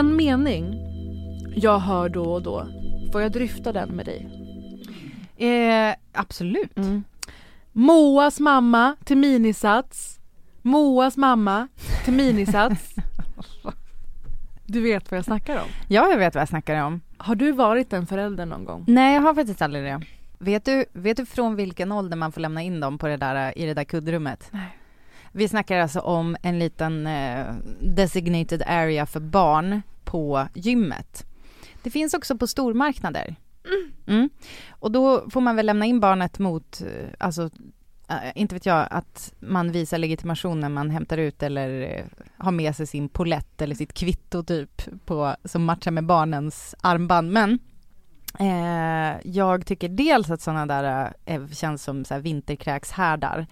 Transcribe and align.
En 0.00 0.16
mening 0.16 0.74
jag 1.56 1.78
hör 1.78 2.08
då 2.08 2.32
och 2.32 2.42
då. 2.42 2.66
Får 3.12 3.22
jag 3.22 3.32
dryfta 3.32 3.72
den 3.72 3.88
med 3.88 4.06
dig? 4.06 4.28
Eh, 5.36 5.94
absolut. 6.12 6.76
Mm. 6.76 7.04
Moas 7.72 8.40
mamma 8.40 8.96
till 9.04 9.16
minisats. 9.16 10.20
Moas 10.62 11.16
mamma 11.16 11.68
till 12.04 12.12
minisats. 12.12 12.94
Du 14.66 14.80
vet 14.80 15.10
vad 15.10 15.18
jag 15.18 15.24
snackar 15.24 15.56
om? 15.56 15.68
Ja, 15.88 16.10
jag 16.10 16.18
vet 16.18 16.34
vad 16.34 16.42
jag 16.42 16.48
snackar 16.48 16.82
om. 16.82 17.00
Har 17.16 17.34
du 17.34 17.52
varit 17.52 17.92
en 17.92 18.06
förälder 18.06 18.46
någon 18.46 18.64
gång? 18.64 18.84
Nej, 18.88 19.14
jag 19.14 19.22
har 19.22 19.34
faktiskt 19.34 19.62
aldrig 19.62 19.84
det. 19.84 20.00
Vet 20.38 20.64
du, 20.64 20.84
vet 20.92 21.16
du 21.16 21.26
från 21.26 21.56
vilken 21.56 21.92
ålder 21.92 22.16
man 22.16 22.32
får 22.32 22.40
lämna 22.40 22.62
in 22.62 22.80
dem 22.80 22.98
på 22.98 23.06
det 23.06 23.16
där, 23.16 23.58
i 23.58 23.66
det 23.66 23.74
där 23.74 23.84
kuddrummet? 23.84 24.48
Nej. 24.50 24.79
Vi 25.32 25.48
snackar 25.48 25.78
alltså 25.78 26.00
om 26.00 26.36
en 26.42 26.58
liten 26.58 27.06
eh, 27.06 27.54
designated 27.80 28.62
area 28.66 29.06
för 29.06 29.20
barn 29.20 29.82
på 30.04 30.46
gymmet. 30.54 31.26
Det 31.82 31.90
finns 31.90 32.14
också 32.14 32.38
på 32.38 32.46
stormarknader. 32.46 33.36
Mm. 34.06 34.30
Och 34.70 34.92
då 34.92 35.30
får 35.30 35.40
man 35.40 35.56
väl 35.56 35.66
lämna 35.66 35.86
in 35.86 36.00
barnet 36.00 36.38
mot, 36.38 36.80
eh, 36.80 37.08
alltså, 37.18 37.50
eh, 38.08 38.16
inte 38.34 38.54
vet 38.54 38.66
jag, 38.66 38.88
att 38.90 39.32
man 39.40 39.72
visar 39.72 39.98
legitimation 39.98 40.60
när 40.60 40.68
man 40.68 40.90
hämtar 40.90 41.18
ut 41.18 41.42
eller 41.42 41.80
eh, 41.80 42.04
har 42.36 42.52
med 42.52 42.76
sig 42.76 42.86
sin 42.86 43.08
polett 43.08 43.62
eller 43.62 43.74
sitt 43.74 43.92
kvitto 43.92 44.42
typ 44.42 44.82
på, 45.04 45.36
som 45.44 45.64
matchar 45.64 45.90
med 45.90 46.06
barnens 46.06 46.74
armband. 46.80 47.32
Men 47.32 47.58
eh, 48.38 49.20
jag 49.24 49.66
tycker 49.66 49.88
dels 49.88 50.30
att 50.30 50.40
sådana 50.40 50.66
där 50.66 51.12
eh, 51.24 51.48
känns 51.48 51.84
som 51.84 52.04
så 52.04 52.14
här 52.14 52.20
vinterkräkshärdar. 52.20 53.46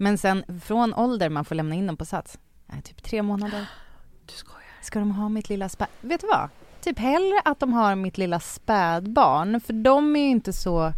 Men 0.00 0.18
sen 0.18 0.60
från 0.64 0.94
ålder 0.94 1.28
man 1.28 1.44
får 1.44 1.54
lämna 1.54 1.74
in 1.74 1.86
dem 1.86 1.96
på 1.96 2.04
Sats, 2.04 2.38
eh, 2.72 2.80
typ 2.80 3.02
tre 3.02 3.22
månader. 3.22 3.66
Du 4.26 4.32
skojar. 4.32 4.62
Ska 4.82 4.98
de 4.98 5.10
ha 5.10 5.28
mitt 5.28 5.48
lilla 5.48 5.68
spä... 5.68 5.86
Vet 6.00 6.20
du 6.20 6.26
vad? 6.26 6.48
Typ 6.80 6.98
hellre 6.98 7.40
att 7.44 7.60
de 7.60 7.72
har 7.72 7.94
mitt 7.94 8.18
lilla 8.18 8.40
spädbarn, 8.40 9.60
för 9.60 9.72
de 9.72 10.16
är 10.16 10.20
ju 10.20 10.28
inte 10.28 10.52
så 10.52 10.92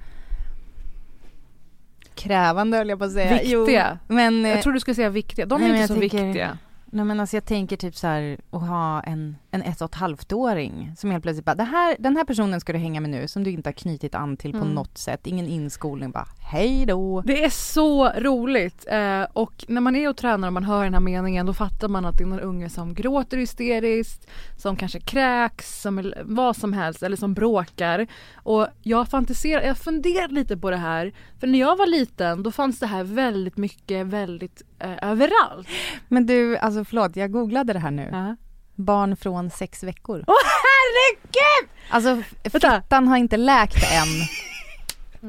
krävande 2.14 2.76
höll 2.76 2.88
jag 2.88 2.98
på 2.98 3.04
att 3.04 3.12
säga. 3.12 3.32
Viktiga. 3.32 3.98
Jo, 4.08 4.14
men, 4.14 4.44
Jag 4.44 4.56
eh, 4.56 4.62
tror 4.62 4.72
du 4.72 4.80
skulle 4.80 4.94
säga 4.94 5.08
viktiga. 5.10 5.46
De 5.46 5.62
är 5.62 5.68
Nej, 5.68 5.76
inte 5.82 5.88
så 5.88 5.94
jag 5.94 6.00
tänker- 6.00 6.24
viktiga. 6.26 6.58
Nej, 6.92 7.04
men 7.04 7.20
alltså 7.20 7.36
jag 7.36 7.44
tänker 7.44 7.76
typ 7.76 7.96
så 7.96 8.06
här 8.06 8.38
att 8.50 8.68
ha 8.68 9.00
en, 9.02 9.36
en 9.50 9.62
ett 9.62 9.80
och 9.80 9.88
ett 9.90 9.94
halvt 9.94 10.32
åring 10.32 10.92
som 10.96 11.10
helt 11.10 11.22
plötsligt 11.22 11.44
bara, 11.44 11.54
det 11.54 11.64
här, 11.64 11.96
den 11.98 12.16
här 12.16 12.24
personen 12.24 12.60
ska 12.60 12.72
du 12.72 12.78
hänga 12.78 13.00
med 13.00 13.10
nu 13.10 13.28
som 13.28 13.44
du 13.44 13.50
inte 13.50 13.68
har 13.68 13.72
knutit 13.74 14.14
an 14.14 14.36
till 14.36 14.52
på 14.52 14.58
Mm. 14.58 14.68
något 14.70 14.98
sätt, 14.98 15.26
ingen 15.26 15.46
inskolning, 15.46 16.10
bara 16.10 16.26
hej 16.40 16.86
då. 16.86 17.20
Det 17.26 17.44
är 17.44 17.50
så 17.50 18.08
roligt 18.08 18.86
eh, 18.90 19.22
och 19.32 19.64
när 19.68 19.80
man 19.80 19.96
är 19.96 20.08
och 20.08 20.16
tränar 20.16 20.48
och 20.48 20.52
man 20.52 20.64
hör 20.64 20.84
den 20.84 20.94
här 20.94 21.00
meningen 21.00 21.46
då 21.46 21.54
fattar 21.54 21.88
man 21.88 22.04
att 22.04 22.18
det 22.18 22.24
är 22.24 22.28
någon 22.28 22.40
unge 22.40 22.70
som 22.70 22.94
gråter 22.94 23.36
hysteriskt, 23.36 24.30
som 24.56 24.76
kanske 24.76 25.00
kräks, 25.00 25.82
som 25.82 26.12
vad 26.24 26.56
som 26.56 26.72
helst 26.72 27.02
eller 27.02 27.16
som 27.16 27.34
bråkar. 27.34 28.06
Och 28.34 28.66
jag 28.82 29.08
fantiserar, 29.08 29.62
jag 29.62 29.78
funderar 29.78 30.28
lite 30.28 30.56
på 30.56 30.70
det 30.70 30.76
här 30.76 31.12
för 31.40 31.46
när 31.46 31.58
jag 31.58 31.76
var 31.76 31.86
liten 31.86 32.42
då 32.42 32.50
fanns 32.52 32.78
det 32.78 32.86
här 32.86 33.04
väldigt 33.04 33.56
mycket, 33.56 34.06
väldigt 34.06 34.62
eh, 34.80 35.10
överallt. 35.10 35.68
Men 36.08 36.26
du, 36.26 36.56
alltså 36.58 36.84
förlåt, 36.84 37.16
jag 37.16 37.32
googlade 37.32 37.72
det 37.72 37.78
här 37.78 37.91
nu. 37.91 38.08
Ja. 38.12 38.36
Barn 38.74 39.16
från 39.16 39.50
sex 39.50 39.82
veckor. 39.82 40.24
Åh 40.26 40.34
herregud! 40.62 41.70
Alltså 41.91 42.22
fittan 42.50 43.08
har 43.08 43.16
inte 43.16 43.36
läkt 43.36 43.76
än. 43.92 44.08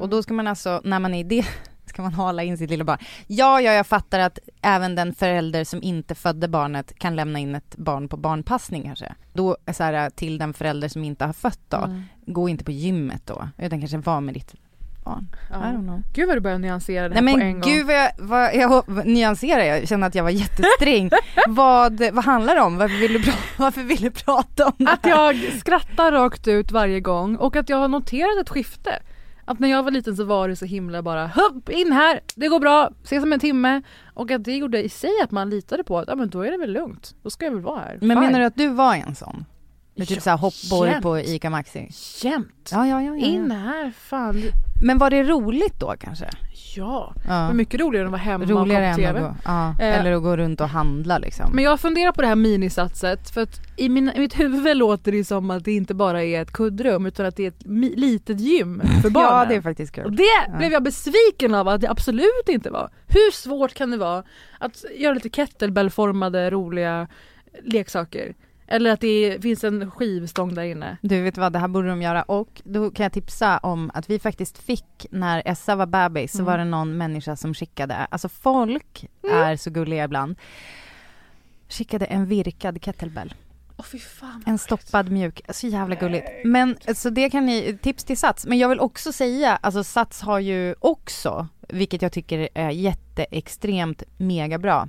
Och 0.02 0.08
då 0.08 0.22
ska 0.22 0.34
man 0.34 0.46
alltså, 0.46 0.80
när 0.84 0.98
man 0.98 1.14
är 1.14 1.20
i 1.20 1.22
det, 1.22 1.46
ska 1.86 2.02
man 2.02 2.12
hala 2.12 2.42
in 2.42 2.58
sitt 2.58 2.70
lilla 2.70 2.84
barn. 2.84 2.98
Ja, 3.26 3.60
ja, 3.60 3.72
jag 3.72 3.86
fattar 3.86 4.18
att 4.18 4.38
även 4.62 4.94
den 4.94 5.14
förälder 5.14 5.64
som 5.64 5.82
inte 5.82 6.14
födde 6.14 6.48
barnet 6.48 6.98
kan 6.98 7.16
lämna 7.16 7.38
in 7.38 7.54
ett 7.54 7.76
barn 7.76 8.08
på 8.08 8.16
barnpassning 8.16 8.82
kanske. 8.82 9.14
Då, 9.32 9.56
så 9.72 9.82
här, 9.82 10.10
till 10.10 10.38
den 10.38 10.54
förälder 10.54 10.88
som 10.88 11.04
inte 11.04 11.24
har 11.24 11.32
fött 11.32 11.60
då, 11.68 11.76
Mm. 11.76 12.02
gå 12.26 12.48
inte 12.48 12.64
på 12.64 12.70
gymmet 12.72 13.26
då, 13.26 13.48
utan 13.58 13.80
kanske 13.80 13.98
var 13.98 14.20
med 14.20 14.34
ditt 14.34 14.54
barn. 15.14 15.28
I 15.50 15.54
don't 15.54 15.82
know. 15.82 16.02
Gud 16.14 16.26
vad 16.28 16.36
du 16.36 16.40
börjar 16.40 16.58
nyansera 16.58 17.08
det 17.08 17.20
Nej 17.20 17.24
här 17.24 17.32
på 17.32 17.38
men 17.38 17.46
en 17.46 17.60
gång. 17.60 17.70
gud 17.72 17.86
vad 17.86 17.96
jag, 17.96 18.10
vad 18.18 18.54
jag 18.54 19.06
nyanserar, 19.06 19.62
jag 19.64 19.88
känner 19.88 20.06
att 20.06 20.14
jag 20.14 20.22
var 20.24 20.30
jättesträng. 20.30 21.10
vad, 21.48 22.00
vad 22.12 22.24
handlar 22.24 22.54
det 22.54 22.60
om? 22.60 22.76
Varför 22.78 22.96
vill 23.00 23.12
du, 23.12 23.32
varför 23.56 23.82
vill 23.82 24.00
du 24.02 24.10
prata 24.10 24.66
om 24.66 24.72
det 24.76 24.90
Att 24.92 25.04
här? 25.04 25.10
jag 25.10 25.36
skrattar 25.60 26.12
rakt 26.12 26.48
ut 26.48 26.70
varje 26.72 27.00
gång 27.00 27.36
och 27.36 27.56
att 27.56 27.68
jag 27.68 27.76
har 27.76 27.88
noterat 27.88 28.38
ett 28.40 28.48
skifte. 28.48 29.02
Att 29.44 29.58
när 29.58 29.68
jag 29.68 29.82
var 29.82 29.90
liten 29.90 30.16
så 30.16 30.24
var 30.24 30.48
det 30.48 30.56
så 30.56 30.64
himla 30.64 31.02
bara 31.02 31.26
hupp 31.26 31.68
in 31.68 31.92
här, 31.92 32.20
det 32.34 32.48
går 32.48 32.60
bra, 32.60 32.90
ses 33.04 33.22
om 33.22 33.32
en 33.32 33.40
timme. 33.40 33.82
Och 34.14 34.30
att 34.30 34.44
det 34.44 34.56
gjorde 34.56 34.82
i 34.84 34.88
sig 34.88 35.10
att 35.24 35.30
man 35.30 35.50
litade 35.50 35.84
på 35.84 35.98
att 35.98 36.08
ja, 36.08 36.14
men 36.14 36.30
då 36.30 36.42
är 36.42 36.50
det 36.50 36.58
väl 36.58 36.72
lugnt, 36.72 37.14
då 37.22 37.30
ska 37.30 37.44
jag 37.44 37.52
väl 37.52 37.60
vara 37.60 37.78
här. 37.80 37.98
Men 38.00 38.16
Fine. 38.16 38.20
menar 38.20 38.40
du 38.40 38.44
att 38.46 38.56
du 38.56 38.68
var 38.68 38.94
en 38.94 39.14
sån? 39.14 39.44
Med 39.94 40.08
typ 40.08 40.16
Ja, 40.16 40.20
såhär 40.22 40.36
hoppborg 40.36 41.02
på 41.02 41.18
ICA 41.18 41.50
Maxi? 41.50 41.88
Jämt! 42.22 42.68
Ja, 42.72 42.86
ja, 42.86 43.02
ja, 43.02 43.16
ja. 43.16 43.26
In 43.26 43.50
här, 43.50 43.92
fan. 43.98 44.42
Men 44.82 44.98
var 44.98 45.10
det 45.10 45.22
roligt 45.22 45.80
då 45.80 45.94
kanske? 46.00 46.28
Ja, 46.76 47.12
det 47.16 47.22
Ja. 47.28 47.46
var 47.46 47.52
mycket 47.54 47.80
roligare 47.80 48.02
än 48.02 48.14
att 48.14 48.20
vara 48.20 48.22
hemma 48.22 48.44
Roligare 48.44 48.90
och 48.90 48.96
kolla 48.96 49.12
på 49.12 49.16
att 49.16 49.16
TV. 49.16 49.20
gå, 49.20 49.34
ja. 49.44 49.68
Eh, 49.80 49.98
eller 50.00 50.12
att 50.12 50.22
gå 50.22 50.36
runt 50.36 50.60
och 50.60 50.68
handla 50.68 51.18
liksom. 51.18 51.50
Men 51.54 51.64
jag 51.64 51.80
funderar 51.80 52.12
på 52.12 52.20
det 52.22 52.26
här 52.28 52.34
minisatset 52.36 53.30
för 53.30 53.40
att 53.42 53.60
i, 53.76 53.88
min, 53.88 54.08
i 54.16 54.18
mitt 54.18 54.38
huvud 54.40 54.76
låter 54.76 55.12
det 55.12 55.24
som 55.24 55.50
att 55.50 55.64
det 55.64 55.72
inte 55.72 55.94
bara 55.94 56.24
är 56.24 56.42
ett 56.42 56.52
kuddrum 56.52 57.06
utan 57.06 57.26
att 57.26 57.36
det 57.36 57.42
är 57.44 57.48
ett 57.48 57.64
mi, 57.66 57.96
litet 57.96 58.40
gym 58.40 58.82
för 59.02 59.10
barnen. 59.10 59.38
ja, 59.38 59.44
det 59.44 59.54
är 59.54 59.60
faktiskt 59.62 59.98
Och 59.98 60.04
kul. 60.04 60.16
det 60.16 60.22
Ja. 60.48 60.58
blev 60.58 60.72
jag 60.72 60.82
besviken 60.82 61.54
av 61.54 61.68
att 61.68 61.80
det 61.80 61.90
absolut 61.90 62.48
inte 62.48 62.70
var. 62.70 62.90
Hur 63.06 63.32
svårt 63.32 63.74
kan 63.74 63.90
det 63.90 63.96
vara 63.96 64.22
att 64.58 64.84
göra 64.96 65.14
lite 65.14 65.28
kettlebellformade 65.28 66.50
roliga 66.50 67.08
leksaker? 67.64 68.34
Eller 68.66 68.90
att 68.92 69.00
det 69.00 69.42
finns 69.42 69.64
en 69.64 69.90
skivstång 69.90 70.54
där 70.54 70.62
inne. 70.62 70.96
Du 71.00 71.22
vet 71.22 71.38
vad, 71.38 71.52
det 71.52 71.58
här 71.58 71.68
borde 71.68 71.88
de 71.88 72.02
göra 72.02 72.22
och 72.22 72.62
då 72.64 72.90
kan 72.90 73.02
jag 73.04 73.12
tipsa 73.12 73.58
om 73.58 73.90
att 73.94 74.10
vi 74.10 74.18
faktiskt 74.18 74.58
fick, 74.58 75.06
när 75.10 75.42
Essa 75.44 75.76
var 75.76 75.86
bebis, 75.86 76.32
så 76.32 76.38
Mm. 76.38 76.46
var 76.46 76.58
det 76.58 76.64
någon 76.64 76.96
människa 76.96 77.36
som 77.36 77.54
skickade, 77.54 77.94
alltså 77.94 78.28
folk 78.28 79.06
är 79.32 79.56
så 79.56 79.70
gulliga 79.70 80.04
ibland, 80.04 80.36
skickade 81.68 82.04
en 82.04 82.26
virkad 82.26 82.84
kettlebell. 82.84 83.34
Fan. 84.20 84.42
En 84.46 84.58
stoppad 84.58 85.10
mjuk, 85.10 85.40
så 85.48 85.66
jävla 85.66 85.94
gulligt. 85.94 86.26
Men 86.44 86.76
så 86.94 87.10
det 87.10 87.30
kan 87.30 87.46
ni, 87.46 87.78
tips 87.82 88.04
till 88.04 88.16
Sats. 88.18 88.46
Men 88.46 88.58
jag 88.58 88.68
vill 88.68 88.80
också 88.80 89.12
säga, 89.12 89.56
alltså 89.56 89.84
Sats 89.84 90.20
har 90.20 90.38
ju 90.38 90.74
också, 90.78 91.48
vilket 91.68 92.02
jag 92.02 92.12
tycker 92.12 92.48
är 92.54 92.70
jätteextremt 92.70 94.02
mega 94.16 94.58
bra, 94.58 94.88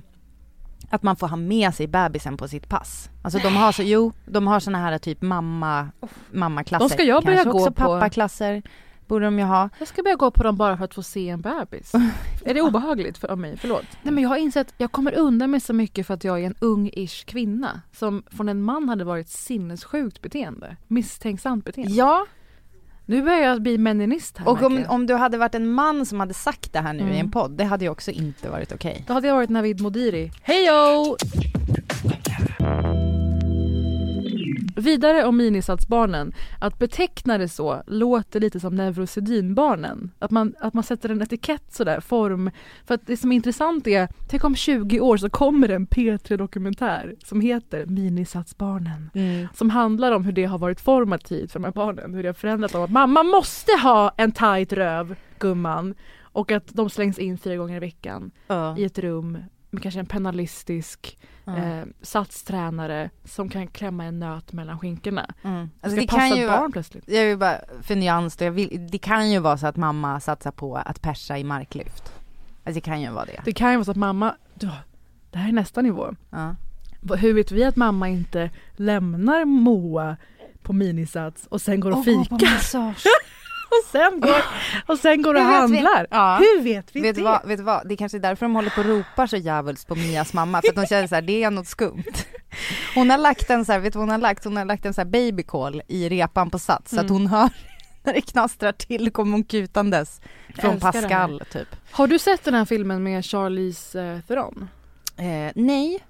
att 0.94 1.02
man 1.02 1.16
får 1.16 1.28
ha 1.28 1.36
med 1.36 1.74
sig 1.74 1.86
bebisen 1.86 2.36
på 2.36 2.48
sitt 2.48 2.68
pass. 2.68 3.10
Alltså 3.22 3.38
de 3.38 3.56
har 3.56 3.72
så, 3.72 3.82
jo, 3.82 4.12
de 4.24 4.46
har 4.46 4.60
såna 4.60 4.78
här 4.78 4.98
typ 4.98 5.22
mamma, 5.22 5.88
mammaklasser. 6.30 6.88
De 6.88 6.92
ska 6.94 7.02
jag 7.02 7.24
börja 7.24 7.36
Kanske 7.36 7.50
gå 7.50 7.58
också 7.58 7.70
på. 7.70 7.82
pappaklasser, 7.82 8.62
borde 9.06 9.24
de 9.24 9.38
ju 9.38 9.44
ha. 9.44 9.68
Jag 9.78 9.88
ska 9.88 10.02
börja 10.02 10.16
gå 10.16 10.30
på 10.30 10.42
dem 10.42 10.56
bara 10.56 10.76
för 10.76 10.84
att 10.84 10.94
få 10.94 11.02
se 11.02 11.28
en 11.28 11.40
bebis. 11.40 11.92
är 12.44 12.54
det 12.54 12.62
obehagligt 12.62 13.18
för 13.18 13.36
mig? 13.36 13.56
Förlåt. 13.56 13.86
Nej 14.02 14.14
men 14.14 14.22
jag 14.22 14.28
har 14.28 14.36
insett 14.36 14.74
jag 14.78 14.92
kommer 14.92 15.18
undan 15.18 15.50
med 15.50 15.62
så 15.62 15.72
mycket 15.72 16.06
för 16.06 16.14
att 16.14 16.24
jag 16.24 16.40
är 16.42 16.46
en 16.46 16.54
ung-ish 16.60 17.24
kvinna 17.24 17.80
som 17.92 18.22
från 18.26 18.48
en 18.48 18.62
man 18.62 18.88
hade 18.88 19.04
varit 19.04 19.28
sinnessjukt 19.28 20.22
beteende. 20.22 20.76
Misstänksamt 20.88 21.64
beteende. 21.64 21.92
Ja, 21.92 22.26
Nu 23.06 23.22
börjar 23.22 23.38
jag 23.40 23.62
bli 23.62 23.78
meninist 23.78 24.38
här 24.38 24.48
och 24.48 24.62
om, 24.62 24.84
om 24.88 25.06
du 25.06 25.14
hade 25.14 25.38
varit 25.38 25.54
en 25.54 25.70
man 25.70 26.06
som 26.06 26.20
hade 26.20 26.34
sagt 26.34 26.72
det 26.72 26.78
här 26.80 26.92
nu 26.92 27.00
i 27.00 27.02
Mm. 27.02 27.16
en 27.20 27.30
podd, 27.30 27.50
det 27.56 27.64
hade 27.64 27.84
ju 27.84 27.90
också 27.90 28.10
inte 28.10 28.48
varit 28.50 28.72
okej. 28.72 29.04
Då 29.06 29.12
hade 29.12 29.28
jag 29.28 29.34
varit 29.34 29.50
Navid 29.50 29.80
Modiri. 29.80 30.30
Hejo! 30.42 31.16
Vidare 34.76 35.24
om 35.24 35.36
minisatsbarnen. 35.36 36.32
Att 36.60 36.78
beteckna 36.78 37.38
det 37.38 37.48
så 37.48 37.82
låter 37.86 38.40
lite 38.40 38.60
som 38.60 38.74
neurosedynbarnen. 38.74 40.10
Att 40.18 40.30
man, 40.30 40.54
att 40.60 40.74
man 40.74 40.84
sätter 40.84 41.08
en 41.08 41.22
etikett 41.22 41.72
sådär, 41.72 42.00
form. 42.00 42.50
För 42.86 42.94
att 42.94 43.06
det 43.06 43.16
som 43.16 43.32
är 43.32 43.36
intressant 43.36 43.86
är, 43.86 44.08
tänk 44.28 44.44
om 44.44 44.56
20 44.56 45.00
år 45.00 45.16
så 45.16 45.30
kommer 45.30 45.68
det 45.68 45.74
en 45.74 45.86
P3-dokumentär 45.86 47.14
som 47.24 47.40
heter 47.40 47.86
Minisatsbarnen. 47.86 49.10
Mm. 49.14 49.48
Som 49.54 49.70
handlar 49.70 50.12
om 50.12 50.24
hur 50.24 50.32
det 50.32 50.44
har 50.44 50.58
varit 50.58 50.80
formativt 50.80 51.52
för 51.52 51.58
de 51.60 51.64
här 51.64 51.72
barnen. 51.72 52.14
Hur 52.14 52.22
det 52.22 52.28
har 52.28 52.34
förändrat 52.34 52.72
dem. 52.72 52.82
Att 52.82 52.90
mamma 52.90 53.22
måste 53.22 53.72
ha 53.82 54.14
en 54.16 54.32
tight 54.32 54.72
röv, 54.72 55.14
gumman. 55.38 55.94
Och 56.22 56.52
att 56.52 56.66
de 56.68 56.90
slängs 56.90 57.18
in 57.18 57.38
fyra 57.38 57.56
gånger 57.56 57.76
i 57.76 57.80
veckan 57.80 58.30
Ja. 58.46 58.76
i 58.78 58.84
ett 58.84 58.98
rum 58.98 59.38
kanske 59.80 60.00
en 60.00 60.06
penalistisk 60.06 61.18
Ja. 61.46 61.56
eh, 61.56 61.84
satstränare 62.02 63.10
som 63.24 63.48
kan 63.48 63.66
klämma 63.66 64.04
en 64.04 64.18
nöt 64.20 64.52
mellan 64.52 64.78
skinkorna. 64.78 65.34
Mm. 65.42 65.70
Alltså 65.80 66.00
det 66.00 66.06
kan 66.06 66.36
ju 66.36 66.48
barn 66.48 66.72
plötsligt. 66.72 67.04
jag 67.08 67.24
vill 67.26 67.38
bara 67.38 67.60
för 67.82 67.96
nyans 67.96 68.36
då, 68.36 68.50
vill, 68.50 68.88
det 68.90 68.98
kan 68.98 69.30
ju 69.30 69.38
vara 69.38 69.58
så 69.58 69.66
att 69.66 69.76
mamma 69.76 70.20
satsar 70.20 70.50
på 70.50 70.76
att 70.76 71.02
persa 71.02 71.38
i 71.38 71.44
marklyft. 71.44 72.12
Alltså 72.64 72.74
det 72.74 72.80
kan 72.80 73.00
ju 73.00 73.10
vara 73.10 73.24
det. 73.24 73.40
Det 73.44 73.52
kan 73.52 73.70
ju 73.70 73.76
vara 73.76 73.84
så 73.84 73.90
att 73.90 73.96
mamma, 73.96 74.34
ja, 74.60 74.70
det 75.30 75.38
här 75.38 75.48
är 75.48 75.52
nästa 75.52 75.82
nivå. 75.82 76.14
Vad- 77.00 77.18
Hur 77.18 77.34
vet 77.34 77.52
vi 77.52 77.64
att 77.64 77.76
mamma 77.76 78.08
inte 78.08 78.50
lämnar 78.76 79.44
Moa 79.44 80.16
på 80.62 80.72
minisats 80.72 81.46
och 81.46 81.60
sen 81.60 81.80
går 81.80 81.90
och 81.90 81.96
på 81.96 82.02
fikar. 82.02 82.94
Och 83.80 83.90
sen 83.92 84.20
går, 84.20 84.36
och, 84.86 84.98
sen 84.98 85.22
går 85.22 85.34
och 85.34 85.40
Hur 85.40 85.46
handlar? 85.46 86.06
Ja. 86.10 86.36
Hur 86.36 86.62
vet 86.62 86.96
vi 86.96 87.00
Vet 87.00 87.16
det? 87.16 87.22
vad, 87.22 87.46
vet 87.46 87.58
du 87.58 87.64
vad, 87.64 87.88
det 87.88 87.94
är 87.94 87.96
kanske 87.96 88.18
är 88.18 88.20
därför 88.20 88.46
de 88.46 88.54
håller 88.54 88.70
på 88.70 88.80
och 88.80 88.86
ropar 88.86 89.26
så 89.26 89.36
djävulskt 89.36 89.88
på 89.88 89.94
Mias 89.94 90.32
mamma, 90.32 90.60
för 90.62 90.68
att 90.68 90.74
de 90.76 90.86
känner 90.86 91.06
så 91.06 91.14
här, 91.14 91.22
det 91.22 91.42
är 91.44 91.50
något 91.50 91.66
skumt. 91.68 92.04
Hon 92.94 93.10
har 93.10 93.18
lagt 93.18 93.50
en 93.50 93.64
så 93.64 93.72
här, 93.72 93.78
vet 93.78 93.92
du 93.92 93.98
vad 93.98 94.02
hon 94.08 94.10
har 94.10 94.18
lagt? 94.18 94.44
Hon 94.44 94.56
har 94.56 94.64
lagt 94.64 94.86
en 94.86 94.94
så 94.94 95.00
här 95.00 95.06
babycall 95.08 95.82
i 95.88 96.08
repan 96.08 96.50
på 96.50 96.58
Sats, 96.58 96.90
så 96.90 96.96
att 96.96 97.02
Mm. 97.10 97.12
hon 97.12 97.26
hör 97.26 97.50
när 98.04 98.12
det 98.12 98.20
knastrar 98.20 98.72
till 98.72 99.10
kommer 99.10 99.32
hon 99.32 99.44
kutandes 99.44 100.20
från. 100.58 100.80
Pascal 100.80 101.42
typ. 101.52 101.68
Har 101.90 102.06
du 102.06 102.18
sett 102.18 102.44
den 102.44 102.54
här 102.54 102.64
filmen 102.64 103.02
med 103.02 103.24
Charlize 103.24 104.02
eh, 104.02 104.20
Theron? 104.20 104.68
Eh, 105.16 105.52
nej, 105.54 106.04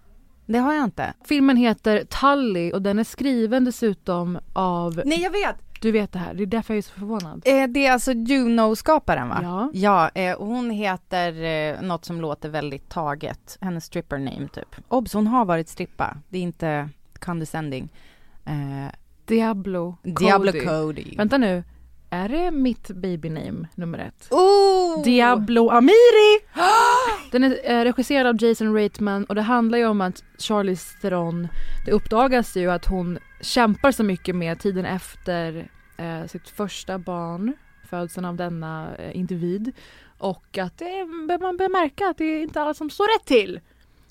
det 0.46 0.58
har 0.58 0.74
jag 0.74 0.84
inte. 0.84 1.12
Filmen 1.24 1.56
heter 1.56 2.04
Tully 2.04 2.72
och 2.72 2.82
den 2.82 2.98
är 2.98 3.04
skriven 3.04 3.64
dessutom 3.64 4.38
av, 4.52 5.02
Nej 5.04 5.20
jag 5.22 5.30
vet! 5.30 5.56
Du 5.84 5.92
vet 5.92 6.12
det 6.12 6.18
här, 6.18 6.34
det 6.34 6.42
är 6.42 6.46
därför 6.46 6.74
jag 6.74 6.78
är 6.78 6.82
så 6.82 6.92
förvånad. 6.92 7.42
Eh, 7.46 7.66
det 7.68 7.86
är 7.86 7.92
alltså 7.92 8.12
Juno-skaparen 8.12 9.28
va? 9.28 9.40
Ja. 9.42 9.70
Ja, 9.72 10.10
eh, 10.22 10.38
hon 10.38 10.70
heter 10.70 11.42
eh, 11.42 11.82
något 11.82 12.04
som 12.04 12.20
låter 12.20 12.48
väldigt 12.48 12.88
taget, 12.88 13.58
hennes 13.60 13.84
stripper 13.84 14.18
name 14.18 14.48
typ. 14.52 14.76
Obs, 14.88 15.12
hon 15.12 15.26
har 15.26 15.44
varit 15.44 15.68
strippa, 15.68 16.16
det 16.28 16.38
är 16.38 16.42
inte 16.42 16.88
condescending. 17.18 17.92
Eh, 18.44 18.92
Diablo 19.24 19.96
Cody. 20.02 20.14
Diablo 20.14 20.52
Cody. 20.52 21.16
Vänta 21.16 21.38
nu, 21.38 21.64
är 22.10 22.28
det 22.28 22.50
mitt 22.50 22.90
babyname 22.90 23.68
nummer 23.74 23.98
ett? 23.98 24.28
Oh! 24.30 25.02
Diablo 25.04 25.70
Amiri! 25.70 26.40
Den 27.32 27.44
är 27.44 27.58
eh, 27.64 27.84
regisserad 27.84 28.26
av 28.26 28.42
Jason 28.42 28.74
Reitman 28.74 29.24
och 29.24 29.34
det 29.34 29.42
handlar 29.42 29.78
ju 29.78 29.86
om 29.86 30.00
att 30.00 30.24
Charlize 30.38 30.98
Theron, 31.00 31.48
det 31.84 31.92
uppdagas 31.92 32.56
ju 32.56 32.70
att 32.70 32.86
hon 32.86 33.18
kämpar 33.40 33.92
så 33.92 34.02
mycket 34.02 34.36
med 34.36 34.58
tiden 34.58 34.84
efter 34.84 35.68
eh, 35.96 36.26
sitt 36.26 36.48
första 36.48 36.98
barn, 36.98 37.52
födseln 37.88 38.24
av 38.24 38.36
denna 38.36 38.96
eh, 38.96 39.16
individ 39.16 39.72
och 40.18 40.58
att 40.58 40.80
är- 40.80 41.38
man 41.42 41.56
börjar 41.56 41.70
märka 41.82 42.06
att 42.08 42.18
det 42.18 42.24
är 42.24 42.42
inte 42.42 42.60
alls 42.60 42.78
som 42.78 42.90
står 42.90 43.18
rätt 43.18 43.26
till. 43.26 43.60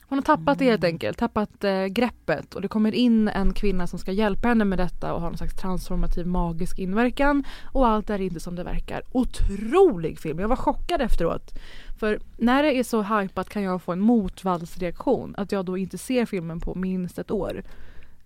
Hon 0.07 0.17
har 0.17 0.23
tappat 0.23 0.59
det 0.59 0.65
helt 0.65 0.83
enkelt, 0.83 1.17
tappat 1.17 1.63
eh, 1.63 1.85
greppet 1.85 2.55
och 2.55 2.61
det 2.61 2.67
kommer 2.67 2.95
in 2.95 3.27
en 3.27 3.53
kvinna 3.53 3.87
som 3.87 3.99
ska 3.99 4.11
hjälpa 4.11 4.47
henne 4.47 4.65
med 4.65 4.79
detta 4.79 5.13
och 5.13 5.21
har 5.21 5.29
någon 5.29 5.37
slags 5.37 5.55
transformativ 5.55 6.27
magisk 6.27 6.79
inverkan 6.79 7.43
och 7.71 7.87
allt 7.87 8.09
är 8.09 8.21
inte 8.21 8.39
som 8.39 8.55
det 8.55 8.63
verkar. 8.63 9.01
Otrolig 9.11 10.19
film, 10.19 10.39
jag 10.39 10.47
var 10.47 10.55
chockad 10.55 11.01
efteråt. 11.01 11.51
För 11.99 12.19
när 12.37 12.63
det 12.63 12.73
är 12.79 12.83
så 12.83 13.01
hypat 13.01 13.49
kan 13.49 13.63
jag 13.63 13.81
få 13.81 13.91
en 13.91 13.99
motvallsreaktion, 13.99 15.35
att 15.37 15.51
jag 15.51 15.65
då 15.65 15.77
inte 15.77 15.97
ser 15.97 16.25
filmen 16.25 16.59
på 16.59 16.75
minst 16.75 17.19
ett 17.19 17.31
år. 17.31 17.63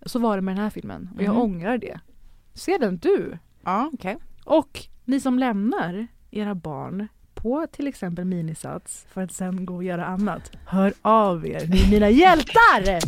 Så 0.06 0.18
var 0.18 0.36
det 0.36 0.42
med 0.42 0.56
den 0.56 0.62
här 0.62 0.70
filmen 0.70 1.10
och 1.16 1.22
jag 1.22 1.32
Mhm. 1.34 1.42
ångrar 1.42 1.78
det. 1.78 2.00
Se 2.54 2.78
den 2.78 2.96
du! 2.98 3.38
Ja, 3.68 3.90
okej. 3.92 4.16
Och 4.44 4.80
ni 5.04 5.20
som 5.20 5.38
lämnar 5.38 6.06
era 6.30 6.54
barn 6.54 7.08
på 7.34 7.66
till 7.72 7.86
exempel 7.86 8.24
minisats 8.24 9.06
för 9.12 9.22
att 9.22 9.32
sen 9.32 9.66
gå 9.66 9.74
och 9.74 9.84
göra 9.84 10.06
annat. 10.06 10.50
Hör 10.66 10.92
av 11.02 11.46
er, 11.46 11.66
ni 11.66 11.82
är 11.82 11.90
mina 11.90 12.10
hjältar! 12.10 12.98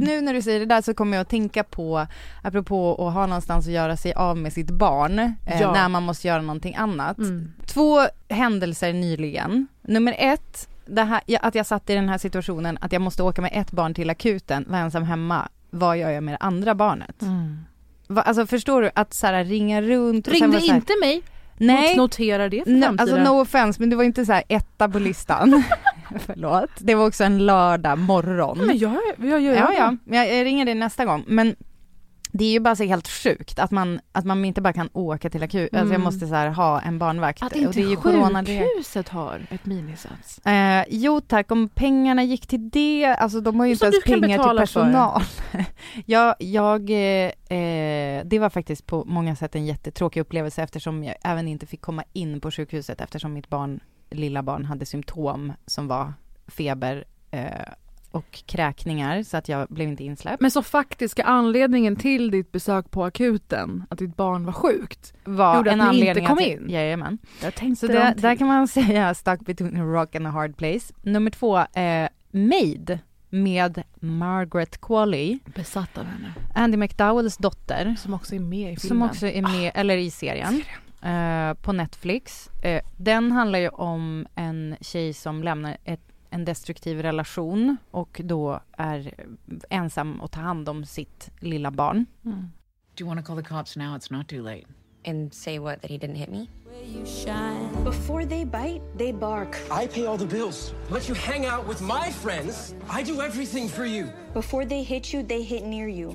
Nu 0.00 0.20
när 0.20 0.34
du 0.34 0.42
säger 0.42 0.60
det 0.60 0.66
där 0.66 0.82
så 0.82 0.94
kommer 0.94 1.16
jag 1.16 1.22
att 1.22 1.28
tänka 1.28 1.64
på, 1.64 2.06
apropå 2.42 3.06
att 3.08 3.14
ha 3.14 3.26
någonstans 3.26 3.66
att 3.66 3.72
göra 3.72 3.96
sig 3.96 4.12
av 4.12 4.36
med 4.36 4.52
sitt 4.52 4.70
barn, 4.70 5.18
eh, 5.18 5.60
Ja. 5.60 5.72
när 5.72 5.88
man 5.88 6.02
måste 6.02 6.28
göra 6.28 6.42
någonting 6.42 6.74
annat. 6.74 7.18
Mm. 7.18 7.52
Två 7.66 8.00
händelser 8.28 8.92
nyligen. 8.92 9.66
Nummer 9.82 10.14
ett, 10.18 10.68
här, 10.96 11.20
att 11.40 11.54
jag 11.54 11.66
satt 11.66 11.90
i 11.90 11.94
den 11.94 12.08
här 12.08 12.18
situationen 12.18 12.78
att 12.80 12.92
jag 12.92 13.02
måste 13.02 13.22
åka 13.22 13.42
med 13.42 13.50
ett 13.54 13.72
barn 13.72 13.94
till 13.94 14.10
akuten, 14.10 14.64
var 14.68 14.78
ensam 14.78 15.02
hemma. 15.02 15.48
Vad 15.74 15.98
gör 15.98 16.10
jag 16.10 16.22
med 16.22 16.34
det 16.34 16.38
andra 16.40 16.74
barnet? 16.74 17.22
Va, 18.08 18.22
alltså 18.22 18.46
förstår 18.46 18.82
du 18.82 18.90
att 18.94 19.14
så 19.14 19.26
här, 19.26 19.44
ringa 19.44 19.82
runt 19.82 20.26
och 20.26 20.32
Ringde 20.32 20.58
här, 20.58 20.74
inte 20.74 20.92
mig, 21.00 21.22
Nej, 21.58 21.96
notera 21.96 22.48
det 22.48 22.64
för 22.64 22.70
framtiden. 22.80 23.00
alltså 23.00 23.16
no 23.16 23.40
offense 23.40 23.80
men 23.80 23.90
du 23.90 23.96
var 23.96 24.04
inte 24.04 24.26
så 24.26 24.32
här 24.32 24.42
etta 24.48 24.88
på 24.88 24.98
listan. 24.98 25.62
Förlåt. 26.26 26.70
Det 26.78 26.94
var 26.94 27.06
också 27.06 27.24
en 27.24 27.46
lördag 27.46 27.98
morgon. 27.98 28.58
Men 28.58 28.78
jag, 28.78 28.96
jag 29.18 29.40
gör 29.40 29.54
Ja, 29.54 29.66
det. 30.06 30.16
ja, 30.16 30.24
jag 30.24 30.44
ringer 30.44 30.64
dig 30.64 30.74
nästa 30.74 31.04
gång. 31.04 31.24
Men 31.26 31.56
det 32.36 32.44
är 32.44 32.50
ju 32.50 32.60
bara 32.60 32.76
så 32.76 32.84
helt 32.84 33.08
sjukt 33.08 33.58
att 33.58 33.70
man, 33.70 34.00
att 34.12 34.24
man 34.24 34.44
inte 34.44 34.60
bara 34.60 34.72
kan 34.72 34.88
åka 34.92 35.30
till 35.30 35.42
akut, 35.42 35.62
alltså 35.74 35.78
jag 35.78 36.00
Mm. 36.00 36.02
måste 36.02 36.26
så 36.26 36.34
här 36.34 36.48
ha 36.48 36.80
en 36.80 36.98
barnvakt. 36.98 37.42
Att 37.42 37.52
och 37.52 37.58
inte 37.58 37.72
det 37.80 37.84
är 37.84 37.90
ju 37.90 37.96
sjukhuset 37.96 39.08
har 39.08 39.46
ett 39.50 39.66
minisats. 39.66 40.38
Eh, 40.46 40.84
jo 40.88 41.20
tack, 41.20 41.50
om 41.50 41.68
pengarna 41.68 42.22
gick 42.24 42.46
till 42.46 42.70
det, 42.70 43.04
alltså 43.06 43.40
de 43.40 43.60
har 43.60 43.66
ju 43.66 43.72
inte 43.72 43.84
ens 43.86 44.04
pengar 44.04 44.48
till 44.48 44.58
personal. 44.58 45.22
jag, 46.06 46.34
jag 46.38 46.90
eh, 46.90 47.58
eh, 47.58 48.24
det 48.24 48.38
var 48.38 48.50
faktiskt 48.50 48.86
på 48.86 49.04
många 49.04 49.36
sätt 49.36 49.54
en 49.54 49.66
jättetråkig 49.66 50.20
upplevelse 50.20 50.62
eftersom 50.62 51.04
jag 51.04 51.14
även 51.24 51.48
inte 51.48 51.66
fick 51.66 51.80
komma 51.80 52.04
in 52.12 52.40
på 52.40 52.50
sjukhuset 52.50 53.00
eftersom 53.00 53.32
mitt 53.32 53.48
barn, 53.48 53.80
lilla 54.10 54.42
barn 54.42 54.64
hade 54.64 54.86
symptom 54.86 55.52
som 55.66 55.88
var 55.88 56.12
feber 56.46 57.04
eh, 57.30 57.46
och 58.14 58.42
kräkningar 58.46 59.22
så 59.22 59.36
att 59.36 59.48
jag 59.48 59.68
blev 59.68 59.88
inte 59.88 60.04
insläppt. 60.04 60.40
Men 60.40 60.50
så 60.50 60.62
faktiska 60.62 61.24
anledningen 61.24 61.96
till 61.96 62.30
ditt 62.30 62.52
besök 62.52 62.90
på 62.90 63.04
akuten, 63.04 63.84
att 63.90 63.98
ditt 63.98 64.16
barn 64.16 64.44
var 64.44 64.52
sjukt, 64.52 65.12
var 65.24 65.56
gjorde 65.56 65.72
att 65.72 65.80
en 65.80 65.96
ni 65.96 66.08
inte 66.08 66.20
kom 66.20 66.38
att, 66.38 66.44
in? 66.44 66.66
Jajamän. 66.68 67.18
jag 67.42 67.54
tänkte 67.54 67.86
Så 67.86 67.92
det, 67.92 68.14
där 68.16 68.36
kan 68.36 68.46
man 68.48 68.68
säga 68.78 69.14
stuck 69.14 69.40
between 69.40 69.76
a 69.80 69.84
rock 69.84 70.14
and 70.14 70.26
a 70.26 70.30
hard 70.30 70.56
place. 70.56 70.94
Nummer 71.02 71.30
två, 71.30 71.58
eh, 71.58 72.08
Maid 72.30 72.98
med 73.30 73.82
Margaret 74.00 74.80
Qualley, 74.80 75.38
besatt 75.44 75.98
av 75.98 76.04
henne. 76.04 76.34
Andy 76.54 76.76
McDowells 76.76 77.36
dotter, 77.36 77.94
Som 77.98 78.14
också 78.14 78.34
är 78.34 78.40
med 78.40 78.72
i 78.72 78.76
som 78.76 78.88
filmen. 78.88 79.08
också 79.08 79.26
är 79.26 79.42
med, 79.42 79.72
eller 79.74 79.96
i 79.96 80.10
serien, 80.10 80.62
eh, 81.02 81.54
på 81.54 81.72
Netflix. 81.72 82.50
Eh, 82.62 82.82
den 82.96 83.32
handlar 83.32 83.58
ju 83.58 83.68
om 83.68 84.26
en 84.34 84.76
tjej 84.80 85.12
som 85.12 85.42
lämnar 85.42 85.76
ett, 85.84 86.00
en 86.34 86.44
destruktiv 86.44 87.02
relation 87.02 87.76
och 87.90 88.20
då 88.24 88.60
är 88.72 89.14
ensam 89.70 90.20
och 90.20 90.30
tar 90.30 90.40
hand 90.42 90.68
om 90.68 90.84
sitt 90.84 91.30
lilla 91.40 91.70
barn. 91.70 92.06
Mm. 92.24 92.50
Do 92.94 93.04
you 93.04 93.08
want 93.08 93.20
to 93.20 93.26
call 93.26 93.42
the 93.42 93.48
cops 93.48 93.76
now? 93.76 93.96
It's 93.96 94.12
not 94.12 94.28
too 94.28 94.42
late. 94.42 94.66
And 95.06 95.34
say 95.34 95.58
what? 95.58 95.82
That 95.82 95.90
he 95.90 95.98
didn't 95.98 96.16
hit 96.16 96.30
me? 96.30 96.48
Before 97.84 98.26
they 98.26 98.44
bite, 98.44 98.82
they 98.98 99.12
bark. 99.12 99.56
I 99.70 99.86
pay 99.86 100.06
all 100.06 100.18
the 100.18 100.26
bills. 100.26 100.74
Let 100.90 101.08
you 101.08 101.14
hang 101.14 101.46
out 101.46 101.68
with 101.68 101.80
my 101.80 102.10
friends. 102.10 102.74
I 102.90 103.04
do 103.04 103.20
everything 103.20 103.68
for 103.68 103.84
you. 103.84 104.08
Before 104.32 104.64
they 104.64 104.82
hit 104.82 105.12
you, 105.12 105.22
they 105.22 105.42
hit 105.42 105.64
near 105.64 105.88
you. 105.88 106.14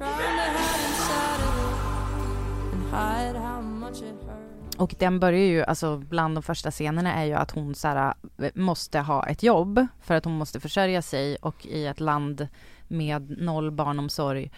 Och 4.79 4.95
den 4.99 5.19
börjar 5.19 5.45
ju, 5.45 5.63
alltså 5.63 5.97
bland 5.97 6.35
de 6.35 6.43
första 6.43 6.71
scenerna 6.71 7.13
är 7.13 7.25
ju 7.25 7.33
att 7.33 7.51
hon 7.51 7.75
så 7.75 7.87
här, 7.87 8.13
eh, 8.37 8.51
måste 8.53 8.99
ha 8.99 9.27
ett 9.27 9.43
jobb 9.43 9.87
för 10.01 10.15
att 10.15 10.25
hon 10.25 10.33
måste 10.37 10.59
försörja 10.59 11.01
sig 11.01 11.35
och 11.35 11.65
i 11.65 11.85
ett 11.85 11.99
land 11.99 12.47
med 12.87 13.41
noll 13.41 13.71
barnomsorg 13.71 14.51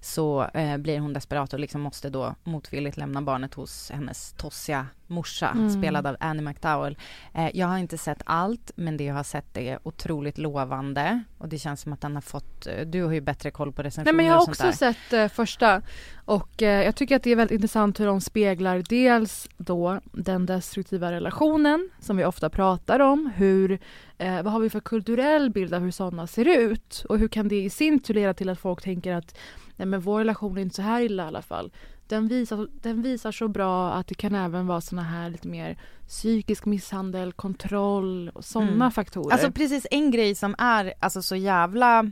så 0.00 0.44
eh, 0.44 0.76
blir 0.76 0.98
hon 0.98 1.12
desperat 1.12 1.52
och 1.52 1.60
liksom 1.60 1.80
måste 1.80 2.10
då 2.10 2.34
motvilligt 2.44 2.96
lämna 2.96 3.22
barnet 3.22 3.54
hos 3.54 3.90
hennes 3.90 4.32
tossiga 4.32 4.86
morsa, 5.08 5.48
mm. 5.48 5.70
spelad 5.70 6.06
av 6.06 6.16
Annie 6.20 6.42
McDowell. 6.42 6.96
Eh, 7.34 7.50
jag 7.54 7.66
har 7.66 7.78
inte 7.78 7.98
sett 7.98 8.22
allt, 8.24 8.70
men 8.76 8.96
det 8.96 9.04
jag 9.04 9.14
har 9.14 9.22
sett 9.22 9.56
är 9.56 9.78
otroligt 9.82 10.38
lovande 10.38 11.22
och 11.38 11.48
det 11.48 11.58
känns 11.58 11.80
som 11.80 11.92
att 11.92 12.00
den 12.00 12.14
har 12.14 12.22
fått, 12.22 12.66
eh, 12.66 12.86
du 12.86 13.02
har 13.02 13.12
ju 13.12 13.20
bättre 13.20 13.50
koll 13.50 13.72
på 13.72 13.82
recensioner 13.82 14.12
Nej 14.12 14.16
men 14.16 14.26
jag 14.26 14.34
har 14.34 14.50
också 14.50 14.72
sett 14.72 15.12
eh, 15.12 15.28
första 15.28 15.82
och 16.24 16.62
eh, 16.62 16.84
jag 16.84 16.96
tycker 16.96 17.16
att 17.16 17.22
det 17.22 17.30
är 17.30 17.36
väldigt 17.36 17.54
intressant 17.54 18.00
hur 18.00 18.06
de 18.06 18.20
speglar 18.20 18.84
dels 18.88 19.48
då 19.56 20.00
den 20.12 20.46
destruktiva 20.46 21.12
relationen 21.12 21.90
som 22.00 22.16
vi 22.16 22.24
ofta 22.24 22.50
pratar 22.50 23.00
om, 23.00 23.32
hur 23.36 23.78
eh, 24.18 24.42
vad 24.42 24.52
har 24.52 24.60
vi 24.60 24.70
för 24.70 24.80
kulturell 24.80 25.50
bild 25.50 25.74
av 25.74 25.82
hur 25.82 25.90
sådana 25.90 26.26
ser 26.26 26.44
ut 26.44 27.04
och 27.08 27.18
hur 27.18 27.28
kan 27.28 27.48
det 27.48 27.64
i 27.64 27.70
sin 27.70 28.00
tur 28.00 28.14
leda 28.14 28.34
till 28.34 28.48
att 28.48 28.58
folk 28.58 28.82
tänker 28.82 29.12
att 29.12 29.38
nej 29.78 29.86
men 29.86 30.00
vår 30.00 30.18
relation 30.18 30.58
är 30.58 30.62
inte 30.62 30.74
så 30.74 30.82
här 30.82 31.02
illa 31.02 31.24
i 31.24 31.26
alla 31.26 31.42
fall 31.42 31.70
den 32.08 32.28
visar, 32.28 32.68
den 32.82 33.02
visar 33.02 33.32
så 33.32 33.48
bra 33.48 33.92
att 33.92 34.06
det 34.06 34.14
kan 34.14 34.34
även 34.34 34.66
vara 34.66 34.80
såna 34.80 35.02
här 35.02 35.30
lite 35.30 35.48
mer 35.48 35.78
psykisk 36.08 36.64
misshandel, 36.64 37.32
kontroll 37.32 38.28
och 38.28 38.44
sådana 38.44 38.72
mm. 38.72 38.90
faktorer. 38.90 39.32
Alltså 39.32 39.52
precis 39.52 39.86
en 39.90 40.10
grej 40.10 40.34
som 40.34 40.54
är 40.58 40.94
alltså 41.00 41.22
så 41.22 41.36
jävla 41.36 42.10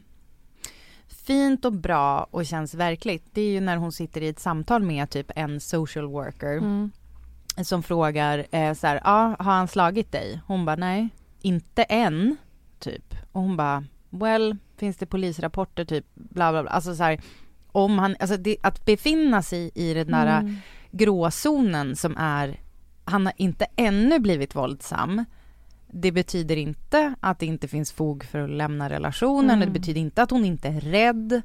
fint 1.09 1.65
och 1.65 1.73
bra 1.73 2.27
och 2.31 2.47
känns 2.47 2.75
verkligt 2.75 3.25
det 3.33 3.41
är 3.41 3.51
ju 3.51 3.61
när 3.61 3.77
hon 3.77 3.93
sitter 3.93 4.21
i 4.21 4.29
ett 4.29 4.41
samtal 4.41 4.83
med 4.83 5.11
typ 5.11 5.33
en 5.35 5.61
social 5.61 6.07
worker 6.07 6.57
mm. 6.57 6.91
som 7.65 7.83
frågar 7.83 8.47
eh, 8.51 8.75
så 8.75 8.87
här, 8.87 9.01
ja 9.05 9.37
har 9.39 9.53
han 9.53 9.69
slagit 9.69 10.13
dig? 10.13 10.41
Hon 10.47 10.65
bara 10.65 10.77
nej, 10.77 11.09
inte 11.41 11.83
än 11.83 12.37
typ 12.79 13.15
och 13.33 13.41
hon 13.41 13.57
bara 13.57 13.85
well 14.11 14.57
finns 14.77 14.97
det 14.97 15.07
polisrapporter 15.07 15.85
typ 15.85 16.07
bla 16.15 16.53
bla 16.53 16.63
bla 16.63 16.71
alltså 16.71 16.95
så 16.95 17.03
här, 17.03 17.21
om 17.76 17.99
han, 17.99 18.16
alltså 18.21 18.37
det, 18.37 18.56
att 18.61 18.85
befinna 18.85 19.42
sig 19.42 19.71
i 19.75 19.95
den 19.95 20.06
där 20.06 20.40
mm. 20.40 20.56
gråzonen 20.90 21.97
som 21.97 22.16
är, 22.16 22.61
han 23.04 23.26
har 23.26 23.33
inte 23.37 23.66
ännu 23.76 24.18
blivit 24.18 24.54
våldsam. 24.54 25.25
Det 25.87 26.12
betyder 26.12 26.56
inte 26.56 27.14
att 27.21 27.38
det 27.38 27.47
inte 27.47 27.68
finns 27.68 27.92
fog 27.92 28.25
för 28.25 28.38
att 28.38 28.50
lämna 28.50 28.90
relationen, 28.90 29.50
mm. 29.50 29.61
det 29.61 29.78
betyder 29.80 30.00
inte 30.00 30.23
att 30.23 30.30
hon 30.30 30.45
inte 30.45 30.68
är 30.68 30.80
rädd. 30.80 31.42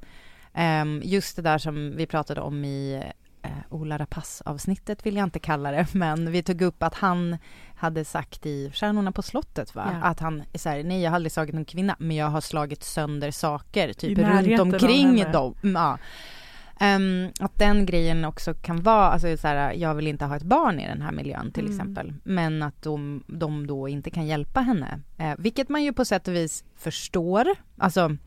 Um, 0.82 1.02
just 1.04 1.36
det 1.36 1.42
där 1.42 1.58
som 1.58 1.96
vi 1.96 2.06
pratade 2.06 2.42
om 2.42 2.66
i 2.66 3.04
uh, 3.46 3.52
Ola 3.70 3.98
Rapace-avsnittet 3.98 5.06
vill 5.06 5.16
jag 5.16 5.24
inte 5.24 5.40
kalla 5.40 5.72
det, 5.72 5.88
men 5.94 6.32
vi 6.32 6.44
tog 6.44 6.62
upp 6.62 6.84
att 6.84 6.96
han 6.96 7.38
hade 7.76 8.06
sagt 8.06 8.46
i 8.46 8.72
Stjärnorna 8.74 9.12
på 9.12 9.22
slottet 9.22 9.76
va? 9.76 9.90
Ja. 10.02 10.08
Att 10.08 10.20
han 10.20 10.44
är 10.54 10.60
så 10.60 10.70
här, 10.70 10.84
nej 10.84 11.02
jag 11.02 11.12
har 11.12 11.16
aldrig 11.16 11.32
slagit 11.32 11.56
någon 11.56 11.66
kvinna 11.66 11.96
men 12.00 12.18
jag 12.18 12.28
har 12.28 12.42
slagit 12.42 12.84
sönder 12.84 13.32
saker 13.32 13.94
typ 13.94 14.18
runt 14.18 14.60
omkring 14.60 15.32
dem. 15.32 15.56
Ja. 15.62 15.98
Um, 16.82 17.32
att 17.40 17.60
den 17.60 17.86
grejen 17.86 18.26
också 18.26 18.54
kan 18.54 18.82
vara, 18.82 19.12
alltså 19.12 19.38
så 19.38 19.48
här, 19.48 19.74
jag 19.74 19.96
vill 19.96 20.08
inte 20.08 20.26
ha 20.26 20.36
ett 20.36 20.44
barn 20.44 20.80
i 20.80 20.88
den 20.88 21.02
här 21.02 21.12
miljön 21.12 21.52
till 21.52 21.66
mm. 21.66 21.76
exempel. 21.76 22.14
Men 22.24 22.64
att 22.64 22.82
de, 22.82 23.24
de 23.28 23.68
då 23.68 23.88
inte 23.88 24.10
kan 24.10 24.28
hjälpa 24.28 24.62
henne. 24.62 25.00
Uh, 25.20 25.34
vilket 25.38 25.70
man 25.70 25.84
ju 25.84 25.94
på 25.94 26.06
sätt 26.06 26.28
och 26.28 26.36
vis 26.36 26.64
förstår. 26.76 27.48
Alltså 27.78 28.18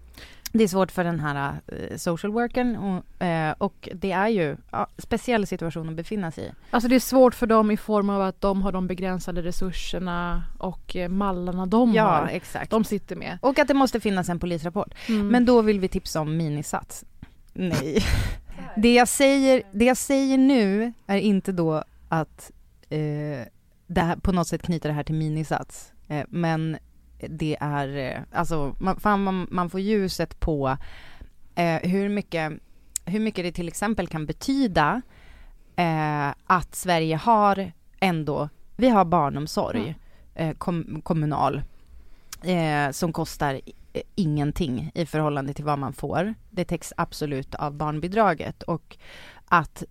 det 0.58 0.64
är 0.64 0.68
svårt 0.68 0.92
för 0.92 1.04
den 1.04 1.20
här 1.20 1.61
uh, 1.73 1.96
social 1.96 2.32
workern 2.32 2.76
och, 2.76 3.04
uh, 3.26 3.54
och 3.58 3.88
det 3.94 4.12
är 4.12 4.28
ju 4.28 4.50
uh, 4.50 4.87
speciell 4.99 5.46
situation 5.46 5.88
att 5.88 5.94
befinna 5.94 6.30
sig 6.30 6.44
i. 6.44 6.52
Alltså 6.70 6.88
det 6.88 6.94
är 6.94 7.00
svårt 7.00 7.34
för 7.34 7.46
dem 7.46 7.70
i 7.70 7.76
form 7.76 8.11
av 8.11 8.23
att 8.23 8.40
de 8.40 8.62
har 8.62 8.73
de 8.73 8.87
begränsade 8.87 9.42
resurserna 9.42 10.44
och 10.58 10.96
uh, 10.96 11.08
mallarna 11.08 11.66
de 11.66 11.94
ja, 11.94 12.04
har. 12.04 12.28
Exakt. 12.28 12.70
De 12.70 12.84
sitter 12.84 13.16
med. 13.16 13.38
Och 13.42 13.58
att 13.58 13.68
det 13.68 13.75
måste 13.75 14.00
finnas 14.00 14.28
en 14.28 14.38
polisrapport. 14.38 14.94
Mm. 15.08 15.28
Men 15.28 15.44
då 15.44 15.62
vill 15.62 15.80
vi 15.80 15.88
tipsa 15.88 16.20
om 16.20 16.37
minisats. 16.37 17.04
Nej. 17.52 18.04
det, 18.76 18.94
jag 18.94 19.08
säger, 19.08 19.62
det 19.73 19.84
jag 19.84 19.96
säger 19.96 20.38
nu 20.38 20.92
är 21.06 21.16
inte 21.18 21.52
då 21.52 21.84
att 22.08 22.50
det 23.87 24.00
här, 24.00 24.16
på 24.16 24.32
något 24.32 24.49
sätt 24.49 24.62
knyta 24.62 24.88
det 24.88 24.94
här 24.94 25.04
till 25.04 25.14
minisats. 25.14 25.92
men 26.28 26.76
det 27.31 27.57
är, 27.61 27.97
eh, 27.97 28.23
alltså 28.33 28.75
man, 28.78 28.99
man, 29.04 29.47
man 29.50 29.71
får 29.71 29.81
ljuset 29.81 30.40
på 30.40 30.76
eh, 31.54 31.76
hur, 31.83 32.09
mycket, 32.09 32.52
hur 33.04 33.21
mycket 33.21 33.45
det 33.45 33.52
till 33.52 33.69
exempel 33.69 34.09
kan 34.09 34.26
betyda 34.26 35.02
eh, 35.76 36.28
att 36.47 36.75
Sverige 36.75 37.16
har 37.16 37.73
ändå, 38.00 38.49
vi 38.76 38.88
har 38.88 39.04
barnomsorg 39.04 39.95
eh, 40.35 40.54
kom, 40.54 41.00
kommunal 41.04 41.62
eh, 42.43 42.90
som 42.90 43.12
kostar 43.12 43.61
ingenting 44.14 44.90
i 44.95 45.07
förhållande 45.07 45.54
till 45.54 45.64
vad 45.64 45.78
man 45.78 45.93
får. 45.93 46.35
Det 46.50 46.64
täcks 46.64 46.93
absolut 46.97 47.54
av 47.54 47.75
barnbidraget 47.75 48.62
och 48.62 48.97
att 49.45 49.85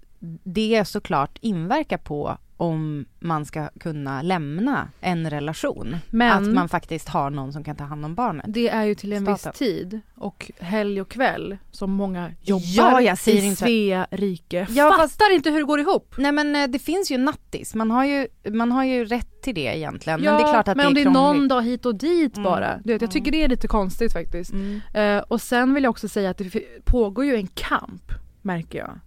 det 0.43 0.85
såklart 0.85 1.37
inverkar 1.41 1.97
på 1.97 2.37
om 2.57 3.05
man 3.19 3.45
ska 3.45 3.69
kunna 3.79 4.21
lämna 4.21 4.89
en 5.01 5.29
relation. 5.29 5.97
Men 6.09 6.31
att 6.31 6.53
man 6.53 6.69
faktiskt 6.69 7.09
har 7.09 7.29
någon 7.29 7.53
som 7.53 7.63
kan 7.63 7.75
ta 7.75 7.83
hand 7.83 8.05
om 8.05 8.15
barnet. 8.15 8.45
Det 8.47 8.69
är 8.69 8.83
ju 8.83 8.95
till 8.95 9.13
en 9.13 9.23
Staten. 9.25 9.51
viss 9.51 9.59
tid 9.59 9.99
och 10.15 10.51
helg 10.59 11.01
och 11.01 11.09
kväll 11.09 11.57
som 11.71 11.91
många 11.91 12.31
jobbar 12.41 12.63
ja, 12.65 13.01
jag 13.01 13.17
säger 13.17 13.41
i 13.41 13.45
inte... 13.45 13.63
Svea 13.63 14.07
rike. 14.11 14.67
Jag 14.69 14.91
fattar 14.91 15.03
fast... 15.03 15.21
inte 15.31 15.49
hur 15.49 15.57
det 15.57 15.65
går 15.65 15.79
ihop. 15.79 16.15
Nej 16.17 16.31
men 16.31 16.55
eh, 16.55 16.67
det 16.67 16.79
finns 16.79 17.11
ju 17.11 17.17
nattis, 17.17 17.75
man 17.75 17.91
har 17.91 18.05
ju, 18.05 18.27
man 18.49 18.71
har 18.71 18.83
ju 18.83 19.05
rätt 19.05 19.41
till 19.41 19.55
det 19.55 19.77
egentligen. 19.77 20.23
Ja, 20.23 20.31
men 20.31 20.41
det 20.41 20.47
är 20.47 20.53
klart 20.53 20.67
att 20.67 20.77
men 20.77 20.93
det 20.93 21.01
är 21.01 21.07
om 21.07 21.13
det 21.13 21.19
är 21.19 21.23
någon 21.23 21.47
dag 21.47 21.61
hit 21.61 21.85
och 21.85 21.95
dit 21.95 22.37
mm. 22.37 22.43
bara. 22.43 22.77
Du 22.83 22.93
vet, 22.93 23.01
jag 23.01 23.11
tycker 23.11 23.31
det 23.31 23.43
är 23.43 23.47
lite 23.47 23.67
konstigt 23.67 24.13
faktiskt. 24.13 24.51
Mm. 24.51 24.81
Uh, 24.95 25.23
och 25.27 25.41
sen 25.41 25.73
vill 25.73 25.83
jag 25.83 25.91
också 25.91 26.07
säga 26.07 26.29
att 26.29 26.37
det 26.37 26.51
pågår 26.85 27.25
ju 27.25 27.35
en 27.35 27.47
kamp, 27.47 28.11
märker 28.41 28.79
jag. 28.79 28.99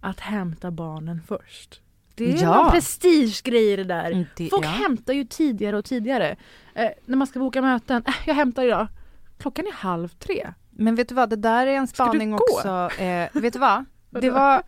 Att 0.00 0.20
hämta 0.20 0.70
barnen 0.70 1.22
först. 1.28 1.80
Det 2.14 2.32
är 2.32 2.42
ja. 2.42 2.64
en 2.64 2.72
prestigegrej 2.72 3.76
det 3.76 3.84
där. 3.84 4.10
Mm, 4.10 4.24
det, 4.36 4.48
Folk 4.48 4.64
ja. 4.64 4.68
hämtar 4.68 5.12
ju 5.12 5.24
tidigare 5.24 5.76
och 5.76 5.84
tidigare. 5.84 6.36
Eh, 6.74 6.90
när 7.04 7.16
man 7.16 7.26
ska 7.26 7.38
boka 7.38 7.62
möten, 7.62 8.02
eh, 8.06 8.14
jag 8.26 8.34
hämtar 8.34 8.64
idag. 8.64 8.86
Klockan 9.38 9.66
är 9.66 9.72
halv 9.72 10.08
tre. 10.08 10.52
Men 10.70 10.94
vet 10.94 11.08
du 11.08 11.14
vad, 11.14 11.30
det 11.30 11.36
där 11.36 11.66
är 11.66 11.76
en 11.76 11.86
spaning 11.86 12.34
också. 12.34 12.90
Eh, 12.98 13.28
vet 13.32 13.52
du 13.52 13.58
vad? 13.58 13.84
Det 14.10 14.30
var... 14.30 14.62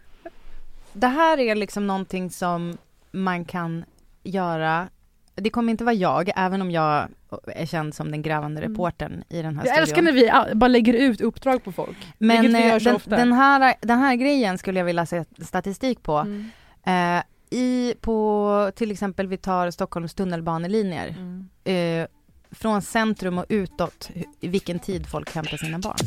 Det 0.93 1.07
här 1.07 1.39
är 1.39 1.55
liksom 1.55 1.87
någonting 1.87 2.31
som 2.31 2.79
man 3.11 3.45
kan 3.45 3.85
göra 4.23 4.89
det 5.35 5.51
kommer 5.51 5.71
inte 5.71 5.85
vara 5.85 5.95
jag, 5.95 6.33
även 6.37 6.63
om 6.63 6.71
jag 6.71 7.09
är 7.47 7.67
känd 7.67 7.95
som 7.95 8.11
den 8.11 8.23
grävande 8.23 8.61
mm. 8.61 8.73
reportern 8.73 9.13
mm. 9.13 9.25
i 9.29 9.43
den 9.43 9.57
här 9.57 9.67
jag 9.67 9.75
studion. 9.75 9.83
Älskar 9.83 10.03
när 10.03 10.13
vi 10.51 10.55
bara 10.55 10.69
lägger 10.69 10.95
ut 10.95 11.21
uppdrag 11.21 11.65
på 11.65 11.73
folk. 11.73 11.97
Men 12.19 12.55
eh, 12.55 12.77
den, 12.77 12.99
den, 13.07 13.33
här, 13.33 13.75
den 13.81 13.99
här 13.99 14.15
grejen 14.15 14.59
skulle 14.59 14.81
jag 14.81 14.85
vilja 14.85 15.07
se 15.07 15.25
statistik 15.43 16.03
på. 16.03 16.17
Mm. 16.17 16.51
Eh, 16.87 17.23
i, 17.59 17.95
på 18.01 18.71
till 18.75 18.91
exempel 18.91 19.27
vi 19.27 19.37
tar 19.37 19.71
Stockholms 19.71 20.15
tunnelbanelinjer. 20.15 21.09
Mm. 21.09 21.49
Eh, 21.65 22.07
från 22.51 22.83
centrum 22.83 23.39
och 23.39 23.47
utåt, 23.49 24.11
i 24.41 24.49
vilken 24.49 24.79
tid 24.79 25.07
folk 25.07 25.35
hämtar 25.35 25.57
sina 25.57 25.79
barn. 25.79 25.99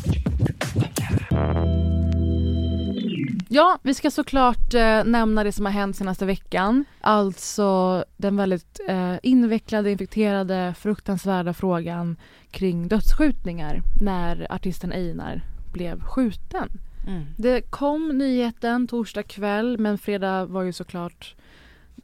Ja, 3.49 3.79
vi 3.83 3.93
ska 3.93 4.11
såklart 4.11 4.73
eh, 4.73 5.03
nämna 5.03 5.43
det 5.43 5.51
som 5.51 5.65
har 5.65 5.73
hänt 5.73 5.95
senaste 5.95 6.25
veckan. 6.25 6.85
Alltså 7.01 8.03
den 8.17 8.37
väldigt 8.37 8.79
eh, 8.87 9.15
invecklade, 9.23 9.91
infekterade, 9.91 10.73
fruktansvärda 10.77 11.53
frågan 11.53 12.17
kring 12.51 12.87
dödsskjutningar 12.87 13.81
när 14.01 14.47
artisten 14.49 14.91
Einar 14.91 15.41
blev 15.73 16.01
skjuten. 16.01 16.69
Mm. 17.07 17.25
Det 17.37 17.61
kom 17.61 18.17
nyheten 18.17 18.87
torsdag 18.87 19.23
kväll 19.23 19.77
men 19.77 19.97
fredag 19.97 20.45
var 20.45 20.63
ju 20.63 20.73
såklart 20.73 21.35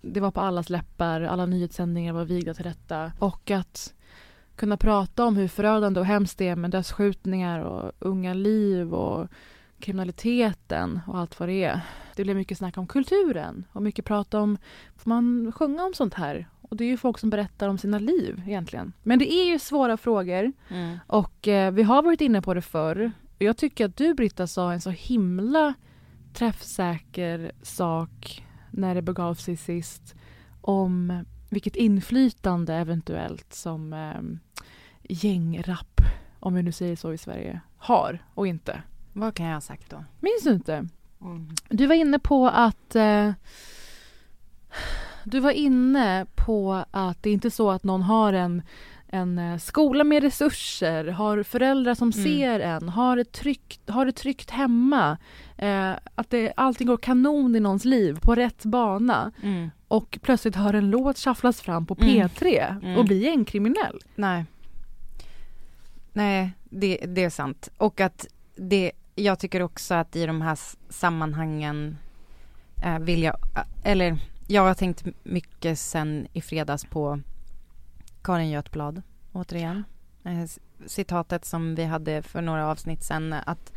det 0.01 0.19
var 0.19 0.31
på 0.31 0.41
allas 0.41 0.69
läppar, 0.69 1.21
alla 1.21 1.45
nyhetssändningar 1.45 2.13
var 2.13 2.25
vigda 2.25 2.53
till 2.53 2.63
detta 2.63 3.11
och 3.19 3.51
att 3.51 3.93
kunna 4.55 4.77
prata 4.77 5.25
om 5.25 5.35
hur 5.35 5.47
förödande 5.47 5.99
och 5.99 6.05
hemskt 6.05 6.37
det 6.37 6.47
är 6.47 6.55
med 6.55 6.71
dödsskjutningar 6.71 7.59
och 7.59 7.91
unga 7.99 8.33
liv 8.33 8.93
och 8.93 9.27
kriminaliteten 9.81 10.99
och 11.07 11.17
allt 11.17 11.39
vad 11.39 11.49
det 11.49 11.63
är. 11.63 11.81
Det 12.15 12.23
blev 12.23 12.35
mycket 12.35 12.57
snack 12.57 12.77
om 12.77 12.87
kulturen 12.87 13.65
och 13.71 13.81
mycket 13.81 14.05
prat 14.05 14.33
om, 14.33 14.57
får 14.97 15.09
man 15.09 15.51
sjunga 15.55 15.83
om 15.85 15.93
sånt 15.93 16.13
här? 16.13 16.47
Och 16.61 16.77
det 16.77 16.83
är 16.83 16.87
ju 16.87 16.97
folk 16.97 17.17
som 17.17 17.29
berättar 17.29 17.69
om 17.69 17.77
sina 17.77 17.99
liv 17.99 18.43
egentligen. 18.47 18.93
Men 19.03 19.19
det 19.19 19.33
är 19.33 19.45
ju 19.45 19.59
svåra 19.59 19.97
frågor 19.97 20.51
mm. 20.69 20.97
och 21.07 21.47
eh, 21.47 21.71
vi 21.71 21.83
har 21.83 22.03
varit 22.03 22.21
inne 22.21 22.41
på 22.41 22.53
det 22.53 22.61
förr. 22.61 23.11
Jag 23.39 23.57
tycker 23.57 23.85
att 23.85 23.97
du 23.97 24.13
Britta 24.13 24.47
sa 24.47 24.73
en 24.73 24.81
så 24.81 24.89
himla 24.89 25.73
träffsäker 26.33 27.51
sak 27.61 28.45
när 28.71 28.95
det 28.95 29.01
begav 29.01 29.35
sig 29.35 29.57
sist 29.57 30.15
om 30.61 31.25
vilket 31.49 31.75
inflytande 31.75 32.75
eventuellt 32.75 33.53
som 33.53 33.93
eh, 33.93 34.21
gängrapp, 35.03 36.01
om 36.39 36.53
vi 36.53 36.63
nu 36.63 36.71
säger 36.71 36.95
så 36.95 37.13
i 37.13 37.17
Sverige, 37.17 37.61
har 37.77 38.25
och 38.33 38.47
inte. 38.47 38.81
Vad 39.13 39.35
kan 39.35 39.45
jag 39.45 39.53
ha 39.53 39.61
sagt 39.61 39.89
då? 39.89 40.03
Minns 40.19 40.43
du 40.43 40.51
inte? 40.51 40.87
Du 41.69 41.87
var 41.87 41.95
inne 41.95 42.19
på 42.19 42.47
att 42.47 42.95
eh, 42.95 43.31
du 45.23 45.39
var 45.39 45.51
inne 45.51 46.25
på 46.35 46.83
att 46.91 47.23
det 47.23 47.29
är 47.29 47.33
inte 47.33 47.51
så 47.51 47.71
att 47.71 47.83
någon 47.83 48.01
har 48.01 48.33
en, 48.33 48.61
en 49.07 49.39
eh, 49.39 49.57
skola 49.57 50.03
med 50.03 50.23
resurser, 50.23 51.05
har 51.07 51.43
föräldrar 51.43 51.93
som 51.95 52.11
Mm. 52.15 52.23
ser 52.25 52.59
en, 52.59 52.89
har 52.89 53.15
det 53.15 53.31
tryggt, 53.31 53.89
har 53.89 54.05
det 54.05 54.11
tryggt 54.11 54.49
hemma. 54.49 55.17
Eh, 55.57 55.91
att 56.15 56.29
det, 56.29 56.53
allting 56.57 56.87
går 56.87 56.97
kanon 56.97 57.55
i 57.55 57.59
någons 57.59 57.85
liv, 57.85 58.19
på 58.21 58.35
rätt 58.35 58.65
bana. 58.65 59.31
Mm. 59.43 59.69
Och 59.87 60.19
plötsligt 60.21 60.55
hör 60.55 60.73
en 60.73 60.89
låt 60.89 61.17
shufflas 61.17 61.61
fram 61.61 61.85
på 61.85 61.95
Mm. 62.01 62.09
P3 62.27 62.77
Mm. 62.83 62.97
och 62.97 63.05
blir 63.05 63.21
gängkriminell. 63.21 63.99
Nej. 64.15 64.45
Nej, 66.13 66.51
det, 66.69 66.97
det 67.07 67.23
är 67.23 67.29
sant. 67.29 67.69
Och 67.77 68.01
att 68.01 68.27
det, 68.55 68.91
jag 69.15 69.39
tycker 69.39 69.61
också 69.61 69.93
att 69.93 70.15
i 70.15 70.25
de 70.25 70.41
här 70.41 70.59
sammanhangen 70.89 71.97
eh, 72.83 72.99
vill 72.99 73.23
jag, 73.23 73.35
eh, 73.55 73.91
eller 73.91 74.17
jag 74.47 74.61
har 74.61 74.73
tänkt 74.73 75.05
mycket 75.23 75.79
sen 75.79 76.27
i 76.33 76.41
fredags 76.41 76.85
på 76.85 77.21
Karin 78.21 78.49
Götblad, 78.49 79.01
återigen. 79.31 79.83
Eh, 80.23 80.49
citatet 80.85 81.45
som 81.45 81.75
vi 81.75 81.85
hade 81.85 82.21
för 82.21 82.41
några 82.41 82.67
avsnitt 82.67 83.03
sen, 83.03 83.33
att, 83.33 83.73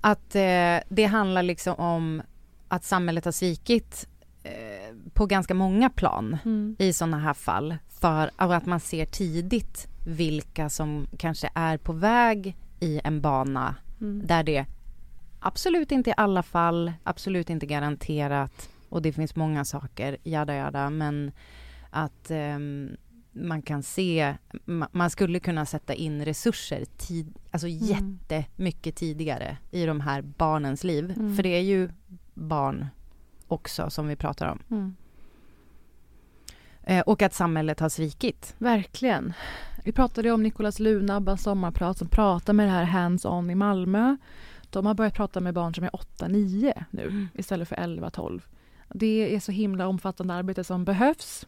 att 0.00 0.34
eh, 0.34 0.78
det 0.88 1.08
handlar 1.10 1.42
liksom 1.42 1.74
om 1.74 2.22
att 2.68 2.84
samhället 2.84 3.24
har 3.24 3.32
svikit 3.32 4.08
eh, 4.42 4.94
på 5.14 5.26
ganska 5.26 5.54
många 5.54 5.90
plan 5.90 6.38
i 6.78 6.92
sådana 6.92 7.18
här 7.18 7.34
fall 7.34 7.76
för 7.88 8.30
att 8.36 8.66
man 8.66 8.80
ser 8.80 9.06
tidigt 9.06 9.88
vilka 10.06 10.68
som 10.68 11.06
kanske 11.18 11.50
är 11.54 11.76
på 11.78 11.92
väg 11.92 12.56
i 12.80 13.00
en 13.04 13.20
bana 13.20 13.74
Mm. 14.00 14.26
där 14.26 14.42
det 14.42 14.66
absolut 15.40 15.92
inte 15.92 16.10
i 16.10 16.14
alla 16.16 16.42
fall, 16.42 16.92
absolut 17.02 17.50
inte 17.50 17.66
garanterat 17.66 18.68
och 18.88 19.02
det 19.02 19.12
finns 19.12 19.36
många 19.36 19.64
saker, 19.64 20.16
jada 20.22 20.54
jada, 20.54 20.90
men 20.90 21.32
att 21.90 22.30
ehm, 22.30 22.96
man 23.32 23.62
kan 23.62 23.82
se, 23.82 24.34
ma- 24.66 24.88
man 24.92 25.10
skulle 25.10 25.40
kunna 25.40 25.66
sätta 25.66 25.94
in 25.94 26.24
resurser 26.24 26.84
tid, 26.96 27.34
alltså 27.50 27.68
Mm. 27.68 27.78
jättemycket 27.86 28.96
tidigare 28.96 29.56
i 29.70 29.86
de 29.86 30.00
här 30.00 30.22
barnens 30.22 30.84
liv. 30.84 31.14
Mm. 31.16 31.36
För 31.36 31.42
det 31.42 31.48
är 31.56 31.60
ju 31.62 31.90
barn 32.34 32.86
också 33.48 33.90
som 33.90 34.08
vi 34.08 34.16
pratar 34.16 34.46
om. 34.46 34.58
Mm. 34.70 34.96
Eh, 36.82 37.00
och 37.00 37.22
att 37.22 37.34
samhället 37.34 37.80
har 37.80 37.88
svikit. 37.88 38.54
Verkligen. 38.58 39.32
Vi 39.86 39.92
pratade 39.92 40.30
om 40.30 40.42
Nicolas 40.42 40.80
Lunabba 40.80 41.36
sommarprat 41.36 41.98
som 41.98 42.08
pratar 42.08 42.52
med 42.52 42.66
det 42.66 42.70
här 42.70 42.84
hands-on 42.84 43.50
i 43.50 43.54
Malmö. 43.54 44.16
De 44.70 44.86
har 44.86 44.94
börjat 44.94 45.14
prata 45.14 45.40
med 45.40 45.54
barn 45.54 45.74
som 45.74 45.84
är 45.84 45.90
8-9 45.90 46.84
nu 46.90 47.02
Mm. 47.02 47.28
istället 47.34 47.68
för 47.68 47.76
11-12. 47.76 48.40
Det 48.94 49.34
är 49.34 49.40
så 49.40 49.52
himla 49.52 49.86
omfattande 49.88 50.34
arbete 50.34 50.64
som 50.64 50.84
behövs. 50.84 51.46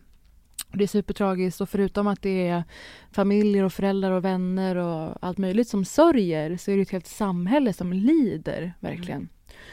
Det 0.73 0.85
är 0.85 0.89
supertragiskt 0.89 1.61
och 1.61 1.69
förutom 1.69 2.07
att 2.07 2.23
det 2.23 2.49
är 2.49 2.65
familjer 3.13 3.65
och 3.65 3.73
föräldrar 3.73 4.11
och 4.11 4.25
vänner 4.25 4.77
och 4.77 5.17
allt 5.21 5.39
möjligt 5.39 5.69
som 5.69 5.85
sörjer 5.85 6.57
så 6.57 6.71
är 6.71 6.77
det 6.77 6.83
ett 6.83 6.91
helt 6.91 7.07
samhälle 7.07 7.73
som 7.73 7.93
lider 7.93 8.73
verkligen. 8.81 9.29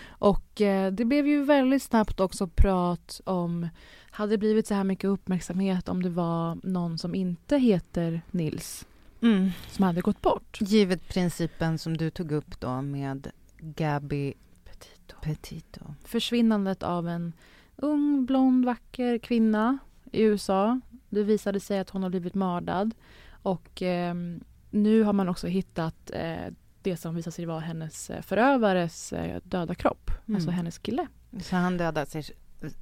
Och 0.07 0.61
eh, 0.61 0.91
det 0.91 1.05
blev 1.05 1.27
ju 1.27 1.43
väldigt 1.43 1.83
snabbt 1.83 2.19
också 2.19 2.47
prat 2.47 3.21
om 3.25 3.67
hade 4.15 4.31
det 4.33 4.37
blivit 4.37 4.67
så 4.67 4.73
här 4.73 4.83
mycket 4.83 5.07
uppmärksamhet 5.07 5.89
om 5.89 6.03
det 6.03 6.09
var 6.09 6.57
någon 6.63 6.97
som 6.97 7.15
inte 7.15 7.57
heter 7.57 8.21
Nils 8.31 8.85
Mm. 9.21 9.49
som 9.71 9.85
hade 9.85 10.01
gått 10.01 10.21
bort? 10.21 10.57
Givet 10.61 11.07
principen 11.07 11.77
som 11.77 11.97
du 11.97 12.09
tog 12.09 12.31
upp 12.31 12.59
då 12.59 12.81
med 12.81 13.31
Gabi 13.59 14.33
Petito. 14.65 15.15
Petito. 15.21 15.93
Försvinnandet 16.03 16.83
av 16.83 17.07
en 17.07 17.33
ung, 17.75 18.25
blond, 18.25 18.65
vacker 18.65 19.17
kvinna 19.17 19.77
i 20.11 20.21
USA. 20.21 20.79
Det 21.09 21.23
visade 21.23 21.59
sig 21.59 21.79
att 21.79 21.89
hon 21.89 22.03
har 22.03 22.09
blivit 22.09 22.33
mördad. 22.35 22.95
Och 23.29 23.81
ehm, 23.81 24.43
nu 24.69 25.03
har 25.03 25.13
man 25.13 25.29
också 25.29 25.47
hittat 25.47 26.11
eh, 26.13 26.53
det 26.81 26.97
som 26.97 27.15
visade 27.15 27.31
sig 27.31 27.45
vara 27.45 27.59
hennes 27.59 28.09
eh, 28.09 28.21
förövares 28.21 29.13
eh, 29.13 29.39
döda 29.43 29.75
kropp. 29.75 30.11
Mm. 30.27 30.35
Alltså 30.35 30.51
hennes 30.51 30.77
kille. 30.77 31.07
Så 31.41 31.55
han 31.55 31.77
dödade 31.77 32.05
sig 32.05 32.23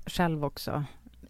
själv 0.05 0.45
också? 0.45 0.83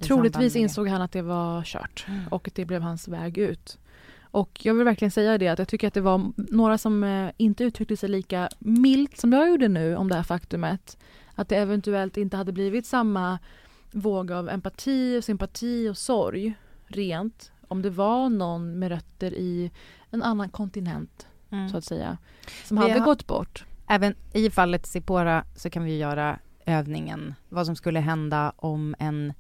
Troligtvis 0.08 0.56
insåg 0.56 0.88
han 0.88 1.02
att 1.02 1.12
det 1.12 1.22
var 1.22 1.64
kört 1.64 2.06
Mm. 2.08 2.28
och 2.28 2.50
det 2.56 2.66
blev 2.66 2.82
hans 2.82 3.08
väg 3.08 3.38
ut. 3.38 3.78
Och 4.22 4.60
jag 4.66 4.74
vill 4.74 4.86
verkligen 4.86 5.12
säga 5.12 5.38
det 5.38 5.48
att 5.48 5.60
jag 5.60 5.68
tycker 5.68 5.88
att 5.88 5.94
det 5.94 6.02
var 6.02 6.32
några 6.36 6.78
som 6.78 7.04
eh, 7.04 7.30
inte 7.38 7.64
uttryckte 7.64 7.98
sig 7.98 8.10
lika 8.10 8.50
milt 8.60 9.18
som 9.18 9.34
jag 9.34 9.50
gjorde 9.50 9.68
nu 9.68 9.96
om 9.96 10.10
det 10.10 10.16
här 10.16 10.24
faktumet. 10.24 10.98
Att 11.36 11.50
det 11.50 11.56
eventuellt 11.56 12.18
inte 12.18 12.38
hade 12.38 12.52
blivit 12.52 12.86
samma 12.86 13.40
våg 13.92 14.32
av 14.32 14.50
empati, 14.50 15.18
och 15.20 15.24
sympati 15.24 15.90
och 15.90 15.98
sorg 15.98 16.54
rent 16.88 17.52
om 17.68 17.82
det 17.82 17.90
var 17.90 18.30
någon 18.30 18.80
med 18.80 18.90
rötter 18.90 19.34
i 19.34 19.72
en 20.12 20.24
annan 20.24 20.50
kontinent 20.50 21.28
Mm. 21.52 21.70
så 21.70 21.78
att 21.78 21.84
säga 21.86 22.18
som 22.64 22.78
Vi 22.78 22.84
hade 22.84 23.00
har- 23.00 23.06
gått 23.06 23.28
bort. 23.28 23.66
Även 23.88 24.16
i 24.34 24.50
fallet 24.50 24.86
Sipora 24.86 25.44
så 25.56 25.70
kan 25.70 25.84
vi 25.84 25.98
göra 25.98 26.40
övningen 26.66 27.36
vad 27.50 27.66
som 27.66 27.76
skulle 27.76 28.00
hända 28.00 28.54
om 28.56 28.96
en 29.00 29.34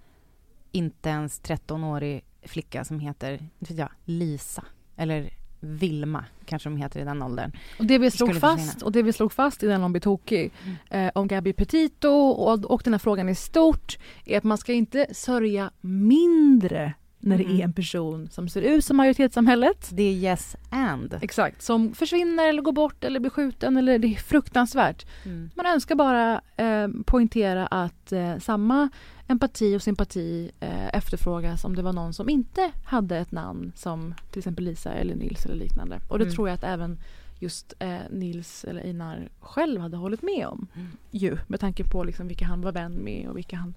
inte 0.73 1.09
ens 1.09 1.41
13-årig 1.41 2.23
flicka 2.45 2.83
som 2.83 2.99
heter 2.99 3.39
jag, 3.59 3.89
Lisa 4.05 4.63
eller 4.97 5.29
Vilma 5.59 6.25
kanske 6.45 6.69
de 6.69 6.77
heter 6.77 6.99
i 6.99 7.03
den 7.03 7.21
åldern. 7.21 7.51
Och 7.79 7.86
det 7.86 7.97
vi 7.97 8.12
slog 8.12 8.39
fast 8.39 8.81
och 8.81 8.91
det 8.91 9.01
vi 9.03 9.13
slog 9.13 9.31
fast 9.33 9.63
i 9.63 9.67
den 9.67 9.83
om 9.83 9.91
blir 9.93 10.01
tokig 10.01 10.51
Mm. 10.89 11.05
eh, 11.07 11.12
om 11.15 11.27
Gabi 11.27 11.53
Petito 11.53 12.07
och, 12.09 12.65
och 12.65 12.81
den 12.83 12.93
här 12.93 12.99
frågan 12.99 13.29
i 13.29 13.36
stort 13.36 13.97
är 14.25 14.38
att 14.38 14.43
man 14.43 14.57
ska 14.57 14.73
inte 14.73 15.07
sörja 15.13 15.71
mindre 15.81 16.93
när 17.19 17.38
det 17.38 17.43
Mm. 17.43 17.59
är 17.59 17.63
en 17.63 17.73
person 17.73 18.29
som 18.31 18.49
ser 18.49 18.62
ut 18.62 18.86
som 18.86 18.97
majoritetssamhället. 18.97 19.89
Det 19.91 20.03
är 20.03 20.13
yes 20.13 20.55
and. 20.69 21.17
Exakt, 21.21 21.62
som 21.62 21.93
försvinner 21.93 22.49
eller 22.49 22.62
går 22.62 22.71
bort 22.71 23.03
eller 23.03 23.19
blir 23.19 23.29
skjuten 23.29 23.77
eller 23.77 23.99
det 23.99 24.07
är 24.07 24.15
fruktansvärt. 24.15 25.05
Mm. 25.25 25.49
Man 25.55 25.65
önskar 25.65 25.95
bara 25.95 26.41
eh, 26.57 26.88
poängtera 27.05 27.67
att 27.67 28.12
eh, 28.12 28.38
samma 28.39 28.89
empati 29.27 29.75
och 29.77 29.81
sympati 29.81 30.51
eh, 30.59 30.88
efterfrågas 30.95 31.63
om 31.63 31.75
det 31.75 31.81
var 31.81 31.93
någon 31.93 32.13
som 32.13 32.29
inte 32.29 32.71
hade 32.83 33.17
ett 33.17 33.31
namn 33.31 33.71
som 33.75 34.13
till 34.31 34.39
exempel 34.39 34.65
Lisa 34.65 34.93
eller 34.93 35.15
Nils 35.15 35.45
eller 35.45 35.55
liknande. 35.55 35.99
Och 36.09 36.19
det 36.19 36.23
Mm. 36.25 36.36
tror 36.36 36.47
jag 36.49 36.55
att 36.55 36.63
även 36.63 36.99
just 37.39 37.73
eh, 37.79 37.97
Nils 38.12 38.63
eller 38.63 38.81
Einar 38.81 39.29
själv 39.39 39.81
hade 39.81 39.97
hållit 39.97 40.21
med 40.21 40.47
om. 40.47 40.67
Ju, 41.12 41.38
med 41.47 41.59
tanke 41.59 41.83
på 41.83 42.03
liksom 42.03 42.27
vilka 42.27 42.45
han 42.45 42.62
var 42.62 42.71
vän 42.71 42.93
med 42.93 43.27
och 43.29 43.38
vilka 43.38 43.55
han 43.55 43.73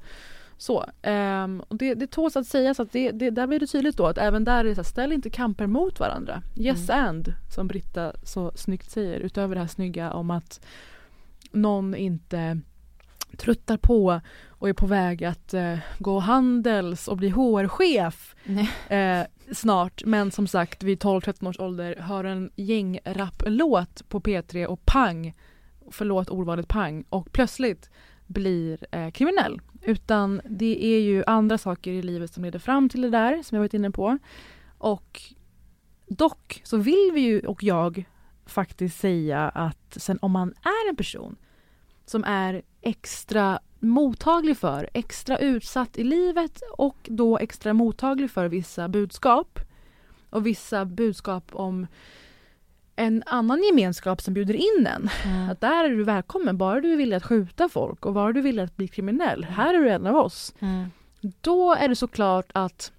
så. 0.59 0.85
Ehm, 1.03 1.63
och 1.69 1.77
det, 1.77 1.95
det 1.95 2.07
tåls 2.07 2.37
att 2.37 2.47
säga 2.47 2.75
så 2.75 2.83
att 2.83 2.93
det, 2.93 3.11
det, 3.11 3.31
där 3.31 3.47
blir 3.47 3.61
det 3.61 3.67
tydligt 3.67 3.97
då 3.97 4.07
att 4.07 4.19
även 4.19 4.45
där 4.45 4.59
är 4.61 4.65
det 4.65 4.75
så 4.75 4.79
här, 4.81 4.85
ställ 4.85 5.13
inte 5.13 5.31
kamper 5.31 5.67
mot 5.67 6.01
varandra. 6.01 6.43
Yes 6.57 6.91
and, 6.91 7.33
som 7.55 7.67
Britta 7.69 8.13
så 8.23 8.53
snyggt 8.55 8.91
säger, 8.91 9.21
utöver 9.21 9.55
det 9.55 9.61
här 9.61 9.69
snygga 9.69 10.13
om 10.13 10.31
att 10.31 10.61
någon 11.53 11.95
inte 11.95 12.61
tröttar 13.37 13.77
på 13.77 14.21
och 14.49 14.69
är 14.69 14.73
på 14.73 14.87
väg 14.87 15.25
att 15.25 15.55
eh, 15.55 15.79
gå 15.99 16.19
handels 16.19 17.09
och 17.09 17.17
bli 17.17 17.29
HR-chef 17.29 18.35
eh, 18.89 19.27
snart. 19.53 20.05
Men 20.05 20.31
som 20.31 20.47
sagt 20.47 20.83
vid 20.83 21.03
12-13 21.03 21.49
års 21.49 21.61
ålder 21.61 21.97
hör 21.97 22.25
en 22.25 22.51
gängrap-låt 22.57 24.09
på 24.09 24.21
P3 24.21 24.67
och 24.67 24.87
pang, 24.87 25.35
förlåt 25.91 26.29
ordvalet 26.29 26.69
pang, 26.69 27.05
och 27.09 27.33
plötsligt 27.33 27.91
blir 28.27 28.87
eh, 28.91 29.11
kriminell. 29.11 29.61
Utan 29.83 30.41
det 30.45 30.85
är 30.85 31.01
ju 31.01 31.25
andra 31.27 31.59
saker 31.59 31.93
i 31.93 32.03
livet 32.03 32.33
som 32.33 32.45
leder 32.45 32.59
fram 32.59 32.89
till 32.89 33.01
det 33.01 33.11
där 33.11 33.43
som 33.43 33.57
jag 33.57 33.61
varit 33.61 33.75
inne 33.75 33.91
på. 33.91 34.19
Och 34.79 35.23
dock 36.07 36.61
så 36.65 36.77
vill 36.77 37.11
vi 37.15 37.21
ju 37.21 37.41
och 37.41 37.63
jag 37.63 38.05
faktiskt 38.47 39.01
säga 39.01 39.49
att 39.49 39.97
sen 39.97 40.19
om 40.23 40.33
man 40.33 40.49
är 40.49 40.89
en 40.89 40.97
person 40.97 41.37
som 42.07 42.25
är 42.25 42.63
extra 42.81 43.61
mottaglig 43.81 44.57
för, 44.57 44.91
extra 44.93 45.39
utsatt 45.39 45.99
i 45.99 46.05
livet 46.05 46.63
och 46.79 46.97
då 47.05 47.39
extra 47.39 47.73
mottaglig 47.73 48.31
för 48.31 48.49
vissa 48.49 48.89
budskap 48.89 49.61
och 50.31 50.47
vissa 50.47 50.85
budskap 50.85 51.45
om 51.53 51.87
en 52.97 53.23
annan 53.27 53.63
gemenskap 53.63 54.21
som 54.21 54.35
bjuder 54.35 54.55
in 54.55 54.87
en. 54.87 55.09
Mm. 55.25 55.51
Att 55.51 55.61
där 55.61 55.85
är 55.85 55.89
du 55.89 56.05
välkommen, 56.05 56.59
bara 56.59 56.81
du 56.81 56.93
är 56.93 56.97
villig 56.97 57.17
att 57.17 57.27
skjuta 57.27 57.69
folk 57.69 58.07
och 58.07 58.15
bara 58.15 58.33
du 58.33 58.39
är 58.39 58.45
villig 58.45 58.63
att 58.63 58.77
bli 58.77 58.89
kriminell. 58.89 59.45
Här 59.45 59.75
är 59.75 59.79
du 59.79 59.91
en 59.91 60.07
av 60.07 60.17
oss. 60.17 60.55
Mm. 60.61 60.91
Då 61.41 61.75
är 61.75 61.89
det 61.89 61.97
såklart 61.97 62.51
att 62.53 62.93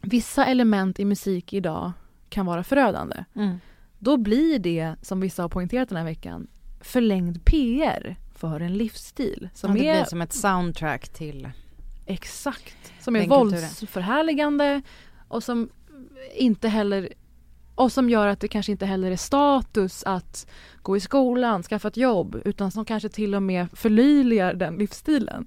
vissa 0.00 0.46
element 0.46 1.00
i 1.00 1.04
musik 1.04 1.52
idag 1.52 1.92
kan 2.28 2.46
vara 2.46 2.64
förödande. 2.64 3.24
Mm. 3.34 3.56
Då 3.98 4.16
blir 4.16 4.58
det, 4.58 4.94
som 5.02 5.20
vissa 5.20 5.42
har 5.42 5.48
poängterat 5.48 5.88
den 5.88 5.98
här 5.98 6.04
veckan, 6.04 6.46
förlängd 6.80 7.44
PR 7.44 8.16
för 8.40 8.60
en 8.60 8.74
livsstil. 8.74 9.48
Som 9.54 9.76
Ja, 9.76 9.82
det 9.82 9.88
är 9.88 9.94
blir 9.94 10.04
som 10.04 10.22
ett 10.22 10.32
soundtrack 10.32 11.08
till 11.08 11.48
Exakt. 12.06 12.92
Som 13.00 13.16
är 13.16 13.28
våldsförhärligande 13.28 14.82
och 15.28 15.42
som 15.42 15.68
inte 16.36 16.68
heller 16.68 17.08
och 17.74 17.92
som 17.92 18.10
gör 18.10 18.26
att 18.26 18.40
det 18.40 18.48
kanske 18.48 18.72
inte 18.72 18.86
heller 18.86 19.10
är 19.10 19.16
status 19.16 20.04
att 20.04 20.46
gå 20.82 20.96
i 20.96 21.00
skolan, 21.00 21.62
skaffa 21.62 21.88
ett 21.88 21.96
jobb 21.96 22.42
utan 22.44 22.70
som 22.70 22.84
kanske 22.84 23.08
till 23.08 23.34
och 23.34 23.42
med 23.42 23.66
förlöjligar 23.72 24.54
den 24.54 24.76
livsstilen. 24.76 25.46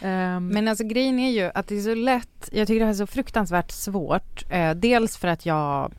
Ehm, 0.00 0.48
Men 0.48 0.68
alltså 0.68 0.84
grejen 0.84 1.18
är 1.18 1.30
ju 1.30 1.50
att 1.54 1.66
det 1.66 1.76
är 1.76 1.80
så 1.80 1.94
lätt, 1.94 2.48
jag 2.52 2.66
tycker 2.66 2.80
det 2.80 2.86
här 2.86 2.92
är 2.92 2.96
så 2.96 3.06
fruktansvärt 3.06 3.70
svårt. 3.70 4.44
Eh, 4.50 4.74
dels 4.74 5.16
för 5.16 5.28
att 5.28 5.46
jag 5.46 5.92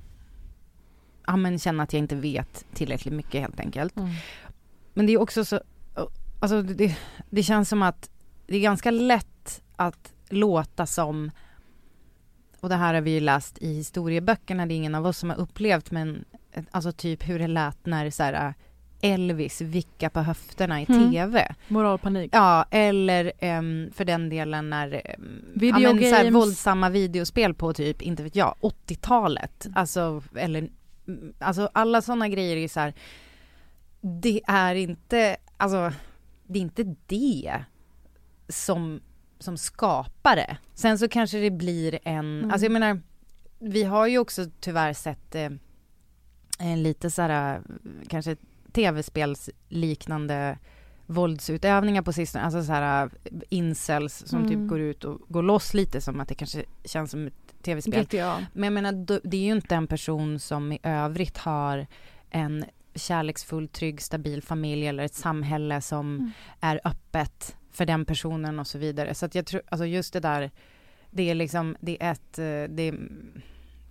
ja, 1.27 1.37
men 1.37 1.59
känner 1.59 1.83
att 1.83 1.93
jag 1.93 1.99
inte 1.99 2.15
vet 2.15 2.65
tillräckligt 2.73 3.13
mycket 3.13 3.41
helt 3.41 3.59
enkelt. 3.59 3.97
Mm. 3.97 4.09
Men 4.93 5.05
det 5.05 5.13
är 5.13 5.21
också 5.21 5.45
så, 5.45 5.59
alltså 6.45 6.61
det, 6.73 6.97
det 7.29 7.43
känns 7.43 7.69
som 7.69 7.81
att 7.81 8.09
det 8.47 8.55
är 8.57 8.61
ganska 8.61 8.91
lätt 8.91 9.61
att 9.75 10.13
låta 10.29 10.85
som, 10.85 11.31
och 12.59 12.69
det 12.69 12.75
här 12.75 12.93
har 12.93 13.01
vi 13.01 13.11
ju 13.11 13.19
läst 13.19 13.57
i 13.57 13.73
historieböckerna, 13.73 14.65
det 14.65 14.73
är 14.73 14.75
ingen 14.75 14.95
av 14.95 15.05
oss 15.05 15.17
som 15.17 15.29
har 15.29 15.37
upplevt, 15.37 15.91
men 15.91 16.25
eh, 16.51 16.63
alltså 16.71 16.91
typ 16.91 17.29
hur 17.29 17.39
det 17.39 17.47
lät 17.47 17.85
när 17.85 18.09
så 18.09 18.23
här, 18.23 18.53
Elvis 19.01 19.61
vickade 19.61 20.09
på 20.09 20.19
höfterna 20.19 20.81
i 20.81 20.85
Mm. 20.89 21.11
TV. 21.11 21.55
moralpanik. 21.67 22.29
Ja, 22.33 22.65
eller 22.71 23.31
ehm, 23.39 23.89
för 23.93 24.05
den 24.05 24.29
delen 24.29 24.69
när 24.69 25.01
um, 25.17 25.45
Video 25.53 25.79
ja, 25.79 25.93
men, 25.93 26.03
så 26.03 26.15
här, 26.15 26.31
våldsamma 26.31 26.89
videospel 26.89 27.53
på 27.53 27.73
typ, 27.73 28.01
inte 28.01 28.23
vet 28.23 28.35
jag, 28.35 28.55
80-talet. 28.61 29.67
Alltså, 29.75 30.23
eller, 30.35 30.69
mm, 31.07 31.33
alltså 31.39 31.69
alla 31.73 32.01
sådana 32.01 32.29
grejer 32.29 32.57
är 32.57 32.67
så 32.67 32.79
här, 32.79 32.93
det 34.01 34.41
är 34.47 34.75
inte, 34.75 35.37
alltså, 35.57 35.91
det 36.47 36.59
är 36.59 36.61
inte 36.63 36.95
det 37.07 37.63
som, 38.49 39.01
som 39.39 39.57
skapar 39.57 40.35
det. 40.35 40.57
Sen 40.73 40.99
så 40.99 41.07
kanske 41.07 41.37
det 41.37 41.51
blir 41.51 41.99
en, 42.03 42.39
Mm. 42.39 42.51
alltså 42.51 42.65
jag 42.65 42.71
menar, 42.71 43.01
vi 43.59 43.83
har 43.83 44.07
ju 44.07 44.17
också 44.19 44.45
tyvärr 44.59 44.93
sett 44.93 45.35
eh, 45.35 45.49
en 46.59 46.83
lite 46.83 47.09
så 47.11 47.21
här, 47.21 47.61
kanske 48.07 48.35
tv-spelsliknande 48.71 50.57
våldsutövningar 51.05 52.01
på 52.01 52.13
sistone, 52.13 52.43
alltså 52.45 52.63
så 52.63 52.71
här 52.73 53.09
incels 53.49 54.23
som 54.27 54.39
Mm. 54.39 54.49
typ 54.49 54.69
går 54.69 54.79
ut 54.79 55.03
och 55.03 55.21
går 55.27 55.43
loss 55.43 55.73
lite 55.73 56.01
som 56.01 56.19
att 56.19 56.27
det 56.27 56.35
kanske 56.35 56.63
känns 56.85 57.11
som 57.11 57.27
ett 57.27 57.33
tv-spel. 57.61 57.93
Men 58.53 58.63
jag 58.63 58.73
menar, 58.73 58.91
det 59.23 59.37
är 59.37 59.41
ju 59.45 59.51
inte 59.51 59.75
en 59.75 59.87
person 59.87 60.39
som 60.39 60.71
i 60.71 60.79
övrigt 60.83 61.37
har 61.37 61.87
en 62.29 62.65
kärleksfull, 62.95 63.67
trygg, 63.67 64.01
stabil 64.01 64.41
familj 64.43 64.87
eller 64.87 65.03
ett 65.03 65.13
samhälle 65.13 65.81
som 65.81 66.15
Mm. 66.15 66.31
är 66.59 66.81
öppet 66.83 67.55
för 67.71 67.85
den 67.85 68.05
personen 68.05 68.59
och 68.59 68.67
så 68.67 68.77
vidare. 68.77 69.13
Så 69.15 69.25
att 69.25 69.35
jag 69.35 69.45
tror, 69.45 69.61
alltså 69.69 69.85
just 69.85 70.13
det 70.13 70.19
där, 70.19 70.51
det 71.11 71.29
är 71.29 71.35
liksom, 71.35 71.75
det 71.79 72.03
är 72.03 72.11
ett, 72.11 72.39
eh, 72.39 72.75
det 72.75 72.81
är 72.87 72.99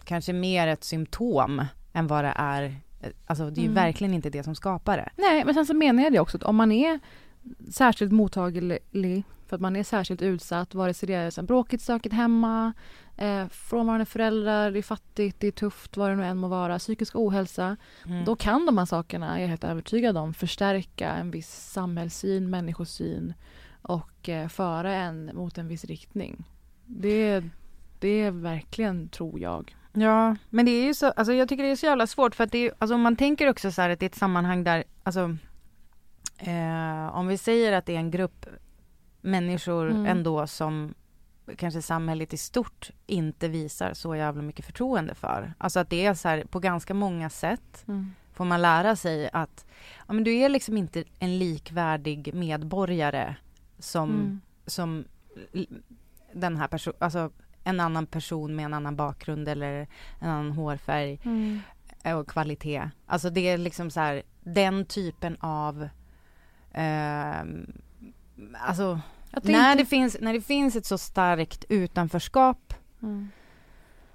kanske 0.05 0.33
mer 0.33 0.67
ett 0.69 0.85
symptom 0.85 1.65
än 1.93 2.07
vad 2.07 2.25
det 2.25 2.33
är, 2.37 2.63
eh, 3.01 3.09
alltså 3.27 3.51
det 3.51 3.61
är 3.61 3.63
ju 3.63 3.69
Mm. 3.69 3.75
verkligen 3.75 4.15
inte 4.15 4.31
det 4.31 4.43
som 4.43 4.55
skapar 4.55 4.97
det. 4.97 5.11
Nej, 5.17 5.45
men 5.45 5.55
sen 5.55 5.67
så 5.67 5.75
menar 5.75 6.03
jag 6.03 6.13
det 6.13 6.21
också 6.21 6.37
att 6.37 6.43
om 6.43 6.57
man 6.57 6.73
är 6.73 7.01
särskilt 7.71 8.13
mottaglig 8.13 8.79
för 9.55 9.57
att 9.57 9.61
man 9.61 9.77
är 9.77 9.85
särskilt 9.85 10.23
utsatt, 10.23 10.75
vare 10.75 10.95
sig 10.95 11.07
det 11.07 11.15
är 11.15 11.37
här 11.37 11.43
bråkigt, 11.43 11.83
stökigt 11.83 12.15
hemma, 12.15 12.73
eh, 13.17 13.49
frånvarande 13.49 14.05
föräldrar, 14.05 14.71
det 14.71 14.79
är 14.79 14.83
fattigt, 14.83 15.41
det 15.41 15.47
är 15.47 15.53
tufft, 15.53 15.97
vad 15.97 16.11
det 16.11 16.17
nu 16.17 16.25
än 16.25 16.37
må 16.37 16.49
vara, 16.49 16.79
psykisk 16.79 17.17
ohälsa. 17.17 17.77
Mm. 18.07 18.25
Då 18.25 18.37
kan 18.37 18.67
de 18.67 18.79
här 18.79 18.85
sakerna, 18.85 19.37
är 19.37 19.41
jag 19.41 19.49
helt 19.49 19.65
övertygad 19.65 20.17
om, 20.17 20.35
förstärka 20.35 21.11
en 21.11 21.31
viss 21.31 21.71
samhällssyn, 21.73 22.51
människosyn 22.51 23.35
och 23.83 24.29
eh, 24.29 24.49
föra 24.49 24.93
en 24.93 25.31
mot 25.35 25.59
en 25.59 25.69
viss 25.69 25.85
riktning. 25.85 26.45
Det, 26.87 27.45
det 27.99 28.23
är 28.23 28.31
verkligen, 28.31 29.09
tror 29.09 29.41
jag. 29.41 29.77
Ja, 29.93 30.37
men 30.51 30.67
det 30.67 30.73
är 30.73 30.85
ju 30.85 30.95
så, 30.95 31.07
alltså 31.07 31.33
jag 31.33 31.49
tycker 31.49 31.63
det 31.63 31.71
är 31.71 31.77
så 31.77 31.87
jävla 31.87 32.07
svårt 32.07 32.35
för 32.35 32.45
att 32.45 32.53
det 32.53 32.59
är, 32.59 32.73
alltså 32.79 32.95
om 32.95 33.01
man 33.01 33.17
tänker 33.17 33.51
också 33.51 33.73
så 33.73 33.83
här 33.83 33.91
att 33.91 34.01
det 34.01 34.07
är 34.07 34.11
ett 34.11 34.15
sammanhang 34.15 34.65
där, 34.65 34.85
alltså 35.03 35.37
eh, 36.39 37.17
om 37.17 37.27
vi 37.27 37.39
säger 37.39 37.73
att 37.73 37.87
det 37.87 37.95
är 37.95 37.99
en 37.99 38.11
grupp 38.11 38.47
människor 39.25 39.91
Mm. 39.91 40.07
ändå 40.07 40.47
som 40.47 40.95
kanske 41.57 41.83
samhället 41.83 42.33
i 42.35 42.37
stort 42.37 42.91
inte 43.07 43.49
visar 43.49 43.95
så 43.95 44.15
jävla 44.17 44.43
mycket 44.43 44.65
förtroende 44.65 45.15
för. 45.15 45.55
Alltså 45.59 45.81
att 45.81 45.91
det 45.91 46.07
är 46.07 46.15
så 46.15 46.29
här 46.29 46.45
på 46.45 46.59
ganska 46.61 46.95
många 46.95 47.31
sätt 47.31 47.85
får 48.33 48.45
man 48.45 48.63
lära 48.63 48.97
sig 48.97 49.31
att 49.33 49.67
ja, 50.07 50.13
men 50.15 50.25
du 50.25 50.33
är 50.35 50.49
liksom 50.49 50.77
inte 50.77 51.05
en 51.19 51.39
likvärdig 51.39 52.35
medborgare 52.35 53.37
som, 53.79 54.11
Mm. 54.11 54.41
som 54.67 55.05
den 56.33 56.57
här 56.57 56.69
personen, 56.69 56.97
alltså 57.01 57.31
en 57.65 57.81
annan 57.81 58.07
person 58.07 58.57
med 58.57 58.65
en 58.65 58.75
annan 58.75 58.97
bakgrund 58.97 59.49
eller 59.49 59.87
en 60.21 60.29
annan 60.31 60.53
hårfärg 60.53 61.21
Mm. 61.25 61.61
eh, 62.05 62.19
och 62.19 62.29
kvalitet. 62.29 62.91
Alltså 63.07 63.31
det 63.31 63.41
är 63.49 63.59
liksom 63.59 63.91
så 63.91 64.01
här, 64.01 64.23
den 64.41 64.85
typen 64.87 65.37
av 65.41 65.89
ehm, 66.73 67.73
alltså 68.61 69.01
när 69.43 69.77
det, 69.77 69.85
finns, 69.85 70.17
när 70.21 70.33
det 70.33 70.41
finns 70.41 70.77
ett 70.77 70.87
så 70.87 70.99
starkt 70.99 71.65
utanförskap 71.69 72.75
Mm. 73.03 73.29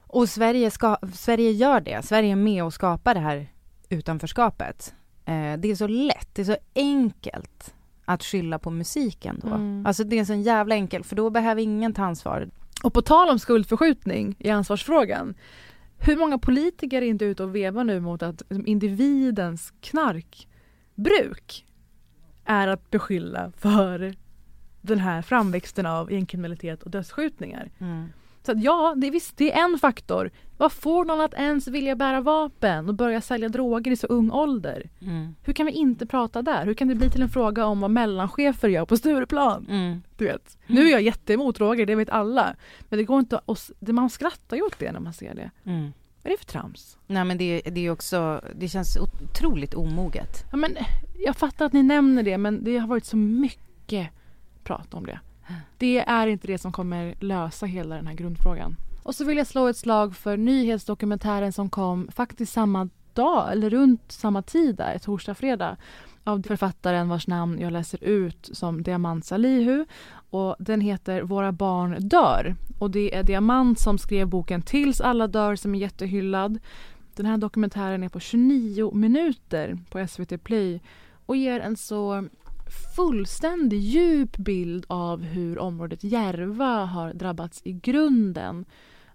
och 0.07 0.29
Sverige, 0.29 0.71
ska, 0.71 0.97
Sverige 1.13 1.51
gör 1.51 1.81
det. 1.81 2.05
Sverige 2.05 2.31
är 2.31 2.35
med 2.35 2.63
och 2.63 2.73
skapar 2.73 3.13
det 3.13 3.19
här 3.19 3.47
utanförskapet. 3.89 4.93
Eh, 5.25 5.53
det 5.57 5.71
är 5.71 5.75
så 5.75 5.87
lätt, 5.87 6.35
det 6.35 6.41
är 6.41 6.45
så 6.45 6.57
enkelt 6.75 7.73
att 8.05 8.23
skylla 8.23 8.59
på 8.59 8.69
musiken 8.71 9.39
då. 9.43 9.47
Mm. 9.47 9.85
Alltså 9.85 10.03
det 10.03 10.19
är 10.19 10.25
så 10.25 10.33
jävla 10.33 10.75
enkelt, 10.75 11.05
för 11.05 11.15
då 11.15 11.29
behöver 11.29 11.61
ingen 11.61 11.93
ta 11.93 12.03
ansvar. 12.03 12.49
Och 12.83 12.93
på 12.93 13.01
tal 13.01 13.29
om 13.29 13.39
skuldförskjutning 13.39 14.35
i 14.39 14.49
ansvarsfrågan. 14.49 15.35
Hur 15.97 16.17
många 16.17 16.37
politiker 16.37 17.01
är 17.01 17.05
inte 17.05 17.25
ute 17.25 17.43
och 17.43 17.55
vevar 17.55 17.83
nu 17.83 17.99
mot 17.99 18.23
att 18.23 18.41
liksom, 18.49 18.67
individens 18.67 19.73
knarkbruk 19.81 21.65
är 22.45 22.67
att 22.67 22.89
beskylla 22.91 23.51
för 23.57 24.15
den 24.81 24.99
här 24.99 25.21
framväxten 25.21 25.85
av 25.85 26.11
gängkriminalitet 26.11 26.83
och 26.83 26.91
dödsskjutningar. 26.91 27.69
Så 28.41 28.51
att 28.51 28.63
ja, 28.63 28.93
det 28.97 29.07
är 29.07 29.11
visst 29.11 29.37
det 29.37 29.51
är 29.51 29.63
en 29.63 29.79
faktor. 29.79 30.31
Vad 30.57 30.71
får 30.71 31.05
någon 31.05 31.21
att 31.21 31.33
ens 31.33 31.67
vilja 31.67 31.95
bära 31.95 32.21
vapen 32.21 32.89
och 32.89 32.95
börja 32.95 33.21
sälja 33.21 33.49
droger 33.49 33.91
i 33.91 33.95
så 33.95 34.07
ung 34.07 34.31
ålder? 34.31 34.89
Mm. 35.01 35.35
Hur 35.43 35.53
kan 35.53 35.65
vi 35.65 35.71
inte 35.71 36.05
prata 36.05 36.41
där? 36.41 36.65
Hur 36.65 36.73
kan 36.73 36.87
det 36.87 36.95
bli 36.95 37.09
till 37.09 37.21
en 37.21 37.29
fråga 37.29 37.65
om 37.65 37.79
vad 37.79 37.91
mellanchefer 37.91 38.69
gör 38.69 38.85
på 38.85 38.97
Stureplan? 38.97 39.67
Mm. 39.69 40.01
Du 40.17 40.25
vet. 40.25 40.57
Nu 40.67 40.87
är 40.87 40.91
jag 40.91 41.01
jätteemot 41.01 41.55
droger, 41.55 41.85
det 41.85 41.95
vet 41.95 42.09
alla. 42.09 42.55
Men 42.89 42.99
det 42.99 43.03
går 43.03 43.19
inte 43.19 43.39
att... 43.45 43.71
Man 43.79 44.09
skrattar 44.09 44.57
ju 44.57 44.63
åt 44.63 44.79
det 44.79 44.91
när 44.91 44.99
man 44.99 45.13
ser 45.13 45.35
det. 45.35 45.51
Mm. 45.63 45.91
Vad 46.23 46.33
är 46.33 46.37
det 46.37 46.37
för 46.37 46.51
trams? 46.51 46.97
Nej 47.07 47.25
men 47.25 47.37
det, 47.37 47.61
det 47.61 47.85
är 47.85 47.91
också, 47.91 48.41
det 48.55 48.67
känns 48.67 48.97
otroligt 48.97 49.73
omoget. 49.73 50.45
Ja, 50.51 50.57
men, 50.57 50.77
jag 51.25 51.35
fattar 51.35 51.65
att 51.65 51.73
ni 51.73 51.83
nämner 51.83 52.23
det 52.23 52.37
men 52.37 52.63
det 52.63 52.77
har 52.77 52.87
varit 52.87 53.05
så 53.05 53.17
mycket 53.17 54.09
prat 54.69 54.93
om 54.93 55.05
det. 55.05 55.19
Det 55.77 55.99
är 55.99 56.27
inte 56.27 56.47
det 56.47 56.57
som 56.57 56.71
kommer 56.71 57.15
lösa 57.19 57.65
hela 57.65 57.95
den 57.95 58.07
här 58.07 58.13
grundfrågan. 58.13 58.75
Och 59.03 59.15
så 59.15 59.25
vill 59.25 59.37
jag 59.37 59.47
slå 59.47 59.67
ett 59.67 59.77
slag 59.77 60.15
för 60.15 60.37
nyhetsdokumentären 60.37 61.53
som 61.53 61.69
kom 61.69 62.07
faktiskt 62.11 62.53
samma 62.53 62.89
dag 63.13 63.51
eller 63.51 63.69
runt 63.69 64.11
samma 64.11 64.41
tid 64.41 64.75
där, 64.75 64.97
torsdag, 64.97 65.35
fredag 65.35 65.77
av 66.23 66.43
författaren 66.47 67.09
vars 67.09 67.27
namn 67.27 67.59
jag 67.59 67.73
läser 67.73 68.03
ut 68.03 68.49
som 68.53 68.83
Diamant 68.83 69.25
Salihu 69.25 69.85
och 70.29 70.55
den 70.59 70.81
heter 70.81 71.21
Våra 71.21 71.51
barn 71.51 71.95
dör 71.99 72.55
och 72.79 72.91
det 72.91 73.15
är 73.15 73.23
Diamant 73.23 73.79
som 73.79 73.97
skrev 73.97 74.27
boken 74.27 74.61
Tills 74.61 75.01
alla 75.01 75.27
dör 75.27 75.55
som 75.55 75.75
är 75.75 75.79
jättehyllad. 75.79 76.59
Den 77.15 77.25
här 77.25 77.37
dokumentären 77.37 78.03
är 78.03 78.09
på 78.09 78.19
29 78.19 78.91
minuter 78.91 79.77
på 79.89 80.07
SVT 80.07 80.43
Play 80.43 80.81
och 81.25 81.35
ger 81.35 81.59
en 81.59 81.75
så 81.75 82.27
fullständig 82.95 83.79
djup 83.79 84.37
bild 84.37 84.85
av 84.87 85.21
hur 85.21 85.59
området 85.59 86.03
Järva 86.03 86.85
har 86.85 87.13
drabbats 87.13 87.61
i 87.63 87.73
grunden 87.73 88.65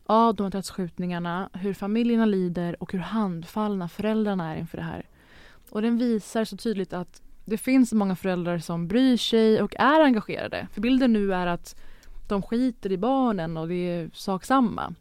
av 0.07 0.35
de 0.35 0.43
här 0.43 0.51
dödsskjutningarna, 0.51 1.51
hur 1.53 1.75
familjerna 1.75 2.27
lider 2.27 2.83
och 2.83 2.93
hur 2.93 2.99
handfallna 2.99 3.89
föräldrarna 3.89 4.55
är 4.55 4.59
inför 4.59 4.79
det 4.79 4.85
här. 4.85 5.09
Och 5.71 5.83
den 5.83 5.99
visar 5.99 6.45
så 6.45 6.57
tydligt 6.57 6.93
att 6.93 7.23
det 7.45 7.59
finns 7.59 7.93
många 7.93 8.17
föräldrar 8.17 8.59
som 8.59 8.89
bryr 8.89 9.17
sig 9.17 9.63
och 9.63 9.75
är 9.79 10.01
engagerade. 10.01 10.69
För 10.73 10.81
bilden 10.81 11.13
nu 11.13 11.35
är 11.35 11.47
att 11.47 11.77
de 12.29 12.43
skiter 12.43 12.93
i 12.93 12.99
barnen 12.99 13.57
och 13.57 13.69
det 13.69 13.75
är 13.75 14.11
sak 14.13 14.45
samma. 14.45 14.95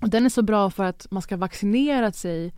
Och 0.00 0.08
den 0.08 0.24
är 0.24 0.28
så 0.28 0.42
bra 0.42 0.70
för 0.70 0.84
att 0.84 1.10
man 1.10 1.22
ska 1.22 1.36
vaccinera 1.36 2.12
sig 2.12 2.54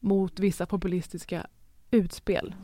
mot 0.00 0.40
vissa 0.40 0.66
populistiska 0.66 1.46
utspel. 1.90 2.54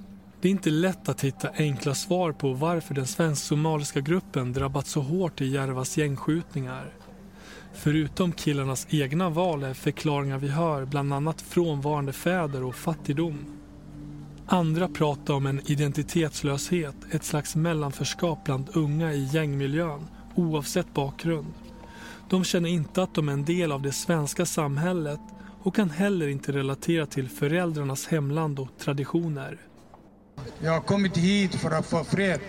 Det 0.41 0.49
är 0.49 0.53
inte 0.53 0.71
lätt 0.71 1.09
att 1.09 1.25
hitta 1.25 1.51
enkla 1.57 1.95
svar 1.95 2.33
på 2.33 2.53
varför 2.53 2.95
den 2.95 3.07
svensk-somaliska 3.07 4.01
gruppen 4.01 4.53
drabbats 4.53 4.91
så 4.91 5.01
hårt 5.01 5.41
i 5.41 5.47
Järvas 5.47 5.97
gängskjutningar. 5.97 6.93
Förutom 7.75 8.33
killarnas 8.33 8.87
egna 8.91 9.29
val 9.31 9.63
är 9.63 9.75
förklaringar 9.75 10.39
vi 10.39 10.49
hör 10.49 10.85
bland 10.85 11.13
annat 11.13 11.41
frånvarande 11.41 12.13
fäder 12.13 12.65
och 12.65 12.75
fattigdom. 12.75 13.39
Andra 14.47 14.89
pratar 14.89 15.35
om 15.35 15.47
en 15.47 15.71
identitetslöshet, 15.71 16.97
ett 17.11 17.25
slags 17.25 17.57
mellanförskap 17.57 18.45
bland 18.45 18.69
unga 18.73 19.13
i 19.13 19.25
gängmiljön 19.25 20.07
oavsett 20.35 20.95
bakgrund. 20.95 21.55
De 22.29 22.45
känner 22.45 22.69
inte 22.69 23.03
att 23.03 23.15
de 23.15 23.29
är 23.29 23.33
en 23.33 23.45
del 23.45 23.73
av 23.73 23.83
det 23.83 23.93
svenska 23.93 24.47
samhället 24.47 25.21
och 25.63 25.75
kan 25.75 25.91
heller 25.91 26.29
inte 26.29 26.53
relatera 26.53 27.07
till 27.07 27.29
föräldrarnas 27.29 28.07
hemland 28.07 28.59
och 28.59 28.69
traditioner. 28.79 29.68
Jag 30.61 30.73
har 30.73 30.81
kommit 30.81 31.17
hit 31.17 31.55
för 31.55 31.71
att 31.71 31.87
få 31.87 32.05
fred. 32.05 32.41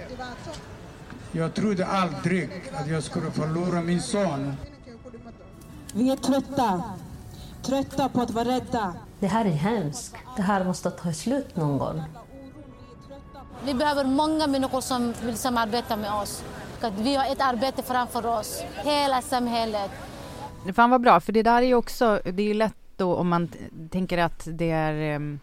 Jag 1.31 1.53
trodde 1.53 1.85
aldrig 1.85 2.49
att 2.73 2.87
jag 2.87 3.03
skulle 3.03 3.31
förlora 3.31 3.81
min 3.81 4.01
son. 4.01 4.53
Vi 5.93 6.11
är 6.11 6.15
trötta. 6.15 6.83
Trötta 7.63 8.09
på 8.09 8.21
att 8.21 8.31
vara 8.31 8.47
rädda. 8.47 8.93
Det 9.19 9.27
här 9.27 9.45
är 9.45 9.49
hemskt. 9.49 10.15
Det 10.35 10.41
här 10.41 10.63
måste 10.63 10.91
ta 10.91 11.13
slut 11.13 11.55
någon 11.55 11.77
gång. 11.77 12.03
Vi 13.65 13.73
behöver 13.73 14.03
många 14.03 14.47
människor 14.47 14.81
som 14.81 15.13
vill 15.23 15.37
samarbeta 15.37 15.97
med 15.97 16.13
oss. 16.13 16.43
Vi 16.97 17.15
har 17.15 17.25
ett 17.25 17.41
arbete 17.41 17.83
framför 17.83 18.25
oss, 18.25 18.63
hela 18.83 19.21
samhället. 19.21 19.91
Fan 20.75 20.89
vad 20.89 21.01
bra, 21.01 21.19
för 21.19 21.31
det 21.31 21.43
där 21.43 21.61
är 21.61 21.65
ju 21.65 21.75
också, 21.75 22.21
det 22.23 22.41
är 22.43 22.47
ju 22.47 22.53
lätt 22.53 22.75
då 22.97 23.15
om 23.15 23.29
man 23.29 23.49
tänker 23.91 24.17
att 24.17 24.47
det 24.51 24.71
är 24.71 25.15
um, 25.15 25.39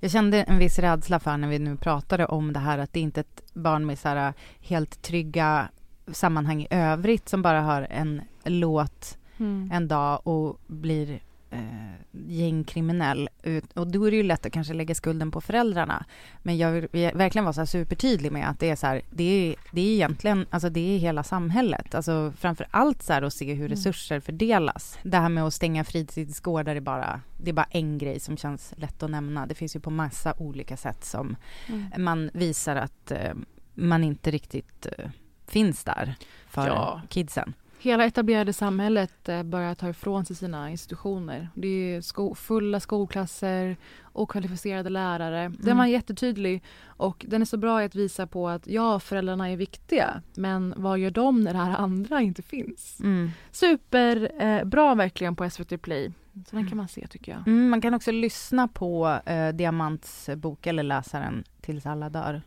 jag 0.00 0.10
kände 0.10 0.42
en 0.42 0.58
viss 0.58 0.78
rädsla 0.78 1.20
för 1.20 1.36
när 1.36 1.48
vi 1.48 1.58
nu 1.58 1.76
pratade 1.76 2.26
om 2.26 2.52
det 2.52 2.60
här 2.60 2.78
att 2.78 2.92
det 2.92 3.00
inte 3.00 3.20
är 3.20 3.22
ett 3.22 3.42
barn 3.52 3.86
med 3.86 3.98
så 3.98 4.08
här 4.08 4.32
helt 4.60 5.02
trygga 5.02 5.68
sammanhang 6.12 6.62
i 6.62 6.66
övrigt 6.70 7.28
som 7.28 7.42
bara 7.42 7.62
hör 7.62 7.86
en 7.90 8.22
låt 8.44 9.18
mm. 9.38 9.70
en 9.72 9.88
dag 9.88 10.26
och 10.26 10.60
blir 10.66 11.20
eh, 11.50 11.90
gängkriminell. 12.12 13.28
Och 13.74 13.86
då 13.86 14.04
är 14.04 14.10
det 14.10 14.16
ju 14.16 14.22
lätt 14.22 14.46
att 14.46 14.52
kanske 14.52 14.74
lägga 14.74 14.94
skulden 14.94 15.30
på 15.30 15.40
föräldrarna. 15.40 16.04
Men 16.42 16.58
jag 16.58 16.72
vill 16.72 17.10
verkligen 17.14 17.44
vara 17.44 17.52
så 17.52 17.66
supertydlig 17.66 18.32
med 18.32 18.50
att 18.50 18.60
det 18.60 18.70
är 18.70 18.76
så 18.76 18.86
här, 18.86 19.02
det 19.10 19.24
är, 19.24 19.56
det 19.72 19.80
är 19.80 19.94
egentligen, 19.94 20.46
alltså 20.50 20.68
det 20.70 20.94
är 20.94 20.98
hela 20.98 21.22
samhället. 21.22 21.94
Alltså 21.94 22.32
framför 22.38 22.66
allt 22.70 23.02
så 23.02 23.12
här 23.12 23.22
att 23.22 23.34
se 23.34 23.54
hur 23.54 23.66
mm. 23.66 23.68
resurser 23.68 24.20
fördelas. 24.20 24.98
Det 25.02 25.16
här 25.16 25.28
med 25.28 25.44
att 25.44 25.54
stänga 25.54 25.84
fritidsgårdar 25.84 26.76
är 26.76 26.80
bara, 26.80 27.20
det 27.36 27.50
är 27.50 27.54
bara 27.54 27.68
en 27.70 27.98
grej 27.98 28.20
som 28.20 28.36
känns 28.36 28.74
lätt 28.76 29.02
att 29.02 29.10
nämna. 29.10 29.46
Det 29.46 29.54
finns 29.54 29.76
ju 29.76 29.80
på 29.80 29.90
massa 29.90 30.34
olika 30.38 30.76
sätt 30.76 31.04
som 31.04 31.36
mm. 31.68 32.04
man 32.04 32.30
visar 32.34 32.76
att 32.76 33.10
eh, 33.10 33.34
man 33.74 34.04
inte 34.04 34.30
riktigt 34.30 34.86
eh, 34.86 35.10
finns 35.46 35.84
där 35.84 36.14
för 36.48 36.66
ja. 36.66 37.02
kidsen. 37.08 37.54
Hela 37.82 38.04
etablerade 38.04 38.52
samhället 38.52 39.28
eh, 39.28 39.42
börjar 39.42 39.74
ta 39.74 39.88
ifrån 39.88 40.24
sig 40.24 40.36
sina 40.36 40.70
institutioner. 40.70 41.48
Det 41.54 41.68
är 41.68 42.00
sko 42.00 42.34
fulla 42.34 42.80
skolklasser, 42.80 43.76
okvalificerade 44.12 44.90
lärare. 44.90 45.40
Mm. 45.40 45.58
Den 45.60 45.76
var 45.76 45.86
jättetydlig 45.86 46.62
och 46.84 47.24
den 47.28 47.42
är 47.42 47.46
så 47.46 47.56
bra 47.56 47.82
i 47.82 47.84
att 47.84 47.94
visa 47.94 48.26
på 48.26 48.48
att 48.48 48.66
ja, 48.66 49.00
föräldrarna 49.00 49.50
är 49.50 49.56
viktiga, 49.56 50.22
men 50.34 50.74
vad 50.76 50.98
gör 50.98 51.10
de 51.10 51.40
när 51.40 51.52
det 51.52 51.58
här 51.58 51.76
andra 51.76 52.20
inte 52.20 52.42
finns? 52.42 53.00
Mm. 53.00 53.30
Superbra 53.50 54.90
eh, 54.90 54.96
verkligen 54.96 55.36
på 55.36 55.50
SVT 55.50 55.82
Play. 55.82 56.12
Så 56.50 56.56
den 56.56 56.68
kan 56.68 56.76
man 56.76 56.88
se 56.88 57.06
tycker 57.06 57.32
jag. 57.32 57.48
Mm, 57.48 57.70
man 57.70 57.80
kan 57.80 57.94
också 57.94 58.12
lyssna 58.12 58.68
på 58.68 59.20
eh, 59.26 59.48
Diamants 59.48 60.30
bok 60.36 60.66
eller 60.66 60.82
läsa 60.82 61.20
den 61.20 61.44
tills 61.60 61.86
alla 61.86 62.10
dör. 62.10 62.42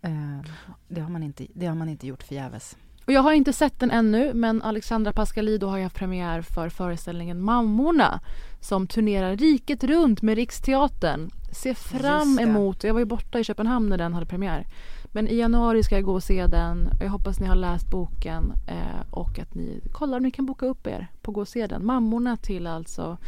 Eh, 0.00 0.40
det, 0.88 1.00
har 1.00 1.10
man 1.10 1.22
inte, 1.22 1.46
det 1.54 1.66
har 1.66 1.74
man 1.74 1.88
inte 1.88 2.06
gjort 2.06 2.22
förgäves. 2.22 2.76
Och 3.08 3.14
jag 3.14 3.22
har 3.22 3.32
inte 3.32 3.52
sett 3.52 3.80
den 3.80 3.90
ännu 3.90 4.34
men 4.34 4.62
Alexandra 4.62 5.12
Pascalido 5.12 5.66
har 5.66 5.76
ju 5.76 5.82
haft 5.82 5.96
premiär 5.96 6.42
för 6.42 6.68
föreställningen 6.68 7.42
Mammorna 7.42 8.20
som 8.60 8.86
turnerar 8.86 9.36
riket 9.36 9.84
runt 9.84 10.22
med 10.22 10.36
Riksteatern. 10.36 11.30
Ser 11.52 11.74
fram 11.74 12.38
emot, 12.38 12.84
jag 12.84 12.92
var 12.92 13.00
ju 13.00 13.06
borta 13.06 13.38
i 13.38 13.44
Köpenhamn 13.44 13.88
när 13.88 13.98
den 13.98 14.14
hade 14.14 14.26
premiär. 14.26 14.66
Men 15.12 15.28
i 15.28 15.36
januari 15.36 15.82
ska 15.82 15.94
jag 15.94 16.04
gå 16.04 16.12
och 16.12 16.22
se 16.22 16.46
den. 16.46 16.88
Jag 17.00 17.10
hoppas 17.10 17.40
ni 17.40 17.46
har 17.46 17.56
läst 17.56 17.90
boken 17.90 18.52
eh, 18.66 19.10
och 19.10 19.38
att 19.38 19.54
ni 19.54 19.80
kollar 19.92 20.16
om 20.16 20.22
ni 20.22 20.30
kan 20.30 20.46
boka 20.46 20.66
upp 20.66 20.86
er 20.86 21.06
på 21.22 21.32
gå 21.32 21.40
och 21.40 21.48
se 21.48 21.66
den. 21.66 21.86
Mammorna 21.86 22.36
till 22.36 22.66
alltså 22.66 23.18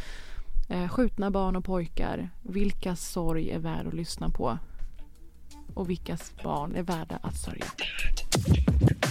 eh, 0.69 0.87
skjutna 0.87 1.31
barn 1.31 1.55
och 1.55 1.65
pojkar. 1.65 2.29
Vilka 2.41 2.95
sorg 2.95 3.51
är 3.51 3.59
värd 3.59 3.87
att 3.87 3.93
lyssna 3.93 4.29
på? 4.29 4.57
Och 5.73 5.89
vilkas 5.89 6.33
barn 6.43 6.75
är 6.75 6.83
värda 6.83 7.19
att 7.21 7.37
sörja? 7.37 7.65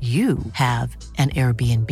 you 0.00 0.38
have 0.52 0.96
an 1.18 1.30
Airbnb. 1.30 1.90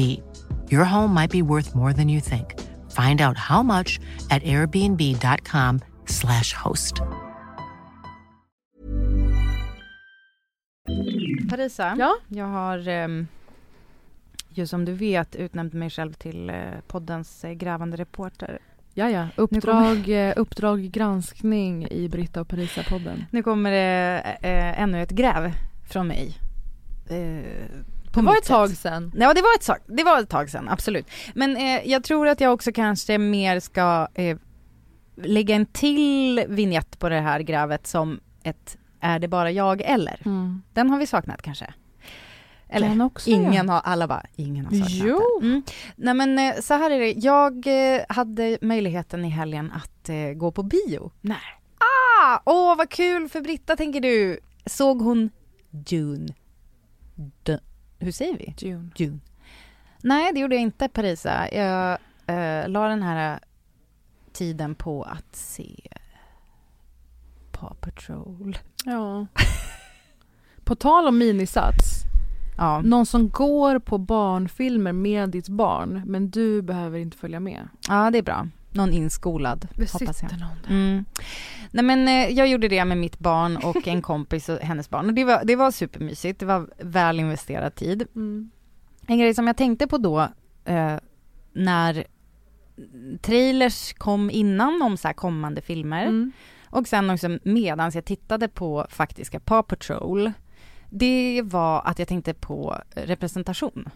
Your 0.71 0.85
home 0.85 1.15
might 1.15 1.31
be 1.31 1.43
worth 1.43 1.75
more 1.75 1.93
than 1.93 2.09
you 2.09 2.21
think. 2.21 2.55
Find 2.91 3.21
out 3.21 3.39
how 3.39 3.63
much 3.63 4.01
at 4.31 4.43
airbnb.com 4.43 5.81
slash 6.07 6.53
host. 6.53 7.01
Parisa, 11.51 11.97
ja? 11.99 12.15
jag 12.29 12.47
har 12.47 12.89
um, 12.89 13.29
ju 14.49 14.67
som 14.67 14.85
du 14.85 14.93
vet 14.93 15.37
utnämnt 15.37 15.73
mig 15.73 15.91
själv 15.91 16.13
till 16.13 16.51
uh, 16.51 16.57
poddens 16.87 17.45
uh, 17.45 17.51
grävande 17.51 17.97
reporter. 17.97 18.59
Ja, 18.95 19.11
ja. 19.11 19.29
Uppdrag, 19.37 20.09
uh, 20.09 20.33
uppdrag 20.37 20.81
granskning 20.81 21.89
i 21.91 22.09
Britta 22.09 22.41
och 22.41 22.49
Parisa-podden. 22.49 23.25
Nu 23.31 23.43
kommer 23.43 23.71
det 23.71 24.37
ännu 24.77 25.03
ett 25.03 25.11
gräv 25.11 25.53
från 25.85 26.07
mig 26.07 26.39
det 28.15 28.23
var 28.23 28.37
ett 28.37 28.45
tag 28.45 28.71
sedan. 28.71 29.13
Ja 29.17 29.35
det 29.35 29.43
var 29.43 29.55
ett, 29.55 29.67
tag, 29.67 29.79
det 29.87 30.05
var 30.05 30.21
ett 30.21 30.29
tag 30.29 30.51
sedan, 30.51 30.69
absolut. 30.69 31.07
Men 31.35 31.57
eh, 31.57 31.91
jag 31.91 32.05
tror 32.05 32.29
att 32.29 32.41
jag 32.41 32.53
också 32.53 32.73
kanske 32.73 33.19
mer 33.19 33.61
ska 33.61 34.09
eh, 34.15 34.37
lägga 35.17 35.55
en 35.55 35.67
till 35.67 36.45
vignett 36.49 36.99
på 36.99 37.09
det 37.09 37.21
här 37.21 37.41
grävet 37.41 37.87
som 37.87 38.21
ett 38.43 38.77
är 39.01 39.19
det 39.19 39.29
bara 39.29 39.51
jag 39.51 39.83
eller? 39.83 40.21
Mm. 40.25 40.63
Den 40.73 40.91
har 40.91 40.99
vi 40.99 41.07
saknat 41.07 41.43
kanske. 41.43 41.75
Eller 42.69 43.11
ingen 43.27 43.67
ja. 43.67 43.73
har, 43.73 43.81
alla 43.81 44.09
bara, 44.09 44.27
ingen 44.37 44.65
har 44.65 44.73
saknat 44.73 44.91
jo. 44.91 45.39
den. 45.41 45.51
Mm. 45.51 45.63
Nej 45.97 46.15
men 46.15 46.39
eh, 46.39 46.61
så 46.61 46.75
här 46.75 46.91
är 46.91 46.99
det, 46.99 47.13
jag 47.13 47.67
eh, 47.67 48.03
hade 48.09 48.59
möjligheten 48.61 49.25
i 49.25 49.29
helgen 49.29 49.73
att 49.73 50.09
eh, 50.09 50.17
gå 50.17 50.53
på 50.53 50.63
bio. 50.63 51.13
Nej. 51.21 51.37
Ah! 51.79 52.41
Åh 52.45 52.73
oh, 52.73 52.77
vad 52.77 52.91
kul 52.91 53.29
för 53.29 53.41
Britta 53.41 53.77
tänker 53.77 54.01
du. 54.01 54.39
Såg 54.67 55.03
hon 55.03 55.31
Dune? 55.71 56.35
D 57.43 57.59
hur 58.05 58.13
säger 58.13 58.39
vi? 58.39 58.55
June. 58.59 58.91
June. 58.97 59.19
Nej, 60.03 60.33
det 60.35 60.41
gjorde 60.41 60.55
jag 60.55 60.63
inte, 60.63 60.89
Parisa. 60.89 61.49
Jag 61.53 61.99
eh, 62.27 62.69
la 62.69 62.89
den 62.89 63.03
här 63.03 63.41
tiden 64.33 64.75
på 64.75 65.03
att 65.03 65.37
se 65.37 65.81
Paw 67.53 67.75
Patrol. 67.81 68.59
Ja. 68.85 69.27
på 70.65 70.75
tal 70.75 71.09
om 71.09 71.19
minisats. 71.19 72.05
Ja. 72.57 72.81
Någon 72.81 73.07
som 73.07 73.31
går 73.31 73.79
på 73.79 73.99
barnfilmer 73.99 74.93
med 74.93 75.29
ditt 75.31 75.49
barn, 75.49 76.03
men 76.07 76.31
du 76.31 76.63
behöver 76.63 76.99
inte 76.99 77.17
följa 77.17 77.41
med. 77.41 77.69
Ja, 77.89 78.11
det 78.11 78.19
är 78.19 78.23
bra. 78.23 78.49
Någon 78.71 78.93
inskolad, 78.93 79.69
det 79.77 79.93
hoppas 79.93 80.23
jag. 80.23 80.33
Någon 80.33 80.41
där. 80.63 80.71
Mm. 80.71 81.05
Nej 81.75 81.85
men 81.85 82.09
eh, 82.09 82.29
jag 82.29 82.49
gjorde 82.49 82.69
det 82.69 82.85
med 82.85 82.99
mitt 82.99 83.19
barn 83.19 83.57
och 83.57 83.89
en 83.89 84.03
kompis 84.13 84.49
och 84.49 84.59
hennes 84.59 84.91
barn 84.91 85.07
och 85.07 85.15
det 85.15 85.25
var, 85.25 85.45
det 85.45 85.57
var 85.57 85.71
supermysigt, 85.71 86.41
det 86.41 86.47
var 86.47 86.71
väl 86.79 87.21
investerad 87.21 87.75
tid. 87.75 88.07
Mm. 88.15 88.51
En 89.07 89.19
grej 89.19 89.35
som 89.35 89.47
jag 89.47 89.57
tänkte 89.57 89.87
på 89.87 89.99
då 89.99 90.29
eh, 90.65 90.97
när 91.53 92.05
trailers 93.21 93.93
kom 93.93 94.31
innan 94.31 94.83
om 94.83 94.97
så 94.97 95.09
kommande 95.09 95.61
filmer 95.61 96.07
mm. 96.07 96.33
Och 96.71 96.89
sen 96.89 97.11
också 97.11 97.39
medan 97.43 97.91
jag 97.95 98.05
tittade 98.05 98.49
på 98.49 98.87
faktiska 98.91 99.41
Paw 99.41 99.63
Patrol, 99.69 100.33
det 100.91 101.43
var 101.45 101.83
att 101.85 101.99
jag 101.99 102.09
tänkte 102.09 102.35
på 102.35 102.77
representation. 102.95 103.89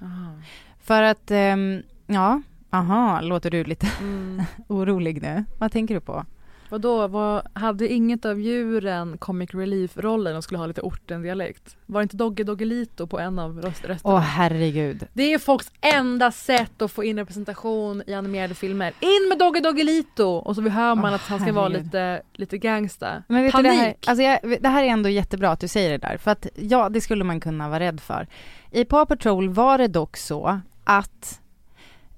För 0.81 1.03
att, 1.03 1.31
ehm, 1.31 1.83
ja, 2.07 2.43
aha, 2.71 3.21
låter 3.21 3.51
du 3.51 3.65
lite 3.65 3.89
Mm. 4.01 4.43
orolig 4.69 5.23
nu? 5.23 5.45
Vad 5.59 5.73
tänker 5.73 5.95
du 5.95 6.01
på? 6.01 6.25
Vadå, 6.71 7.07
vad, 7.09 7.43
hade 7.53 7.89
inget 7.93 8.25
av 8.25 8.41
djuren 8.41 9.19
comic 9.19 9.55
relief-rollen 9.55 10.37
och 10.37 10.45
skulle 10.45 10.59
ha 10.59 10.67
lite 10.67 10.81
ortendialekt? 10.81 11.77
Var 11.87 12.01
det 12.01 12.03
inte 12.03 12.17
Dogge 12.17 12.45
Doggelito 12.45 13.07
på 13.07 13.19
en 13.19 13.39
av 13.39 13.61
röst- 13.63 13.85
rösterna? 13.85 14.15
Åh 14.15 14.21
herregud. 14.21 15.07
Det 15.13 15.33
är 15.33 15.39
folks 15.39 15.71
enda 15.81 16.33
sätt 16.33 16.83
att 16.83 16.93
få 16.93 17.05
in 17.05 17.19
representation 17.19 18.03
i 18.07 18.15
animerade 18.15 18.55
filmer. 18.55 18.93
In 19.01 19.29
med 19.29 19.39
Dogge 19.39 19.61
Doggelito! 19.61 20.25
Och 20.29 20.55
så 20.57 20.63
hör 20.63 20.95
man 20.95 21.05
Åh, 21.11 21.15
att 21.15 21.21
han 21.21 21.41
ska 21.41 21.53
vara 21.53 21.69
herregud. 21.69 21.85
lite, 21.85 22.23
lite 22.33 22.59
gangsta. 22.59 23.23
Men 23.29 23.43
vet 23.43 23.53
du, 23.53 23.63
Panik! 23.63 23.71
det, 23.73 23.77
här, 23.79 23.95
alltså 24.07 24.23
jag, 24.23 24.63
det 24.63 24.69
här 24.69 24.83
är 24.85 24.89
ändå 24.89 25.09
jättebra 25.09 25.51
att 25.51 25.61
du 25.61 25.69
säger 25.69 25.91
det 25.91 25.99
där, 25.99 26.17
för 26.17 26.31
att 26.31 26.47
ja, 26.55 26.89
det 26.89 27.01
skulle 27.01 27.25
man 27.25 27.41
kunna 27.41 27.69
vara 27.69 27.81
rädd 27.81 28.01
för. 28.01 28.27
I 28.71 28.85
Paw 28.85 29.07
Patrol 29.17 29.49
var 29.49 29.79
det 29.79 29.89
dock 29.89 30.17
så 30.17 30.61
att 30.85 31.41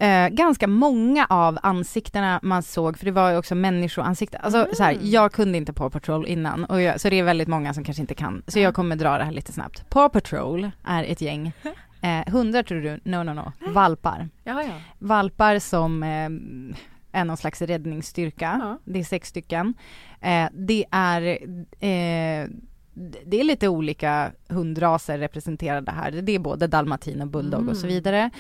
eh, 0.01 0.29
ganska 0.29 0.67
många 0.67 1.27
av 1.31 1.59
ansiktena 1.63 2.41
man 2.43 2.63
såg, 2.63 2.99
för 2.99 3.05
det 3.05 3.11
var 3.13 3.31
ju 3.31 3.37
också 3.37 3.55
människoansikten, 3.55 4.41
alltså 4.45 4.67
så 4.73 4.83
här, 4.83 4.99
jag 5.03 5.33
kunde 5.33 5.59
inte 5.59 5.73
Paw 5.73 5.91
Patrol 5.93 6.27
innan, 6.27 6.65
och 6.65 6.81
jag, 6.83 7.01
så 7.01 7.11
det 7.11 7.19
är 7.19 7.23
väldigt 7.23 7.49
många 7.49 7.75
som 7.75 7.85
kanske 7.85 8.01
inte 8.01 8.15
kan, 8.15 8.43
så 8.47 8.59
jag 8.59 8.75
kommer 8.75 8.97
dra 8.97 9.19
det 9.19 9.25
här 9.25 9.33
lite 9.33 9.53
snabbt. 9.53 9.91
Paw 9.91 10.09
Patrol 10.21 10.71
är 10.85 11.05
ett 11.05 11.21
gäng, 11.21 11.53
eh, 12.01 12.33
hundar 12.33 12.63
tror 12.63 12.81
du? 12.81 13.01
No, 13.11 13.23
no, 13.23 13.33
no, 13.35 13.53
valpar. 13.73 14.29
Ja, 14.45 14.63
ja. 14.63 14.73
Valpar 14.99 15.59
som 15.59 16.03
eh, 16.03 17.21
är 17.21 17.25
någon 17.25 17.37
slags 17.37 17.63
räddningsstyrka. 17.63 18.79
Det 18.85 18.99
är 19.01 19.05
sex 19.05 19.29
stycken. 19.29 19.75
Eh, 20.21 20.47
det 20.53 20.85
är 20.91 21.23
eh, 21.81 22.49
det 23.27 23.41
är 23.41 23.45
lite 23.45 23.69
olika 23.69 24.33
hundraser 24.49 25.19
representerade 25.19 25.93
här. 25.93 26.11
Det 26.11 26.33
är 26.33 26.39
både 26.39 26.67
dalmatin 26.67 27.21
och 27.21 27.29
bulldog 27.29 27.69
och 27.69 27.77
så 27.77 27.87
Mm. 27.87 27.95
vidare. 27.95 28.31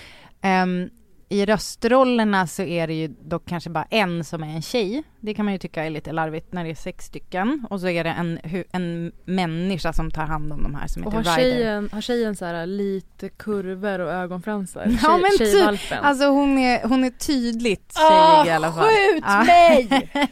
Ehm, 0.40 0.90
I 1.32 1.44
röstrollerna 1.46 2.46
så 2.46 2.62
är 2.62 2.86
det 2.86 2.94
ju 2.94 3.08
dock 3.08 3.48
kanske 3.48 3.70
bara 3.70 3.86
en 3.90 4.24
som 4.24 4.42
är 4.42 4.46
en 4.54 4.62
tjej. 4.62 5.02
Det 5.20 5.34
kan 5.34 5.44
man 5.44 5.52
ju 5.54 5.58
tycka 5.58 5.84
är 5.84 5.90
lite 5.90 6.12
larvigt 6.12 6.52
när 6.52 6.64
det 6.64 6.70
är 6.70 6.74
sex 6.74 7.04
stycken. 7.04 7.66
Och 7.70 7.80
så 7.80 7.88
är 7.88 8.04
det 8.04 8.10
en, 8.10 8.38
en 8.72 9.12
människa 9.24 9.92
som 9.92 10.10
tar 10.10 10.26
hand 10.26 10.52
om 10.52 10.62
de 10.62 10.74
här 10.74 10.86
som 10.86 11.02
Och 11.06 11.12
heter 11.12 11.30
har 11.30 11.38
Ryder. 11.38 11.50
tjejen, 11.52 11.88
har 11.92 12.00
tjejen 12.00 12.36
så 12.36 12.44
här 12.44 12.66
lite 12.66 13.28
kurvor 13.28 13.98
och 13.98 14.12
ögonfransar? 14.12 14.86
Ja 15.02 15.20
Tjej- 15.38 15.64
men 15.64 15.78
typ, 15.78 15.92
alltså 16.02 16.26
hon 16.26 16.58
är, 16.58 16.88
hon 16.88 17.04
är 17.04 17.10
tydligt 17.10 17.94
tjejig 17.96 18.40
Åh, 18.40 18.46
i 18.46 18.50
alla 18.50 18.72
fall. 18.72 18.84
skjut 18.84 19.24
Ja. 19.26 19.44
mig! 19.44 20.10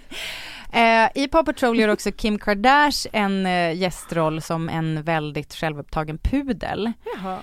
Eh, 0.72 1.08
I 1.14 1.28
Paw 1.28 1.44
Patrol 1.52 1.78
gör 1.78 1.88
också 1.88 2.12
Kim 2.12 2.38
Kardashian 2.38 3.46
en 3.46 3.46
eh, 3.46 3.76
gästroll 3.80 4.42
som 4.42 4.68
en 4.68 5.02
väldigt 5.02 5.54
självupptagen 5.54 6.18
pudel. 6.18 6.92
Jaha. 7.16 7.38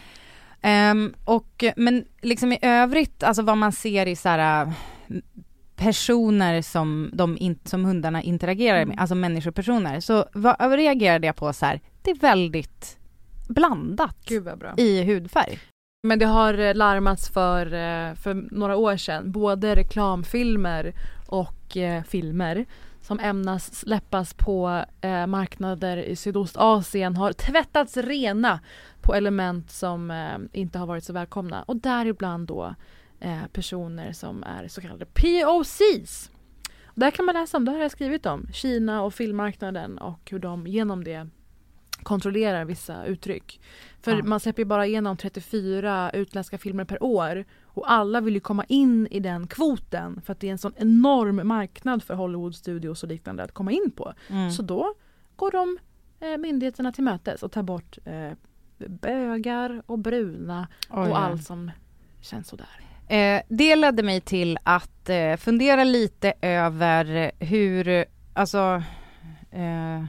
Ehm, 0.66 1.14
och, 1.24 1.64
men 1.76 2.06
liksom 2.22 2.52
i 2.52 2.60
övrigt, 2.62 3.24
alltså 3.24 3.42
vad 3.42 3.58
man 3.58 3.72
ser 3.72 4.06
i 4.06 4.16
så 4.16 4.30
här 4.30 4.66
äh, 4.66 4.72
personer 5.76 6.62
som, 6.62 7.10
de 7.14 7.38
in, 7.38 7.60
som 7.64 7.86
hundarna 7.86 8.22
interagerar 8.22 8.78
med, 8.78 8.84
Mm. 8.86 9.00
alltså 9.00 9.16
människopersoner, 9.16 10.00
så 10.00 10.26
vad 10.34 10.74
reagerade 10.74 11.28
jag 11.28 11.36
på 11.36 11.54
så 11.54 11.66
här, 11.66 11.82
det 12.02 12.12
är 12.12 12.16
väldigt 12.16 12.98
blandat 13.48 14.32
i 14.78 15.04
hudfärg. 15.04 15.60
Men 16.08 16.20
det 16.20 16.26
har 16.26 16.54
eh, 16.60 16.76
larmats 16.76 17.30
för, 17.30 17.66
eh, 17.66 18.16
för 18.16 18.34
några 18.52 18.76
år 18.76 18.98
sedan, 18.98 19.32
både 19.32 19.76
reklamfilmer 19.76 20.94
och 21.28 21.78
eh, 21.78 22.04
filmer 22.04 22.66
som 23.06 23.20
ämnas 23.20 23.76
släppas 23.76 24.34
på 24.34 24.86
eh, 25.02 25.28
marknader 25.28 25.98
i 25.98 26.16
Sydostasien 26.16 27.16
har 27.16 27.34
tvättats 27.34 27.98
rena 27.98 28.60
på 29.02 29.14
element 29.14 29.72
som 29.72 30.12
eh, 30.12 30.60
inte 30.62 30.80
har 30.80 30.88
varit 30.88 31.04
så 31.04 31.14
välkomna 31.14 31.64
och 31.64 31.76
däribland 31.76 32.48
då 32.48 32.76
eh, 33.20 33.46
personer 33.54 34.12
som 34.12 34.44
är 34.44 34.68
så 34.68 34.82
kallade 34.82 35.06
POCs. 35.06 36.32
Där 36.96 37.12
kan 37.12 37.26
man 37.26 37.36
läsa 37.36 37.58
om, 37.58 37.66
det 37.66 37.72
har 37.72 37.80
jag 37.80 37.92
skrivit 37.92 38.26
om, 38.26 38.48
Kina 38.54 39.04
och 39.04 39.14
filmmarknaden 39.14 39.98
och 39.98 40.20
hur 40.32 40.40
de 40.40 40.68
genom 40.68 41.04
det 41.04 41.28
kontrollerar 42.04 42.66
vissa 42.66 43.06
uttryck. 43.06 43.62
För 44.06 44.12
Ja. 44.12 44.24
man 44.24 44.40
släpper 44.40 44.62
ju 44.62 44.66
bara 44.66 44.86
igenom 44.86 45.18
34 45.18 46.12
utländska 46.14 46.58
filmer 46.58 46.86
per 46.86 47.04
år 47.04 47.46
och 47.64 47.92
alla 47.92 48.22
vill 48.22 48.34
ju 48.34 48.40
komma 48.40 48.64
in 48.68 49.08
i 49.12 49.20
den 49.20 49.48
kvoten 49.48 50.22
för 50.26 50.32
att 50.32 50.40
det 50.40 50.48
är 50.48 50.52
en 50.52 50.58
sån 50.58 50.74
enorm 50.78 51.48
marknad 51.48 52.04
för 52.04 52.14
Hollywood 52.14 52.56
studios 52.56 53.04
och 53.04 53.10
liknande 53.10 53.44
att 53.44 53.52
komma 53.52 53.72
in 53.72 53.92
på. 53.96 54.14
Mm. 54.30 54.52
Så 54.52 54.62
då 54.62 54.94
går 55.36 55.52
de 55.52 55.78
eh, 56.20 56.38
myndigheterna 56.38 56.92
till 56.92 57.04
mötes 57.04 57.44
och 57.44 57.52
tar 57.52 57.64
bort 57.64 57.98
eh, 58.06 58.32
bögar 58.88 59.82
och 59.86 60.00
bruna 60.00 60.68
Oj, 60.90 61.10
och 61.10 61.20
allt 61.20 61.44
som 61.44 61.72
känns 62.22 62.48
sådär. 62.48 62.80
Eh, 63.08 63.42
det 63.50 63.76
ledde 63.76 64.04
mig 64.04 64.22
till 64.22 64.58
att 64.64 65.10
eh, 65.10 65.36
fundera 65.38 65.84
lite 65.84 66.34
över 66.42 67.32
hur, 67.40 68.06
alltså, 68.34 68.84
eh, 69.52 70.04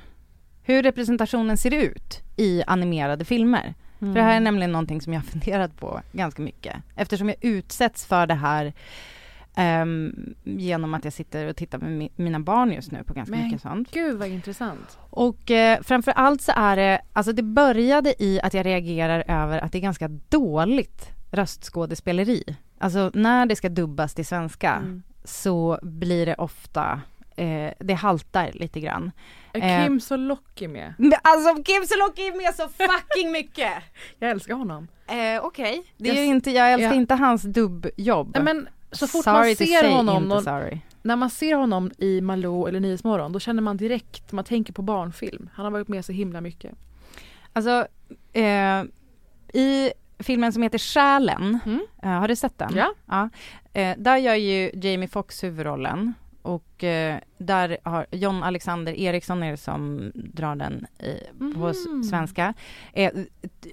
hur 0.62 0.82
representationen 0.82 1.56
ser 1.58 1.74
ut 1.74 2.22
i 2.36 2.62
animerade 2.66 3.24
filmer. 3.24 3.74
För 3.98 4.06
det 4.14 4.22
här 4.22 4.36
är 4.36 4.40
nämligen 4.40 4.72
någonting 4.72 5.00
som 5.00 5.12
jag 5.12 5.20
har 5.20 5.26
funderat 5.26 5.76
på 5.76 6.00
ganska 6.12 6.42
mycket. 6.42 6.76
Eftersom 6.96 7.28
jag 7.28 7.36
utsätts 7.40 8.06
för 8.06 8.26
det 8.26 8.34
här 8.34 8.72
ehm, 9.54 10.34
genom 10.44 10.94
att 10.94 11.04
jag 11.04 11.12
sitter 11.12 11.46
och 11.48 11.56
tittar 11.56 11.78
med 11.78 11.90
mi- 12.02 12.10
mina 12.16 12.40
barn 12.40 12.72
just 12.72 12.92
nu 12.92 13.04
på 13.04 13.14
ganska 13.14 13.36
Men 13.36 13.44
mycket 13.44 13.62
sånt. 13.62 13.90
gud 13.92 14.18
vad 14.18 14.28
intressant. 14.28 14.98
Och 15.10 15.50
eh, 15.50 15.80
framför 15.82 16.12
allt 16.12 16.42
så 16.42 16.52
är 16.56 16.76
det, 16.76 17.00
alltså 17.12 17.32
det 17.32 17.42
började 17.42 18.22
i 18.22 18.40
att 18.42 18.54
jag 18.54 18.66
reagerar 18.66 19.24
över 19.28 19.58
att 19.58 19.72
det 19.72 19.78
är 19.78 19.82
ganska 19.82 20.08
dåligt 20.08 21.10
röstskådespeleri. 21.30 22.56
Alltså 22.78 23.10
när 23.14 23.46
det 23.46 23.56
ska 23.56 23.68
dubbas 23.68 24.14
till 24.14 24.26
svenska 24.26 24.72
Mm. 24.74 25.02
så 25.24 25.78
blir 25.82 26.26
det 26.26 26.34
ofta, 26.34 27.00
eh, 27.36 27.70
det 27.78 27.94
haltar 27.94 28.50
lite 28.54 28.80
grann. 28.80 29.10
Är 29.62 29.78
Eh, 29.80 29.84
Kim 29.86 30.00
Sulocki 30.00 30.68
med? 30.68 30.94
Men 30.98 31.12
Alltså 31.22 31.62
Kim 31.62 31.86
Sulocki 31.86 32.26
är 32.28 32.36
med 32.44 32.54
så 32.54 32.68
fucking 32.68 33.32
mycket! 33.32 33.72
Jag 34.18 34.30
älskar 34.30 34.54
honom. 34.54 34.88
Eh, 35.08 35.44
Okej, 35.44 35.82
det 35.96 36.08
är 36.10 36.14
Jag 36.14 36.22
ju 36.24 36.28
s- 36.30 36.34
inte, 36.34 36.50
jag 36.50 36.72
älskar 36.72 36.88
ja. 36.88 36.94
inte 36.94 37.14
hans 37.14 37.42
dubbjobb. 37.42 38.30
Nej, 38.34 38.42
men 38.42 38.68
så 38.92 39.06
fort 39.06 39.24
Sorry 39.24 39.36
man 39.48 39.54
to 39.56 39.64
ser 39.64 39.80
say, 39.80 39.92
honom, 39.92 40.16
inte 40.16 40.28
någon, 40.34 40.42
sorry. 40.44 40.80
när 41.02 41.16
man 41.16 41.30
ser 41.30 41.54
honom 41.54 41.90
i 41.98 42.20
Malou 42.20 42.66
eller 42.68 42.80
Nyhetsmorgon 42.80 43.32
då 43.32 43.40
känner 43.40 43.62
man 43.62 43.76
direkt, 43.76 44.32
man 44.32 44.44
tänker 44.44 44.72
på 44.72 44.82
barnfilm. 44.82 45.48
Han 45.54 45.64
har 45.64 45.70
varit 45.72 45.88
med 45.88 46.04
så 46.04 46.12
himla 46.12 46.40
mycket. 46.40 46.72
Alltså, 47.52 47.86
eh, 48.32 48.82
i 49.52 49.92
filmen 50.18 50.52
som 50.52 50.62
heter 50.62 50.78
Själen, 50.78 51.58
eh, 52.02 52.08
har 52.10 52.28
du 52.28 52.36
sett 52.36 52.58
den? 52.58 52.72
Ja. 52.76 52.94
ja. 53.06 53.28
Eh, 53.80 53.96
där 53.98 54.16
gör 54.16 54.34
ju 54.34 54.70
Jamie 54.74 55.08
Foxx 55.08 55.44
huvudrollen 55.44 56.14
och 56.46 56.84
eh, 56.84 57.18
där 57.38 57.78
har 57.82 58.06
John 58.10 58.42
Alexander 58.42 58.92
Eriksson 59.00 59.42
är 59.42 59.50
det 59.50 59.56
som 59.56 60.12
drar 60.14 60.56
den 60.56 60.86
i, 60.98 61.52
på 61.54 61.68
s- 61.68 61.86
Mhm. 61.88 62.04
svenska. 62.04 62.54
Eh, 62.92 63.10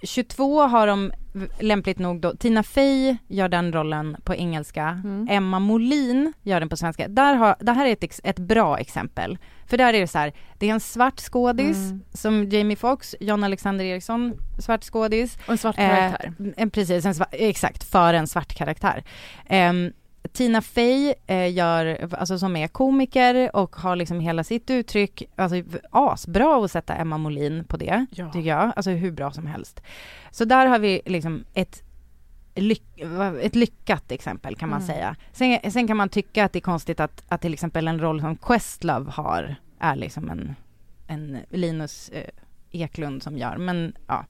22 0.04 0.62
har 0.62 0.88
de 0.88 1.12
lämpligt 1.60 2.00
nog 2.00 2.22
då, 2.22 2.36
Tina 2.36 2.64
Fey 2.64 3.18
gör 3.28 3.50
den 3.50 3.74
rollen 3.74 4.18
på 4.24 4.36
engelska, 4.36 4.88
Mm. 5.04 5.28
Emma 5.32 5.60
Molin 5.60 6.34
gör 6.42 6.60
den 6.60 6.70
på 6.70 6.78
svenska. 6.78 7.08
Där 7.08 7.34
har, 7.36 7.56
det 7.60 7.72
här 7.72 7.86
är 7.86 7.92
ett, 7.94 8.20
ett 8.24 8.40
bra 8.40 8.78
exempel. 8.78 9.38
För 9.68 9.78
där 9.78 9.94
är 9.94 10.00
det 10.00 10.08
så 10.08 10.18
här, 10.18 10.34
det 10.60 10.70
är 10.70 10.74
en 10.74 10.80
svart 10.80 11.20
skådis 11.20 11.78
Mm. 11.78 12.02
som 12.14 12.50
Jamie 12.50 12.76
Foxx, 12.78 13.16
John 13.20 13.44
Alexander 13.44 13.86
Eriksson, 13.86 14.34
svart 14.60 14.84
skådis. 14.84 15.38
Och 15.46 15.50
en 15.52 15.58
svart 15.58 15.76
karaktär. 15.76 16.34
Eh, 16.58 16.70
precis, 16.70 17.06
en 17.06 17.14
sva- 17.14 17.26
exakt, 17.32 17.84
för 17.84 18.14
en 18.14 18.28
svart 18.28 18.56
karaktär. 18.56 19.04
Ehm, 19.46 19.92
Tina 20.34 20.62
Fey 20.62 21.14
eh, 21.28 21.54
gör, 21.54 22.14
alltså 22.16 22.40
som 22.40 22.56
är 22.56 22.68
komiker 22.68 23.56
och 23.56 23.76
har 23.76 23.96
liksom 23.96 24.20
hela 24.20 24.44
sitt 24.44 24.70
uttryck, 24.70 25.24
alltså 25.36 25.64
asbra 25.92 26.66
att 26.66 26.72
sätta 26.72 26.96
Emma 26.96 27.18
Molin 27.18 27.64
på 27.64 27.78
det, 27.78 28.06
Ja. 28.12 28.32
tycker 28.32 28.50
jag, 28.50 28.74
alltså 28.76 28.92
hur 28.92 29.12
bra 29.12 29.32
som 29.32 29.46
helst. 29.48 29.82
Så 30.32 30.46
där 30.46 30.66
har 30.66 30.80
vi 30.80 31.02
liksom 31.06 31.44
ett 31.54 31.84
lyck, 32.56 32.84
ett 33.42 33.56
lyckat 33.56 34.12
exempel 34.12 34.56
kan 34.56 34.70
man 34.70 34.82
Mm. 34.82 34.88
säga. 34.96 35.16
Sen, 35.32 35.72
sen 35.72 35.88
kan 35.88 35.98
man 35.98 36.10
tycka 36.10 36.46
att 36.46 36.54
det 36.54 36.60
är 36.60 36.62
konstigt 36.62 37.00
att, 37.00 37.24
att 37.28 37.42
till 37.42 37.54
exempel 37.54 37.88
en 37.88 38.00
roll 38.00 38.22
som 38.22 38.36
Questlove 38.38 39.12
har 39.12 39.56
är 39.80 39.96
liksom 39.96 40.30
en, 40.30 40.56
en 41.08 41.38
Linus 41.50 42.10
eh, 42.10 42.30
Eklund 42.72 43.24
som 43.24 43.38
gör, 43.38 43.58
men 43.58 43.96
ja. 44.08 44.26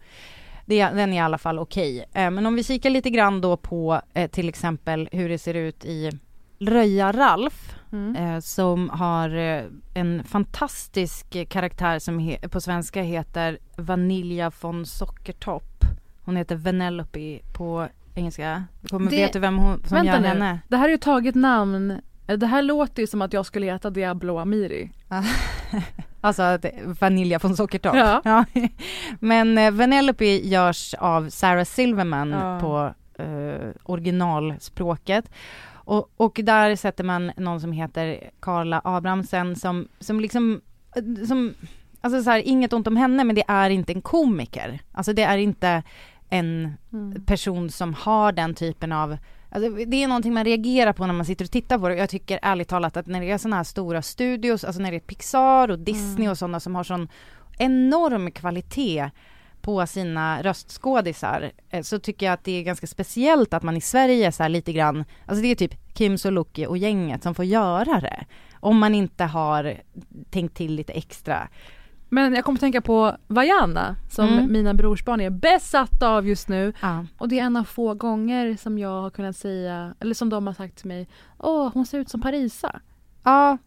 Det, 0.65 0.83
den 0.85 1.13
är 1.13 1.17
i 1.17 1.19
alla 1.19 1.37
fall 1.37 1.59
okej. 1.59 2.05
Eh, 2.13 2.31
men 2.31 2.45
om 2.45 2.55
vi 2.55 2.63
kikar 2.63 2.89
lite 2.89 3.09
grann 3.09 3.41
då 3.41 3.57
på 3.57 4.01
eh, 4.13 4.29
till 4.29 4.49
exempel 4.49 5.09
hur 5.11 5.29
det 5.29 5.37
ser 5.37 5.53
ut 5.53 5.85
i 5.85 6.11
Röja-Ralf 6.59 7.75
Mm. 7.91 8.15
eh, 8.15 8.39
som 8.39 8.89
har 8.89 9.29
en 9.93 10.23
fantastisk 10.23 11.49
karaktär 11.49 11.99
som 11.99 12.35
på 12.51 12.61
svenska 12.61 13.01
heter 13.01 13.57
Vanilja 13.77 14.51
von 14.61 14.85
Sockertopp. 14.85 15.83
Hon 16.25 16.35
heter 16.35 16.55
Vanellope 16.55 17.39
på 17.57 17.87
engelska. 18.15 18.63
Kommer, 18.89 19.11
Det- 19.11 19.15
vet 19.17 19.33
du 19.33 19.39
vem 19.39 19.57
hon 19.57 19.83
som 19.83 19.95
Vänta 19.95 20.11
gör 20.13 20.19
nu, 20.19 20.27
henne? 20.27 20.59
det 20.67 20.77
här 20.77 20.85
är 20.85 20.89
ju 20.91 20.97
taget 20.97 21.35
namn. 21.35 21.97
Det 22.25 22.45
här 22.47 22.61
låter 22.61 23.01
ju 23.03 23.07
som 23.07 23.21
att 23.21 23.33
jag 23.33 23.45
skulle 23.45 23.65
heta 23.65 23.89
Diablo 23.89 24.37
Amiri. 24.37 24.91
Alltså 26.23 26.57
Vanilja 26.99 27.39
från 27.39 27.55
Sockertopp. 27.55 27.95
Ja. 27.95 28.45
Men 29.19 29.57
eh, 29.57 29.71
Vanellope 29.71 30.25
görs 30.25 30.93
av 30.99 31.29
Sarah 31.29 31.63
Silverman 31.65 32.29
Ja. 32.29 32.59
på 32.59 32.93
eh, 33.23 33.69
originalspråket. 33.83 35.29
Och, 35.73 36.11
och 36.17 36.39
där 36.43 36.75
sätter 36.75 37.03
man 37.03 37.31
någon 37.37 37.61
som 37.61 37.71
heter 37.71 38.29
Carla 38.41 38.81
Abrahamsen 38.83 39.55
som, 39.55 39.87
som 39.99 40.19
liksom, 40.19 40.61
eh, 40.95 41.25
som, 41.27 41.53
alltså 42.01 42.23
så 42.23 42.29
här, 42.29 42.39
inget 42.39 42.73
ont 42.73 42.87
om 42.87 42.97
henne 42.97 43.23
men 43.23 43.35
det 43.35 43.43
är 43.47 43.69
inte 43.69 43.93
en 43.93 44.01
komiker. 44.01 44.79
Alltså 44.91 45.13
det 45.13 45.23
är 45.23 45.37
inte 45.37 45.83
en 46.29 46.73
Mm. 46.93 47.25
person 47.25 47.69
som 47.69 47.93
har 47.93 48.31
den 48.31 48.53
typen 48.55 48.91
av 48.91 49.17
Alltså, 49.55 49.85
det 49.85 50.03
är 50.03 50.07
någonting 50.07 50.33
man 50.33 50.45
reagerar 50.45 50.93
på 50.93 51.07
när 51.07 51.13
man 51.13 51.25
sitter 51.25 51.45
och 51.45 51.51
tittar 51.51 51.79
på 51.79 51.89
det. 51.89 51.95
Jag 51.95 52.09
tycker 52.09 52.39
ärligt 52.41 52.67
talat 52.67 52.97
att 52.97 53.07
när 53.07 53.21
det 53.21 53.31
är 53.31 53.37
sådana 53.37 53.55
här 53.55 53.63
stora 53.63 54.01
studios, 54.01 54.63
alltså 54.63 54.81
när 54.81 54.91
det 54.91 54.97
är 54.97 54.99
Pixar 54.99 55.71
och 55.71 55.79
Disney 55.79 56.15
Mm. 56.15 56.31
och 56.31 56.37
sådana 56.37 56.59
som 56.59 56.75
har 56.75 56.83
sån 56.83 57.07
enorm 57.57 58.31
kvalitet 58.31 59.09
på 59.61 59.87
sina 59.87 60.41
röstskådisar 60.43 61.51
eh, 61.69 61.81
så 61.81 61.99
tycker 61.99 62.25
jag 62.25 62.33
att 62.33 62.43
det 62.43 62.51
är 62.51 62.63
ganska 62.63 62.87
speciellt 62.87 63.53
att 63.53 63.63
man 63.63 63.77
i 63.77 63.81
Sverige 63.81 64.31
så 64.31 64.43
här 64.43 64.49
lite 64.49 64.73
grann, 64.73 65.05
alltså 65.25 65.41
det 65.41 65.47
är 65.47 65.55
typ 65.55 65.93
Kim 65.93 66.17
Sulocki 66.17 66.65
och 66.65 66.77
gänget 66.77 67.23
som 67.23 67.35
får 67.35 67.45
göra 67.45 67.99
det. 68.01 68.25
Om 68.59 68.77
man 68.79 68.95
inte 68.95 69.23
har 69.23 69.77
tänkt 70.29 70.57
till 70.57 70.75
lite 70.75 70.93
extra. 70.93 71.47
Men 72.13 72.33
jag 72.33 72.45
kommer 72.45 72.57
att 72.57 72.61
tänka 72.61 72.81
på 72.81 73.15
Vajana 73.27 73.95
som 74.09 74.27
Mm. 74.29 74.51
mina 74.51 74.73
brorsbarn 74.73 75.21
är 75.21 75.29
besatta 75.29 76.09
av 76.09 76.27
just 76.27 76.47
nu. 76.47 76.73
Ja. 76.81 77.05
Och 77.17 77.27
det 77.29 77.39
är 77.39 77.43
en 77.43 77.55
av 77.57 77.63
få 77.63 77.93
gånger 77.93 78.55
som 78.57 78.77
jag 78.79 79.01
har 79.01 79.09
kunnat 79.09 79.37
säga, 79.37 79.93
eller 79.99 80.13
som 80.13 80.29
de 80.29 80.47
har 80.47 80.53
sagt 80.53 80.77
till 80.77 80.87
mig, 80.87 81.07
åh 81.37 81.69
hon 81.73 81.85
ser 81.85 81.99
ut 81.99 82.09
som 82.09 82.21
Parisa. 82.21 82.79
Ja, 83.23 83.57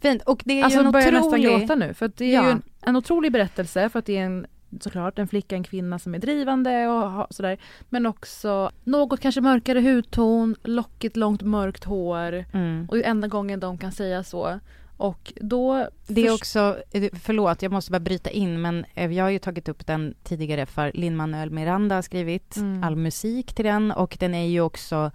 fint. 0.00 0.22
Och 0.22 0.42
det 0.44 0.60
är 0.60 0.64
Alltså 0.64 0.78
ju 0.78 0.80
en 0.80 0.84
jag 0.84 0.92
börjar 0.92 1.12
nästan 1.12 1.28
otrolig... 1.28 1.58
gråta 1.60 1.74
nu 1.74 1.94
för 1.94 2.10
det 2.16 2.24
är 2.24 2.34
Ja. 2.34 2.44
ju 2.44 2.50
en, 2.50 2.62
en 2.80 2.96
otrolig 2.96 3.32
berättelse 3.32 3.88
för 3.88 3.98
att 3.98 4.06
det 4.06 4.16
är 4.18 4.24
en 4.24 4.46
såklart 4.80 5.18
en 5.18 5.28
flicka, 5.28 5.56
en 5.56 5.62
kvinna 5.64 5.98
som 5.98 6.14
är 6.14 6.18
drivande 6.18 6.88
och 6.88 7.26
sådär. 7.34 7.58
Men 7.88 8.06
också 8.06 8.70
något 8.84 9.20
kanske 9.20 9.40
mörkare 9.40 9.80
hudton, 9.80 10.56
lockigt 10.64 11.16
långt 11.16 11.42
mörkt 11.42 11.84
hår. 11.84 12.44
Mm. 12.52 12.86
Och 12.90 12.96
enda 12.96 13.28
gången 13.28 13.60
de 13.60 13.78
kan 13.78 13.92
säga 13.92 14.24
så. 14.24 14.58
Och 14.96 15.32
då... 15.40 15.88
Det 16.06 16.26
är 16.26 16.34
också, 16.34 16.76
eh, 16.92 17.04
förlåt 17.22 17.62
jag 17.62 17.72
måste 17.72 17.90
bara 17.90 18.00
bryta 18.00 18.30
in 18.30 18.60
men 18.60 18.84
eh, 18.94 19.12
jag 19.12 19.24
har 19.24 19.30
ju 19.30 19.38
tagit 19.38 19.68
upp 19.68 19.86
den 19.86 20.14
tidigare 20.24 20.66
för 20.66 20.90
Lin-Manuel 20.94 21.50
Miranda 21.50 21.94
har 21.94 22.02
skrivit 22.02 22.56
Mm. 22.56 22.84
all 22.84 22.96
musik 22.96 23.54
till 23.54 23.64
den 23.64 23.90
och 23.92 24.16
den 24.20 24.34
är 24.34 24.46
ju 24.46 24.60
också 24.60 25.10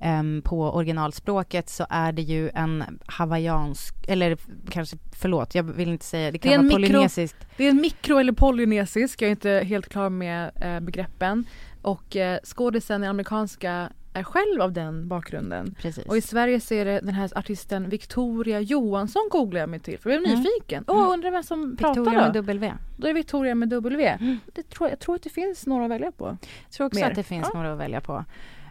ehm, 0.00 0.42
på 0.44 0.70
originalspråket 0.70 1.68
så 1.68 1.86
är 1.90 2.12
det 2.12 2.22
ju 2.22 2.50
en 2.54 2.84
hawaiiansk, 3.06 3.94
eller 4.08 4.36
kanske, 4.70 4.96
förlåt 5.12 5.54
jag 5.54 5.62
vill 5.62 5.88
inte 5.88 6.04
säga, 6.04 6.30
det 6.30 6.38
kan 6.38 6.52
Det 6.52 6.58
vara 6.58 6.66
mikro- 6.68 6.72
polynesiskt. 6.92 7.36
Det 7.56 7.64
är 7.66 7.70
en 7.70 7.80
mikro 7.80 8.18
eller 8.18 8.32
polynesisk, 8.32 9.22
jag 9.22 9.26
är 9.26 9.30
inte 9.30 9.50
helt 9.66 9.88
klar 9.88 10.08
med 10.10 10.50
eh, 10.60 10.80
begreppen. 10.80 11.44
Och 11.82 12.16
eh, 12.16 12.38
skådisen 12.44 13.04
i 13.04 13.06
amerikanska 13.06 13.88
är 14.14 14.22
själv 14.22 14.62
av 14.62 14.72
den 14.72 15.08
bakgrunden. 15.08 15.74
Precis. 15.78 16.06
Och 16.06 16.16
i 16.16 16.20
Sverige 16.20 16.60
så 16.60 16.74
är 16.74 16.84
det 16.84 17.00
den 17.00 17.14
här 17.14 17.30
artisten 17.38 17.88
Victoria 17.88 18.60
Johansson 18.60 19.28
googlar 19.30 19.60
jag 19.60 19.68
mig 19.68 19.80
till 19.80 19.98
för 19.98 20.10
jag 20.10 20.20
blev 20.22 20.32
Mm. 20.32 20.42
nyfiken. 20.44 20.84
Åh, 20.88 21.12
undrar 21.12 21.30
vem 21.30 21.42
som 21.42 21.76
pratar 21.76 22.00
Victoria 22.00 22.18
då? 22.20 22.24
med 22.26 22.34
W. 22.34 22.74
Då 22.96 23.06
är 23.08 23.14
Victoria 23.14 23.54
med 23.54 23.68
W. 23.68 24.06
Mm. 24.08 24.38
Det 24.54 24.62
tror, 24.68 24.90
jag 24.90 24.98
tror 24.98 25.14
att 25.14 25.22
det 25.22 25.30
finns 25.30 25.66
några 25.66 25.84
att 25.84 25.90
välja 25.90 26.12
på. 26.12 26.24
Jag 26.62 26.70
tror 26.70 26.86
också 26.86 27.00
Mer. 27.00 27.10
att 27.10 27.14
det 27.16 27.22
finns 27.22 27.48
Ja. 27.52 27.58
några 27.58 27.72
att 27.72 27.78
välja 27.78 28.00
på. 28.00 28.24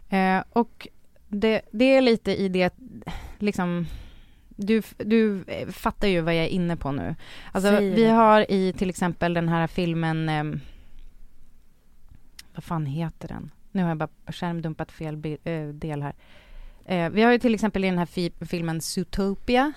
Eh, 0.09 0.43
och 0.53 0.87
det, 1.27 1.61
det 1.71 1.85
är 1.95 2.01
lite 2.01 2.31
i 2.41 2.49
det, 2.49 2.73
liksom, 3.39 3.85
du, 4.49 4.81
du 4.97 5.43
eh, 5.47 5.67
fattar 5.67 6.07
ju 6.07 6.21
vad 6.21 6.35
jag 6.35 6.43
är 6.43 6.49
inne 6.49 6.75
på 6.77 6.91
nu. 6.91 7.15
Alltså 7.51 7.69
Säg 7.69 7.89
vi 7.89 8.05
har 8.05 8.51
i 8.51 8.73
till 8.73 8.89
exempel 8.89 9.33
den 9.33 9.49
här 9.49 9.67
filmen, 9.67 10.29
eh, 10.29 10.43
vad 12.55 12.63
fan 12.63 12.85
heter 12.85 13.27
den? 13.27 13.51
Nu 13.71 13.81
har 13.81 13.89
jag 13.89 13.97
bara 13.97 14.09
skärmdumpat 14.27 14.91
fel 14.91 15.15
eh, 15.43 15.67
del 15.67 16.01
här. 16.01 16.13
Eh, 16.85 17.09
vi 17.09 17.21
har 17.21 17.31
ju 17.31 17.37
till 17.39 17.53
exempel 17.55 17.83
i 17.83 17.87
den 17.89 17.97
här 17.97 18.05
fi- 18.05 18.33
filmen 18.41 18.81
Zootopia, 18.81 19.73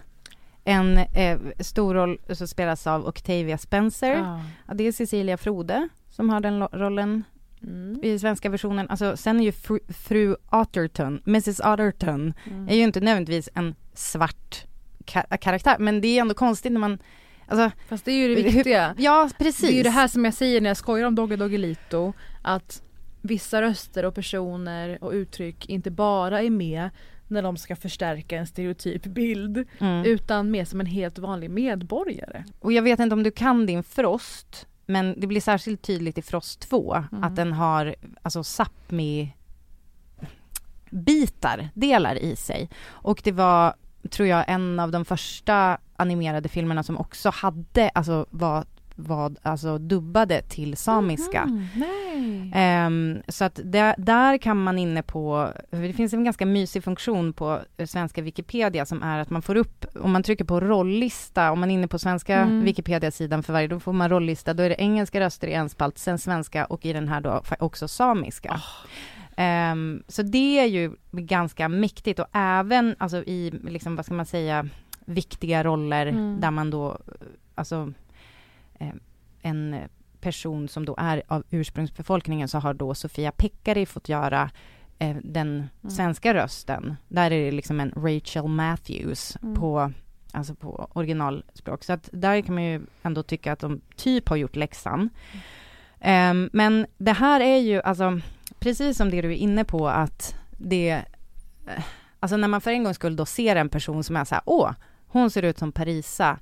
en 0.64 0.98
eh, 0.98 1.38
stor 1.60 1.94
roll 1.94 2.18
som 2.32 2.48
spelas 2.48 2.86
av 2.86 3.06
Octavia 3.06 3.58
Spencer. 3.58 4.10
Ja. 4.16 4.40
Ja, 4.68 4.74
det 4.74 4.84
är 4.84 4.92
Cecilia 4.92 5.36
Frode 5.36 5.88
som 6.10 6.30
har 6.30 6.40
den 6.40 6.62
rollen 6.62 7.24
Mm. 7.62 8.00
i 8.02 8.18
svenska 8.18 8.48
versionen. 8.50 8.90
Alltså 8.90 9.16
sen 9.16 9.40
är 9.40 9.44
ju 9.44 9.52
fru, 9.52 9.78
fru 9.88 10.36
Otterton, 10.52 11.22
Mrs 11.26 11.60
Otterton, 11.60 12.34
Mm. 12.50 12.68
är 12.68 12.74
ju 12.74 12.82
inte 12.82 13.00
nödvändigtvis 13.00 13.48
en 13.54 13.74
svart 13.94 14.64
ka- 15.06 15.36
karaktär, 15.36 15.76
men 15.78 16.00
det 16.00 16.08
är 16.08 16.20
ändå 16.20 16.34
konstigt 16.34 16.72
när 16.72 16.80
man, 16.80 16.98
alltså, 17.48 17.70
Fast 17.88 18.04
det 18.04 18.12
är 18.12 18.28
ju 18.28 18.34
det 18.34 18.42
Hur- 18.42 18.50
viktiga. 18.50 18.94
ja 18.98 19.30
precis. 19.38 19.60
Det 19.60 19.74
är 19.74 19.76
ju 19.76 19.82
det 19.82 19.90
här 19.90 20.08
som 20.08 20.24
jag 20.24 20.34
säger 20.34 20.60
när 20.60 20.70
jag 20.70 20.76
skojar 20.76 21.06
om 21.06 21.14
Dogge 21.14 21.36
Doggelito. 21.36 22.12
Att 22.42 22.82
vissa 23.24 23.62
röster 23.62 24.04
och 24.04 24.14
personer 24.14 24.98
och 25.04 25.10
uttryck 25.12 25.68
inte 25.68 25.90
bara 25.90 26.42
är 26.42 26.50
med 26.50 26.90
när 27.28 27.42
de 27.42 27.56
ska 27.56 27.76
förstärka 27.76 28.38
en 28.38 28.46
stereotyp 28.46 29.04
bild. 29.04 29.66
Mm. 29.78 30.04
Utan 30.04 30.50
mer 30.50 30.64
som 30.64 30.80
en 30.80 30.86
helt 30.86 31.18
vanlig 31.18 31.50
medborgare. 31.50 32.44
Och 32.60 32.72
jag 32.72 32.82
vet 32.82 33.00
inte 33.00 33.14
om 33.14 33.22
du 33.22 33.30
kan 33.30 33.66
din 33.66 33.82
Frost, 33.82 34.66
men 34.86 35.20
det 35.20 35.26
blir 35.26 35.40
särskilt 35.40 35.82
tydligt 35.82 36.18
i 36.18 36.22
Frost 36.22 36.60
2 36.60 36.94
Mm. 37.12 37.24
att 37.24 37.36
den 37.36 37.52
har 37.52 37.94
alltså 38.22 38.42
Sápmi 38.42 39.28
bitar, 40.90 41.68
delar 41.74 42.16
i 42.16 42.36
sig. 42.36 42.70
Och 42.86 43.20
det 43.24 43.32
var, 43.32 43.74
tror 44.10 44.28
jag, 44.28 44.44
en 44.48 44.80
av 44.80 44.90
de 44.90 45.04
första 45.04 45.78
animerade 45.96 46.48
filmerna 46.48 46.82
som 46.82 46.98
också 46.98 47.30
hade, 47.30 47.88
alltså 47.88 48.26
var, 48.30 48.64
var 48.96 49.34
alltså 49.42 49.78
dubbade 49.78 50.42
till 50.42 50.76
samiska. 50.76 51.42
Mm, 51.42 51.66
nej. 51.76 52.50
Ehm, 52.54 53.22
så 53.28 53.44
att 53.44 53.60
där, 53.64 53.94
där 53.98 54.38
kan 54.38 54.62
man 54.62 54.78
inne 54.78 55.02
på, 55.02 55.48
det 55.70 55.92
finns 55.92 56.12
en 56.12 56.24
ganska 56.24 56.46
mysig 56.46 56.84
funktion 56.84 57.32
på 57.32 57.60
eh, 57.76 57.86
svenska 57.86 58.22
Wikipedia 58.22 58.86
som 58.86 59.02
är 59.02 59.18
att 59.18 59.30
man 59.30 59.42
får 59.42 59.56
upp, 59.56 59.84
om 60.00 60.12
man 60.12 60.22
trycker 60.22 60.44
på 60.44 60.60
rolllista, 60.60 61.50
om 61.52 61.60
man 61.60 61.70
är 61.70 61.74
inne 61.74 61.88
på 61.88 61.98
svenska 61.98 62.34
Mm. 62.36 62.64
Wikipedia-sidan 62.64 63.42
för 63.42 63.52
varje, 63.52 63.68
då 63.68 63.80
får 63.80 63.92
man 63.92 64.08
rolllista, 64.10 64.54
då 64.54 64.62
är 64.62 64.68
det 64.68 64.80
engelska 64.80 65.20
röster 65.20 65.48
i 65.48 65.52
en 65.52 65.68
spalt, 65.68 65.98
sen 65.98 66.18
svenska 66.18 66.64
och 66.64 66.86
i 66.86 66.92
den 66.92 67.08
här 67.08 67.20
då 67.20 67.42
också 67.58 67.88
samiska. 67.88 68.60
Ehm, 69.36 70.02
så 70.08 70.22
det 70.22 70.58
är 70.60 70.66
ju 70.66 70.92
ganska 71.12 71.68
mäktigt 71.68 72.18
och 72.18 72.26
även 72.32 72.96
alltså 72.98 73.16
i, 73.16 73.52
liksom, 73.64 73.96
vad 73.96 74.04
ska 74.04 74.14
man 74.14 74.26
säga, 74.26 74.66
viktiga 75.04 75.64
roller 75.64 76.06
Mm. 76.06 76.40
där 76.40 76.50
man 76.50 76.70
då, 76.70 76.98
alltså 77.54 77.92
en 79.42 79.76
person 80.20 80.68
som 80.68 80.84
då 80.84 80.94
är 80.98 81.22
av 81.28 81.44
ursprungsbefolkningen 81.50 82.48
så 82.48 82.58
har 82.58 82.74
då 82.74 82.94
Sofia 82.94 83.32
Pekkari 83.32 83.86
fått 83.86 84.08
göra 84.08 84.50
eh, 84.98 85.16
den 85.22 85.48
Mm. 85.82 85.90
svenska 85.90 86.34
rösten. 86.34 86.96
Där 87.08 87.30
är 87.30 87.44
det 87.44 87.50
liksom 87.50 87.80
en 87.80 87.92
Rachel 87.96 88.48
Matthews 88.48 89.36
Mm. 89.42 89.54
på, 89.54 89.92
alltså 90.32 90.54
på 90.54 90.88
originalspråk. 90.92 91.84
Så 91.84 91.92
att 91.92 92.08
där 92.12 92.40
kan 92.40 92.54
man 92.54 92.64
ju 92.64 92.80
ändå 93.02 93.22
tycka 93.22 93.52
att 93.52 93.58
de 93.60 93.80
typ 93.96 94.28
har 94.28 94.36
gjort 94.36 94.56
läxan. 94.56 95.08
Ehm, 96.00 96.50
men 96.52 96.86
det 96.98 97.12
här 97.12 97.40
är 97.40 97.56
ju 97.58 97.82
alltså, 97.82 98.20
precis 98.58 98.96
som 98.96 99.10
det 99.10 99.22
du 99.22 99.28
är 99.32 99.36
inne 99.36 99.64
på 99.64 99.88
att 99.88 100.34
det, 100.58 100.90
eh, 101.66 101.82
alltså 102.20 102.36
när 102.36 102.48
man 102.48 102.60
för 102.60 102.70
en 102.70 102.84
gångs 102.84 102.96
skull 102.96 103.16
då 103.16 103.26
ser 103.26 103.56
en 103.56 103.68
person 103.68 104.04
som 104.04 104.16
är 104.16 104.24
så 104.24 104.34
här, 104.34 104.42
åh, 104.46 104.70
hon 105.06 105.30
ser 105.30 105.42
ut 105.42 105.58
som 105.58 105.72
Parisa 105.72 106.38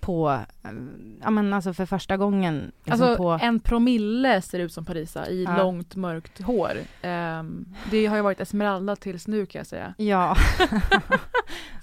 på, 0.00 0.30
eh, 0.64 0.70
ja 1.22 1.30
men 1.30 1.52
alltså 1.52 1.74
för 1.74 1.86
första 1.86 2.16
gången. 2.16 2.72
liksom 2.84 2.92
Alltså 3.08 3.16
på, 3.16 3.38
en 3.42 3.60
promille 3.60 4.42
ser 4.42 4.58
ut 4.58 4.72
som 4.72 4.84
Parisa 4.84 5.26
i 5.28 5.44
Ja. 5.44 5.56
långt 5.58 5.96
mörkt 5.96 6.40
hår. 6.42 6.72
Ehm, 7.02 7.64
det 7.90 8.06
har 8.06 8.16
ju 8.16 8.22
varit 8.22 8.40
Esmeralda 8.40 8.96
tills 8.96 9.26
nu 9.26 9.46
kan 9.46 9.58
jag 9.58 9.66
säga. 9.66 9.94
ja, 9.96 10.36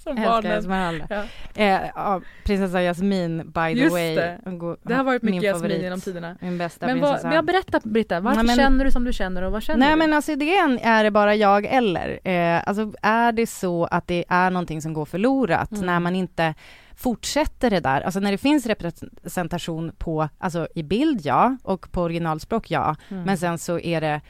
Som 0.02 0.16
älskar 0.16 0.30
barnen. 0.32 0.52
Esmeralda. 0.58 1.06
Ja. 1.10 1.24
Eh, 1.62 1.90
ja, 1.94 2.20
prinsessa 2.44 2.82
Jasmin 2.82 3.38
by 3.38 3.74
the 3.74 3.80
Just 3.80 3.92
way. 3.92 4.14
det. 4.14 4.38
Det 4.82 4.94
har 4.94 5.04
varit 5.04 5.22
mycket 5.22 5.42
Jasmin 5.42 5.80
genom 5.80 6.00
tiderna. 6.00 6.36
Min 6.40 6.58
bästa 6.58 6.86
Men 6.86 7.00
vad, 7.00 7.10
prinsessa. 7.12 7.34
jag 7.34 7.44
berätta 7.44 7.80
Britta, 7.84 8.20
varför 8.20 8.36
Nej, 8.42 8.46
men- 8.46 8.56
känner 8.64 8.84
du 8.84 8.90
som 8.90 9.04
du 9.04 9.12
känner 9.12 9.42
och 9.42 9.52
vad 9.52 9.62
känner 9.62 9.78
Nej 9.78 9.90
du? 9.90 9.96
men 9.96 10.12
alltså 10.12 10.36
det 10.36 10.56
är, 10.58 10.78
är 10.82 11.04
det 11.04 11.10
bara 11.10 11.34
jag 11.34 11.66
eller? 11.66 12.20
Eh, 12.28 12.62
alltså 12.68 12.92
är 13.02 13.32
det 13.32 13.46
så 13.46 13.84
att 13.84 14.06
det 14.06 14.24
är 14.28 14.50
någonting 14.50 14.82
som 14.82 14.92
går 14.92 15.04
förlorat 15.04 15.72
Mm. 15.72 15.86
när 15.86 16.00
man 16.00 16.14
inte 16.16 16.54
fortsätter 16.98 17.70
det 17.70 17.80
där, 17.80 18.00
alltså 18.00 18.20
när 18.20 18.32
det 18.32 18.38
finns 18.38 18.66
representation 18.66 19.92
på, 19.98 20.28
alltså 20.38 20.68
i 20.74 20.82
bild 20.82 21.20
ja, 21.24 21.56
och 21.62 21.92
på 21.92 22.02
originalspråk 22.02 22.70
ja, 22.70 22.96
Mm. 23.08 23.22
men 23.22 23.38
sen 23.38 23.58
så 23.58 23.78
är 23.78 24.00
det 24.00 24.20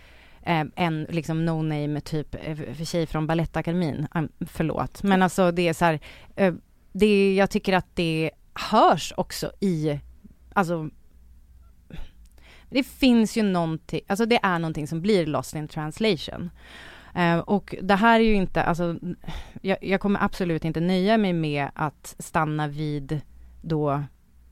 eh, 0.42 0.64
en 0.76 1.06
liksom 1.10 1.48
no-name 1.48 2.00
typ 2.00 2.34
eh, 2.34 2.56
för 2.56 2.84
tjej 2.84 3.06
från 3.06 3.26
Balettakademin, 3.26 4.06
um, 4.14 4.28
förlåt, 4.40 5.02
men 5.02 5.22
alltså 5.22 5.52
det 5.52 5.68
är 5.68 5.72
så 5.72 5.84
här, 5.84 6.00
eh, 6.36 6.54
det, 6.92 7.34
jag 7.34 7.50
tycker 7.50 7.72
att 7.72 7.96
det 7.96 8.30
hörs 8.70 9.12
också 9.16 9.52
i, 9.60 10.00
alltså 10.52 10.90
det 12.70 12.82
finns 12.82 13.36
ju 13.36 13.42
någonting, 13.42 14.00
alltså 14.06 14.26
det 14.26 14.40
är 14.42 14.58
någonting 14.58 14.86
som 14.86 15.00
blir 15.02 15.26
lost 15.26 15.54
in 15.54 15.68
translation. 15.68 16.50
Eh, 17.14 17.38
och 17.38 17.74
det 17.82 17.94
här 17.94 18.20
är 18.20 18.24
ju 18.24 18.34
inte, 18.34 18.62
alltså 18.62 18.96
jag, 19.62 19.78
jag 19.82 20.00
kommer 20.00 20.22
absolut 20.24 20.64
inte 20.64 20.80
nöja 20.80 21.18
mig 21.18 21.32
med 21.32 21.68
att 21.74 22.14
stanna 22.18 22.68
vid 22.68 23.20
då 23.62 24.02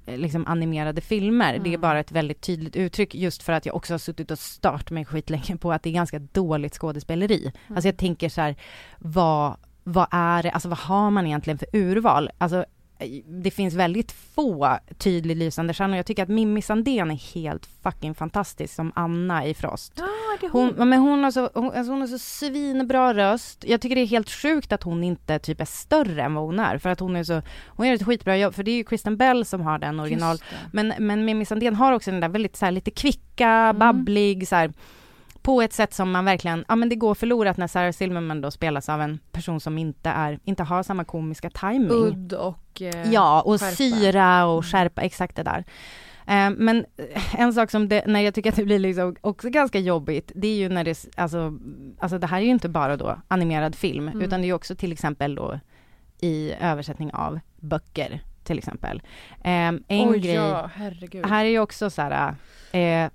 eh, 0.06 0.18
liksom 0.18 0.46
animerade 0.46 1.00
filmer. 1.00 1.52
Det 1.52 1.68
är 1.68 1.68
Mm. 1.68 1.80
bara 1.80 2.00
ett 2.00 2.12
väldigt 2.12 2.40
tydligt 2.40 2.76
uttryck 2.76 3.14
just 3.14 3.42
för 3.42 3.52
att 3.52 3.66
jag 3.66 3.74
också 3.76 3.94
har 3.94 3.98
suttit 3.98 4.30
och 4.30 4.38
stört 4.38 4.90
mig 4.90 5.04
skitlänge 5.04 5.56
på 5.56 5.72
att 5.72 5.82
det 5.82 5.90
är 5.90 5.94
ganska 5.94 6.18
dåligt 6.18 6.74
skådespeleri. 6.74 7.40
Mm. 7.40 7.76
Alltså 7.76 7.88
jag 7.88 7.96
tänker 7.96 8.28
så 8.28 8.40
här, 8.40 8.56
vad, 8.98 9.56
vad 9.84 10.06
är 10.10 10.42
det, 10.42 10.50
alltså 10.50 10.68
vad 10.68 10.78
har 10.78 11.10
man 11.10 11.26
egentligen 11.26 11.58
för 11.58 11.68
urval? 11.72 12.30
Alltså 12.38 12.64
det 13.26 13.50
finns 13.50 13.74
väldigt 13.74 14.12
få 14.12 14.78
tydligt 14.98 15.36
lysande 15.36 15.74
stjärnor. 15.74 15.96
Jag 15.96 16.06
tycker 16.06 16.22
att 16.22 16.28
Mimmi 16.28 16.62
Sandén 16.62 17.10
är 17.10 17.34
helt 17.34 17.66
fucking 17.82 18.14
fantastisk 18.14 18.74
som 18.74 18.92
Anna 18.94 19.46
i 19.46 19.54
Frost. 19.54 19.98
Är 19.98 20.50
Hon, 20.50 20.74
hon. 20.78 20.88
men 20.88 20.98
hon, 21.00 21.24
har 21.24 21.30
så, 21.30 21.50
hon, 21.54 21.64
alltså 21.72 21.92
hon 21.92 22.00
har 22.00 22.08
så 22.08 22.18
svinbra 22.18 23.14
röst. 23.14 23.64
Jag 23.68 23.80
tycker 23.80 23.96
det 23.96 24.02
är 24.02 24.06
helt 24.06 24.30
sjukt 24.30 24.72
att 24.72 24.82
hon 24.82 25.04
inte 25.04 25.38
typ 25.38 25.60
är 25.60 25.64
större 25.64 26.22
än 26.22 26.34
vad 26.34 26.44
hon 26.44 26.58
är. 26.60 26.78
För 26.78 26.90
att 26.90 27.00
hon 27.00 27.16
är 27.16 27.24
så, 27.24 27.42
hon 27.68 27.86
gör 27.88 27.94
ett 27.94 28.06
skitbra 28.06 28.36
jobb. 28.36 28.54
För 28.54 28.62
det 28.62 28.70
är 28.70 28.76
ju 28.76 28.84
Kristen 28.84 29.16
Bell 29.16 29.44
som 29.44 29.60
har 29.60 29.78
den 29.78 30.00
original. 30.00 30.38
Men, 30.72 30.92
men 30.98 31.24
Mimmi 31.24 31.44
Sandén 31.44 31.74
har 31.74 31.92
också 31.92 32.10
den 32.10 32.20
där 32.20 32.28
väldigt 32.28 32.56
så 32.56 32.64
här, 32.64 32.72
lite 32.72 32.90
kvicka, 32.90 33.22
Mm. 33.48 33.78
babblig 33.78 34.48
så 34.48 34.56
här, 34.56 34.72
på 35.46 35.62
ett 35.62 35.72
sätt 35.72 35.94
som 35.94 36.10
man 36.10 36.24
verkligen, 36.24 36.64
ja 36.68 36.76
men 36.76 36.88
det 36.88 36.96
går 36.96 37.14
förlorat 37.14 37.56
när 37.56 37.66
Sarah 37.66 37.92
Silverman 37.92 38.40
då 38.40 38.50
spelas 38.50 38.88
av 38.88 39.00
en 39.02 39.18
person 39.32 39.60
som 39.60 39.78
inte 39.78 40.10
är, 40.10 40.38
inte 40.44 40.62
har 40.62 40.82
samma 40.82 41.04
komiska 41.04 41.50
timing. 41.50 41.90
Udd 41.90 42.32
och 42.32 42.82
eh, 42.82 43.12
Ja, 43.12 43.42
och 43.42 43.60
skärpa. 43.60 43.76
syra 43.76 44.46
och 44.46 44.66
skärpa, 44.66 45.02
exakt 45.02 45.36
det 45.36 45.42
där. 45.42 45.64
Eh, 46.26 46.50
Men 46.50 46.84
en 47.38 47.52
sak 47.54 47.70
som 47.70 47.88
det, 47.88 48.06
när 48.06 48.20
jag 48.20 48.34
tycker 48.34 48.50
att 48.50 48.56
det 48.56 48.64
blir 48.64 48.78
liksom 48.78 49.16
också 49.20 49.50
ganska 49.50 49.78
jobbigt, 49.78 50.32
det 50.34 50.48
är 50.48 50.56
ju 50.56 50.68
när 50.68 50.84
det, 50.84 51.04
alltså, 51.16 51.58
alltså 51.98 52.18
det 52.18 52.26
här 52.26 52.38
är 52.38 52.44
ju 52.44 52.50
inte 52.50 52.68
bara 52.68 52.96
då 52.96 53.18
animerad 53.28 53.74
film, 53.74 54.08
Mm. 54.08 54.22
utan 54.22 54.40
det 54.40 54.44
är 54.44 54.48
ju 54.48 54.52
också 54.54 54.74
till 54.76 54.92
exempel 54.92 55.34
då 55.34 55.60
i 56.20 56.52
översättning 56.60 57.10
av 57.14 57.40
böcker, 57.56 58.20
till 58.44 58.58
exempel. 58.58 59.02
Eh, 59.44 59.52
En 59.52 59.82
Oj, 59.88 60.18
grej, 60.18 60.34
ja, 60.34 60.70
herregud. 60.74 61.26
här 61.26 61.44
är 61.44 61.48
ju 61.48 61.58
också 61.58 61.90
så 61.90 62.02
här, 62.02 62.34
eh, 62.72 63.10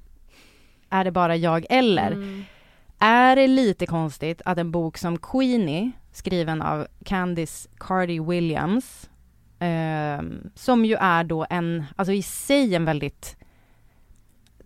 är 0.92 1.04
det 1.04 1.12
bara 1.12 1.36
jag 1.36 1.66
eller? 1.70 2.12
Mm. 2.12 2.44
Är 3.00 3.36
det 3.36 3.48
lite 3.48 3.86
konstigt 3.86 4.42
att 4.46 4.58
en 4.58 4.72
bok 4.72 4.98
som 4.98 5.18
Queenie, 5.18 5.92
skriven 6.12 6.62
av 6.62 6.88
Candice 7.06 7.70
Cardi 7.78 8.20
Williams, 8.20 9.10
ehm, 9.60 10.50
som 10.56 10.86
ju 10.86 10.96
är 10.96 11.24
då 11.24 11.46
en, 11.50 11.84
alltså 11.96 12.14
i 12.14 12.22
sig 12.22 12.76
en 12.76 12.86
väldigt 12.86 13.38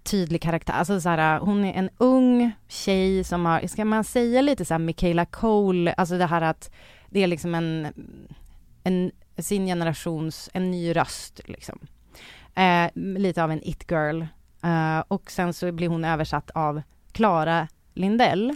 tydlig 0.03 0.41
karaktär, 0.41 0.73
alltså 0.73 1.01
så 1.01 1.09
här, 1.09 1.39
hon 1.39 1.65
är 1.65 1.73
en 1.73 1.89
ung 1.97 2.51
tjej 2.67 3.23
som 3.23 3.45
har, 3.45 3.67
ska 3.67 3.85
man 3.85 4.03
säga 4.03 4.41
lite 4.41 4.65
så 4.65 4.73
här 4.73 4.79
Michaela 4.79 5.25
Cole, 5.25 5.93
alltså 5.93 6.17
det 6.17 6.25
här 6.25 6.41
att 6.41 6.71
det 7.09 7.23
är 7.23 7.27
liksom 7.27 7.55
en, 7.55 7.87
en 8.83 9.11
sin 9.37 9.65
generations, 9.65 10.49
en 10.53 10.71
ny 10.71 10.95
röst 10.95 11.41
liksom. 11.45 11.79
Eh, 12.55 12.89
lite 12.95 13.43
av 13.43 13.51
en 13.51 13.61
it-girl. 13.63 14.23
Eh, 14.65 15.03
och 15.07 15.31
sen 15.31 15.53
så 15.53 15.71
blir 15.71 15.87
hon 15.87 16.05
översatt 16.05 16.49
av 16.49 16.81
Klara 17.11 17.67
Lindell. 17.93 18.55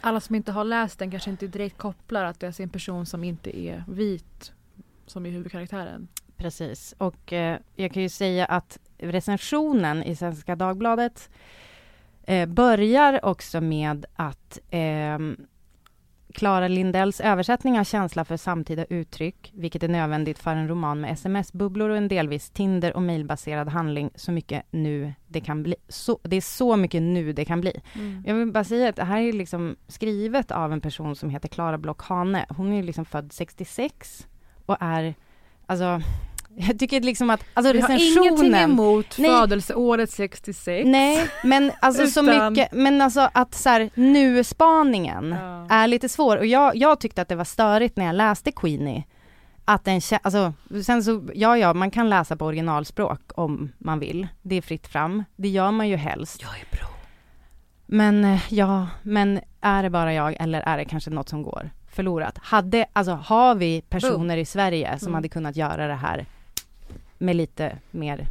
Alla 0.00 0.20
som 0.20 0.34
inte 0.34 0.52
har 0.52 0.64
läst 0.64 0.98
den 0.98 1.10
kanske 1.10 1.30
inte 1.30 1.46
direkt 1.46 1.78
kopplar 1.78 2.24
att 2.24 2.40
det 2.40 2.46
är 2.46 2.60
en 2.60 2.68
person 2.68 3.06
som 3.06 3.24
inte 3.24 3.58
är 3.58 3.84
vit 3.88 4.52
som 5.06 5.26
är 5.26 5.30
huvudkaraktären. 5.30 6.08
Precis, 6.36 6.94
och 6.98 7.32
eh, 7.32 7.58
jag 7.76 7.92
kan 7.92 8.02
ju 8.02 8.08
säga 8.08 8.46
att 8.46 8.78
recensionen 8.98 10.02
i 10.02 10.16
Svenska 10.16 10.56
Dagbladet 10.56 11.30
eh, 12.22 12.46
börjar 12.48 13.24
också 13.24 13.60
med 13.60 14.06
att 14.16 14.58
ehm, 14.70 15.46
Klara 16.34 16.68
Lindells 16.68 17.20
översättning 17.20 17.76
har 17.76 17.84
känsla 17.84 18.24
för 18.24 18.36
samtida 18.36 18.84
uttryck, 18.84 19.52
vilket 19.54 19.82
är 19.82 19.88
nödvändigt 19.88 20.38
för 20.38 20.50
en 20.50 20.68
roman 20.68 21.00
med 21.00 21.12
sms-bubblor 21.12 21.90
och 21.90 21.96
en 21.96 22.08
delvis 22.08 22.50
Tinder 22.50 22.96
och 22.96 23.02
mejlbaserad 23.02 23.68
handling, 23.68 24.10
så 24.14 24.32
mycket 24.32 24.64
nu 24.70 25.12
det 25.26 25.40
kan 25.40 25.62
bli. 25.62 25.74
Så, 25.88 26.18
det 26.22 26.36
är 26.36 26.40
så 26.40 26.76
mycket 26.76 27.02
nu 27.02 27.32
det 27.32 27.44
kan 27.44 27.60
bli. 27.60 27.80
Mm. 27.94 28.24
Jag 28.26 28.34
vill 28.34 28.52
bara 28.52 28.64
säga 28.64 28.88
att 28.88 28.96
det 28.96 29.04
här 29.04 29.20
är 29.20 29.32
liksom 29.32 29.76
skrivet 29.88 30.50
av 30.50 30.72
en 30.72 30.80
person 30.80 31.16
som 31.16 31.30
heter 31.30 31.48
Klara 31.48 31.78
Block 31.78 32.02
Hane. 32.02 32.46
Hon 32.48 32.72
är 32.72 32.82
liksom 32.82 33.04
född 33.04 33.32
66 33.32 34.26
och 34.66 34.76
är, 34.80 35.14
alltså, 35.66 36.00
jag 36.68 36.78
tycker 36.78 37.00
liksom 37.00 37.30
att, 37.30 37.44
alltså 37.54 37.72
Vi 37.72 37.80
har 37.80 37.88
recensionen... 37.88 38.24
ingenting 38.34 38.54
emot 38.54 39.18
Nej. 39.18 39.30
födelseåret 39.30 40.10
66. 40.10 40.86
Nej, 40.88 41.28
men 41.44 41.72
alltså 41.82 42.06
så 42.06 42.22
Utan- 42.22 42.52
mycket, 42.52 42.72
men 42.72 43.00
alltså 43.00 43.28
att 43.34 43.54
så 43.54 43.68
här, 43.68 43.90
nu-spaningen 43.94 45.36
Ja. 45.40 45.66
är 45.70 45.86
lite 45.88 46.08
svår 46.08 46.36
och 46.36 46.46
jag, 46.46 46.76
jag 46.76 47.00
tyckte 47.00 47.22
att 47.22 47.28
det 47.28 47.36
var 47.36 47.44
störigt 47.44 47.96
när 47.96 48.04
jag 48.06 48.14
läste 48.14 48.52
Queenie. 48.52 49.04
Att 49.64 49.84
den, 49.84 50.00
alltså, 50.22 50.52
sen 50.84 51.04
så, 51.04 51.22
ja 51.34 51.58
ja, 51.58 51.74
man 51.74 51.90
kan 51.90 52.10
läsa 52.10 52.36
på 52.36 52.44
originalspråk 52.46 53.20
om 53.34 53.72
man 53.78 53.98
vill. 53.98 54.28
Det 54.42 54.54
är 54.56 54.62
fritt 54.62 54.86
fram. 54.86 55.24
Det 55.36 55.48
gör 55.48 55.70
man 55.70 55.88
ju 55.88 55.96
helst. 55.96 56.42
Jag 56.42 56.50
är 56.50 56.76
bra. 56.78 56.88
Men 57.86 58.24
eh, 58.24 58.40
ja, 58.54 58.86
men 59.02 59.40
är 59.60 59.82
det 59.82 59.90
bara 59.90 60.14
jag 60.14 60.36
eller 60.40 60.60
är 60.60 60.76
det 60.76 60.84
kanske 60.84 61.10
något 61.10 61.28
som 61.28 61.42
går 61.42 61.70
förlorat? 61.90 62.38
Hade, 62.42 62.86
alltså 62.92 63.12
har 63.12 63.54
vi 63.54 63.80
personer 63.88 64.36
i 64.36 64.44
Sverige 64.44 64.98
som 64.98 65.06
Mm. 65.08 65.14
hade 65.14 65.28
kunnat 65.28 65.56
göra 65.56 65.86
det 65.86 65.94
här 65.94 66.26
med 67.24 67.36
lite 67.36 67.78
mer 67.90 68.26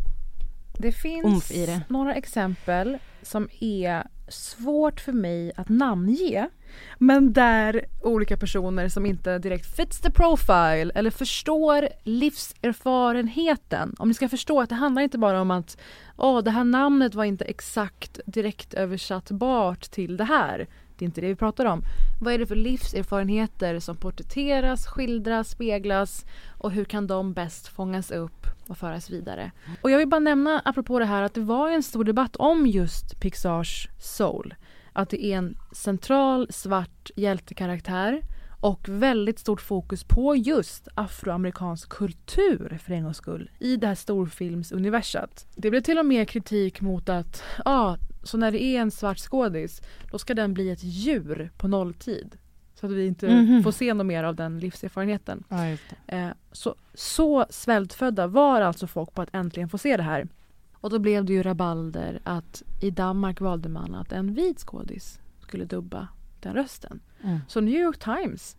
Det 0.77 0.91
finns 0.91 1.47
det. 1.47 1.81
några 1.87 2.15
exempel 2.15 2.97
som 3.21 3.49
är 3.59 4.03
svårt 4.27 4.99
för 4.99 5.11
mig 5.11 5.51
att 5.55 5.69
namnge. 5.69 6.49
Men 6.97 7.33
där 7.33 7.85
olika 8.01 8.37
personer 8.37 8.89
som 8.89 9.05
inte 9.05 9.39
direkt 9.39 9.75
fits 9.75 10.01
the 10.01 10.11
profile 10.11 10.91
eller 10.95 11.09
förstår 11.09 11.87
livserfarenheten. 12.03 13.95
Om 13.99 14.07
ni 14.07 14.13
ska 14.13 14.29
förstå 14.29 14.61
att 14.61 14.69
det 14.69 14.75
handlar 14.75 15.01
inte 15.01 15.17
bara 15.17 15.41
om 15.41 15.51
att 15.51 15.77
åh, 16.17 16.43
det 16.43 16.51
här 16.51 16.63
namnet 16.63 17.15
var 17.15 17.23
inte 17.23 17.45
exakt 17.45 18.19
direkt 18.25 18.73
översattbart 18.73 19.81
till 19.81 20.17
det 20.17 20.23
här. 20.23 20.67
Det 20.97 21.05
är 21.05 21.07
inte 21.07 21.21
det 21.21 21.27
vi 21.27 21.35
pratar 21.35 21.65
om. 21.65 21.81
Vad 22.21 22.33
är 22.33 22.39
det 22.39 22.45
för 22.45 22.55
livserfarenheter 22.55 23.79
som 23.79 23.97
porträtteras, 23.97 24.87
skildras, 24.87 25.49
speglas 25.49 26.25
och 26.57 26.71
hur 26.71 26.85
kan 26.85 27.07
de 27.07 27.33
bäst 27.33 27.67
fångas 27.67 28.11
upp 28.11 28.47
och 28.67 28.77
föras 28.77 29.09
vidare? 29.09 29.51
Och 29.81 29.91
jag 29.91 29.97
vill 29.97 30.07
bara 30.07 30.19
nämna, 30.19 30.61
apropå 30.65 30.99
det 30.99 31.05
här, 31.05 31.23
att 31.23 31.33
det 31.33 31.41
var 31.41 31.69
en 31.69 31.83
stor 31.83 32.03
debatt 32.03 32.35
om 32.35 32.67
just 32.67 33.19
Pixars 33.19 33.89
Soul. 33.99 34.55
Att 34.93 35.09
det 35.09 35.25
är 35.25 35.37
en 35.37 35.57
central 35.71 36.47
svart 36.51 37.11
hjältekaraktär 37.15 38.21
och 38.63 38.89
väldigt 38.89 39.39
stort 39.39 39.61
fokus 39.61 40.03
på 40.03 40.35
just 40.35 40.87
afroamerikansk 40.95 41.89
kultur 41.89 42.79
för 42.83 42.93
en 42.93 43.03
gångs 43.03 43.17
skull 43.17 43.49
i 43.59 43.75
det 43.77 43.87
här 43.87 43.95
storfilmsuniversat. 43.95 45.47
Det 45.55 45.69
blev 45.69 45.81
till 45.81 45.99
och 45.99 46.05
med 46.05 46.29
kritik 46.29 46.81
mot 46.81 47.09
att, 47.09 47.43
ja, 47.57 47.63
ah, 47.65 47.97
så 48.23 48.37
när 48.37 48.51
det 48.51 48.63
är 48.63 48.81
en 48.81 48.91
svart 48.91 49.19
skådis 49.19 49.81
då 50.11 50.19
ska 50.19 50.33
den 50.33 50.53
bli 50.53 50.69
ett 50.69 50.83
djur 50.83 51.51
på 51.57 51.67
nolltid. 51.67 52.37
Så 52.75 52.85
att 52.85 52.91
vi 52.91 53.05
inte 53.07 53.27
Mhm. 53.35 53.63
får 53.63 53.71
se 53.71 53.93
något 53.93 54.05
mer 54.05 54.23
av 54.23 54.35
den 54.35 54.59
livserfarenheten. 54.59 55.43
Ja. 55.49 55.65
Eh, 56.07 56.29
så, 56.51 56.75
så 56.93 57.45
svältfödda 57.49 58.27
var 58.27 58.61
alltså 58.61 58.87
folk 58.87 59.13
på 59.13 59.21
att 59.21 59.29
äntligen 59.35 59.69
få 59.69 59.77
se 59.77 59.97
det 59.97 60.03
här. 60.03 60.27
Och 60.73 60.89
då 60.89 60.99
blev 60.99 61.25
det 61.25 61.33
ju 61.33 61.43
rabalder 61.43 62.19
att 62.23 62.63
i 62.81 62.89
Danmark 62.91 63.41
valde 63.41 63.69
man 63.69 63.95
att 63.95 64.11
en 64.11 64.33
vit 64.33 64.59
skådis 64.59 65.19
skulle 65.39 65.65
dubba 65.65 66.07
den 66.39 66.53
rösten. 66.53 66.99
Mm. 67.23 67.39
Så 67.47 67.61
New 67.61 67.73
York 67.81 67.97
Times 67.99 68.57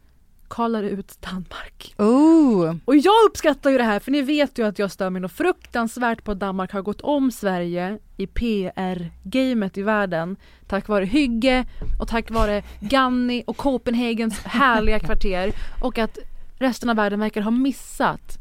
kallar 0.48 0.82
ut 0.82 1.20
Danmark. 1.20 1.94
Oh! 1.98 2.76
Och 2.84 2.96
jag 2.96 3.24
uppskattar 3.26 3.70
ju 3.70 3.78
det 3.78 3.84
här 3.84 4.00
för 4.00 4.10
ni 4.10 4.22
vet 4.22 4.58
ju 4.58 4.66
att 4.66 4.78
jag 4.78 4.90
stör 4.90 5.10
mig 5.10 5.22
något 5.22 5.32
fruktansvärt 5.32 6.24
på 6.24 6.32
att 6.32 6.38
Danmark 6.38 6.72
har 6.72 6.82
gått 6.82 7.00
om 7.00 7.30
Sverige 7.30 7.98
i 8.16 8.26
PR-gamet 8.26 9.78
i 9.78 9.82
världen 9.82 10.36
tack 10.66 10.88
vare 10.88 11.04
Hygge 11.04 11.64
och 12.00 12.08
tack 12.08 12.30
vare 12.30 12.62
Ganni 12.80 13.44
och 13.46 13.56
Copenhagens 13.56 14.38
härliga 14.38 15.00
kvarter 15.00 15.52
och 15.82 15.98
att 15.98 16.18
resten 16.58 16.90
av 16.90 16.96
världen 16.96 17.20
verkar 17.20 17.40
ha 17.40 17.50
missat 17.50 18.38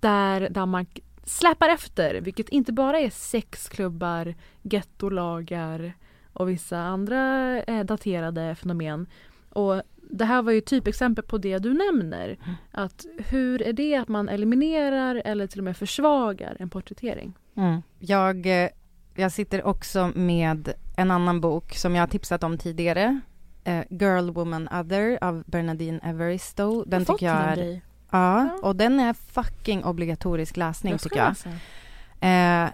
där 0.00 0.48
Danmark 0.50 1.00
släpar 1.24 1.68
efter 1.68 2.20
vilket 2.20 2.48
inte 2.48 2.72
bara 2.72 3.00
är 3.00 3.10
sexklubbar, 3.10 4.34
gettolagar 4.62 5.92
och 6.32 6.48
vissa 6.48 6.78
andra 6.78 7.56
eh, 7.62 7.84
daterade 7.84 8.54
fenomen. 8.54 9.06
Och 9.50 9.82
det 10.10 10.24
här 10.24 10.42
var 10.42 10.52
ju 10.52 10.60
typexempel 10.60 11.24
på 11.24 11.38
det 11.38 11.58
du 11.58 11.74
nämner. 11.74 12.38
Att 12.72 13.06
hur 13.18 13.62
är 13.62 13.72
det 13.72 13.96
att 13.96 14.08
man 14.08 14.28
eliminerar 14.28 15.22
eller 15.24 15.46
till 15.46 15.60
och 15.60 15.64
med 15.64 15.76
försvagar 15.76 16.56
en 16.58 16.70
porträttering? 16.70 17.32
Mm. 17.56 17.82
Jag, 17.98 18.64
eh, 18.64 18.68
jag 19.14 19.32
sitter 19.32 19.64
också 19.64 20.12
med 20.14 20.72
en 20.96 21.10
annan 21.10 21.40
bok 21.40 21.74
som 21.74 21.94
jag 21.94 22.02
har 22.02 22.08
tipsat 22.08 22.44
om 22.44 22.58
tidigare. 22.58 23.20
Eh, 23.64 23.84
Girl, 23.90 24.30
Woman, 24.30 24.68
Other 24.68 25.18
av 25.24 25.44
Bernadine 25.46 26.00
Everisto. 26.02 26.84
Den 26.84 27.04
fått 27.04 27.18
tycker 27.18 27.26
jag 27.26 27.36
den 27.36 27.48
är... 27.48 27.56
dig. 27.56 27.82
Ja, 28.10 28.58
och 28.62 28.76
den 28.76 29.00
är 29.00 29.12
fucking 29.12 29.84
obligatorisk 29.84 30.56
läsning 30.56 30.92
Jag 30.92 31.00
tycker 31.00 31.16
jag. 31.16 32.64
Eh, 32.64 32.70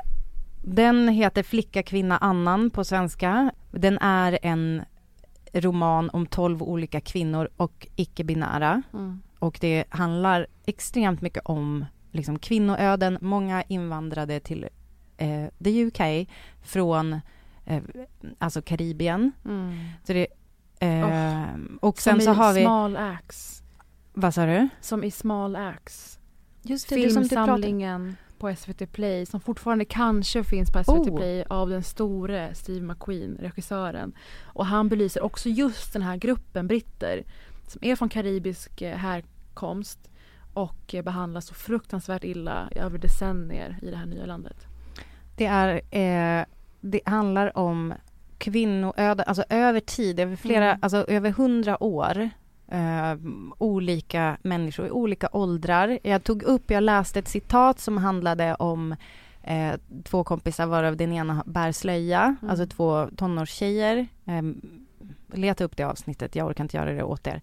den 0.62 1.08
heter 1.08 1.42
Flicka, 1.42 1.82
kvinna, 1.82 2.18
annan 2.18 2.70
på 2.70 2.84
svenska. 2.84 3.50
Den 3.70 3.98
är 3.98 4.38
en 4.42 4.82
roman 5.60 6.10
om 6.10 6.26
tolv 6.26 6.62
olika 6.62 7.00
kvinnor 7.00 7.48
och 7.56 7.86
icke-binära. 7.96 8.82
Mm. 8.92 9.22
Och 9.38 9.58
det 9.60 9.84
handlar 9.88 10.46
extremt 10.66 11.20
mycket 11.20 11.42
om 11.44 11.84
liksom 12.12 12.38
kvinnoöden. 12.38 13.18
Många 13.20 13.62
invandrade 13.62 14.40
till 14.40 14.68
eh, 15.16 15.46
the 15.64 15.84
UK 15.84 16.28
från 16.62 17.20
eh, 17.64 17.82
alltså 18.38 18.62
Karibien. 18.62 19.32
Mm. 19.44 19.78
Så 20.04 20.12
det, 20.12 20.26
eh, 20.80 21.06
Oh. 21.06 21.56
Och 21.80 22.00
sen 22.00 22.20
Som 22.20 22.34
så 22.34 22.40
har 22.40 22.52
vi... 22.52 22.62
Small 22.62 22.96
Axe. 22.96 23.64
Vad 24.14 24.34
sa 24.34 24.46
du? 24.46 24.68
Som 24.80 25.04
i 25.04 25.10
Small 25.10 25.56
Axe. 25.56 26.18
Just 26.62 26.88
det, 26.88 26.96
det 26.96 27.02
på 28.38 28.54
SVT 28.56 28.92
Play 28.92 29.26
som 29.26 29.40
fortfarande 29.40 29.84
kanske 29.84 30.44
finns 30.44 30.70
på 30.70 30.84
SVT 30.84 30.88
Oh. 30.88 31.16
Play 31.16 31.44
av 31.48 31.68
den 31.70 31.82
store 31.82 32.54
Steve 32.54 32.80
McQueen, 32.86 33.36
regissören. 33.40 34.12
Och 34.44 34.66
han 34.66 34.88
belyser 34.88 35.22
också 35.22 35.48
just 35.48 35.92
den 35.92 36.02
här 36.02 36.16
gruppen 36.16 36.66
britter 36.66 37.24
som 37.66 37.84
är 37.84 37.96
från 37.96 38.08
karibisk 38.08 38.82
eh, 38.82 38.96
härkomst 38.96 40.10
och 40.54 40.94
eh, 40.94 41.02
behandlas 41.04 41.46
så 41.46 41.54
fruktansvärt 41.54 42.24
illa 42.24 42.68
över 42.76 42.98
decennier 42.98 43.78
i 43.82 43.90
det 43.90 43.96
här 43.96 44.06
nya 44.06 44.26
landet. 44.26 44.56
Det 45.36 45.46
är, 45.46 45.74
eh, 45.90 46.44
det 46.80 47.00
handlar 47.06 47.58
om 47.58 47.94
kvinnoöden, 48.38 49.24
alltså 49.28 49.44
över 49.48 49.80
tid, 49.80 50.20
över 50.20 50.36
flera, 50.36 50.64
Mm. 50.64 50.78
alltså 50.82 50.96
över 51.08 51.30
hundra 51.30 51.82
år. 51.82 52.30
Eh, 52.68 53.14
olika 53.58 54.36
människor 54.42 54.86
i 54.86 54.90
olika 54.90 55.28
åldrar. 55.32 55.98
Jag 56.02 56.24
tog 56.24 56.42
upp, 56.42 56.70
jag 56.70 56.82
läste 56.82 57.18
ett 57.18 57.28
citat 57.28 57.80
som 57.80 57.96
handlade 57.96 58.54
om 58.54 58.96
eh, 59.42 59.74
två 60.04 60.24
kompisar 60.24 60.66
varav 60.66 60.96
den 60.96 61.12
ena 61.12 61.42
bär 61.46 61.72
slöja, 61.72 62.36
Mm. 62.40 62.50
alltså 62.50 62.66
två 62.66 63.08
tonårstjejer. 63.16 64.06
Eh, 64.24 64.42
leta 65.32 65.64
upp 65.64 65.76
det 65.76 65.84
avsnittet, 65.84 66.36
jag 66.36 66.46
orkar 66.46 66.64
inte 66.64 66.76
göra 66.76 66.92
det 66.92 67.02
åt 67.02 67.26
er. 67.26 67.40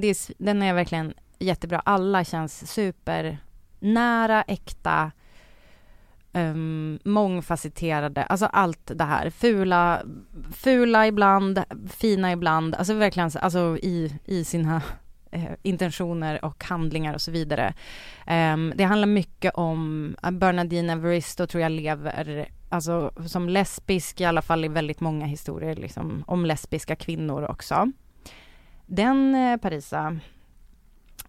Det 0.00 0.08
är, 0.08 0.42
den 0.44 0.62
är 0.62 0.74
verkligen 0.74 1.14
jättebra. 1.38 1.80
Alla 1.84 2.24
känns 2.24 2.72
supernära, 2.72 4.42
äkta, 4.42 5.12
um, 6.36 6.98
mångfacetterade, 7.04 8.22
alltså 8.24 8.46
allt 8.46 8.90
det 8.94 9.04
här. 9.04 9.30
Fula, 9.30 10.02
fula 10.52 11.06
ibland, 11.06 11.62
fina 11.90 12.32
ibland, 12.32 12.74
alltså 12.74 12.94
verkligen 12.94 13.30
så- 13.30 13.38
alltså 13.38 13.78
i, 13.82 14.18
i 14.24 14.44
sina 14.44 14.82
eh, 15.30 15.44
intentioner 15.62 16.44
och 16.44 16.64
handlingar 16.64 17.14
och 17.14 17.20
så 17.20 17.30
vidare. 17.30 17.74
Ehm, 18.26 18.72
det 18.76 18.84
handlar 18.84 19.08
mycket 19.08 19.54
om, 19.54 20.16
eh, 20.22 20.30
Bernadine 20.30 20.92
Evaristo 20.92 21.46
tror 21.46 21.62
jag 21.62 21.72
lever, 21.72 22.48
alltså 22.68 23.10
som 23.26 23.48
lesbisk 23.48 24.20
i 24.20 24.24
alla 24.24 24.42
fall 24.42 24.64
i 24.64 24.68
väldigt 24.68 25.00
många 25.00 25.26
historier 25.26 25.76
liksom, 25.76 26.24
om 26.26 26.46
lesbiska 26.46 26.96
kvinnor 26.96 27.50
också. 27.50 27.92
Den 28.86 29.34
eh, 29.34 29.56
Parisa, 29.56 30.18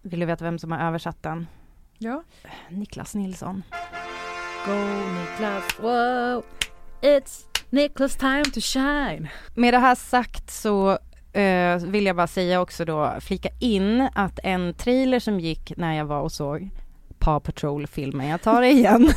vill 0.02 0.20
du 0.20 0.26
veta 0.26 0.44
vem 0.44 0.58
som 0.58 0.72
har 0.72 0.78
översatt 0.88 1.22
den? 1.22 1.46
Ja. 1.98 2.22
Niklas 2.68 3.14
Nilsson. 3.14 3.62
Go 4.68 4.74
Niklas, 4.74 5.78
wow! 5.80 6.42
It's 7.02 7.46
Niklas 7.70 8.16
time 8.16 8.44
to 8.44 8.60
shine! 8.60 9.28
Med 9.54 9.74
det 9.74 9.78
här 9.78 9.94
sagt 9.94 10.50
så 10.50 10.98
eh, 11.32 11.76
vill 11.76 12.06
jag 12.06 12.16
bara 12.16 12.26
säga 12.26 12.60
också 12.60 12.84
då, 12.84 13.14
flika 13.20 13.48
in 13.60 14.08
att 14.14 14.38
en 14.42 14.74
trailer 14.74 15.20
som 15.20 15.40
gick 15.40 15.72
när 15.76 15.94
jag 15.94 16.04
var 16.04 16.20
och 16.20 16.32
såg 16.32 16.70
Paw 17.18 17.40
Patrol-filmen, 17.40 18.28
jag 18.28 18.42
tar 18.42 18.62
det 18.62 18.70
igen, 18.70 19.12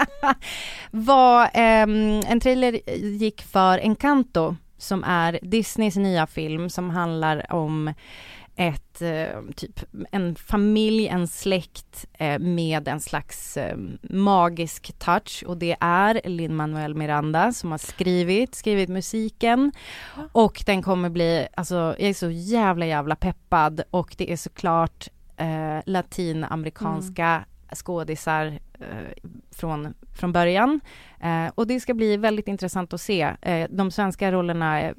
var 0.90 1.50
ehm, 1.54 2.22
en 2.26 2.40
trailer 2.40 2.90
gick 2.96 3.42
för 3.42 3.78
Encanto 3.78 4.56
som 4.78 5.04
är 5.04 5.38
Disneys 5.42 5.96
nya 5.96 6.26
film 6.26 6.70
som 6.70 6.90
handlar 6.90 7.52
om 7.52 7.94
ett, 8.58 9.02
eh, 9.02 9.40
typ 9.56 9.80
en 10.10 10.34
familj, 10.34 11.08
en 11.08 11.28
släkt 11.28 12.06
eh, 12.12 12.38
med 12.38 12.88
en 12.88 13.00
slags 13.00 13.56
eh, 13.56 13.76
magisk 14.02 14.98
touch. 14.98 15.44
Och 15.46 15.56
det 15.56 15.76
är 15.80 16.20
Lin-Manuel 16.24 16.94
Miranda 16.94 17.52
som 17.52 17.70
har 17.70 17.78
skrivit, 17.78 18.54
skrivit 18.54 18.88
musiken. 18.88 19.72
Och 20.32 20.62
den 20.66 20.82
kommer 20.82 21.08
bli, 21.08 21.48
alltså 21.54 21.74
jag 21.74 22.00
är 22.08 22.14
så 22.14 22.30
jävla 22.30 22.86
jävla 22.86 23.16
peppad. 23.16 23.82
Och 23.90 24.14
det 24.18 24.32
är 24.32 24.36
såklart 24.36 25.08
eh, 25.36 25.78
latinamerikanska 25.86 27.44
skådisar 27.74 28.58
eh, 28.80 29.28
från, 29.50 29.94
från 30.12 30.32
början. 30.32 30.80
Eh, 31.20 31.46
och 31.54 31.66
det 31.66 31.80
ska 31.80 31.94
bli 31.94 32.16
väldigt 32.16 32.48
intressant 32.48 32.92
att 32.92 33.00
se. 33.00 33.34
Eh, 33.42 33.68
de 33.70 33.90
svenska 33.90 34.32
rollerna, 34.32 34.80
eh, 34.80 34.92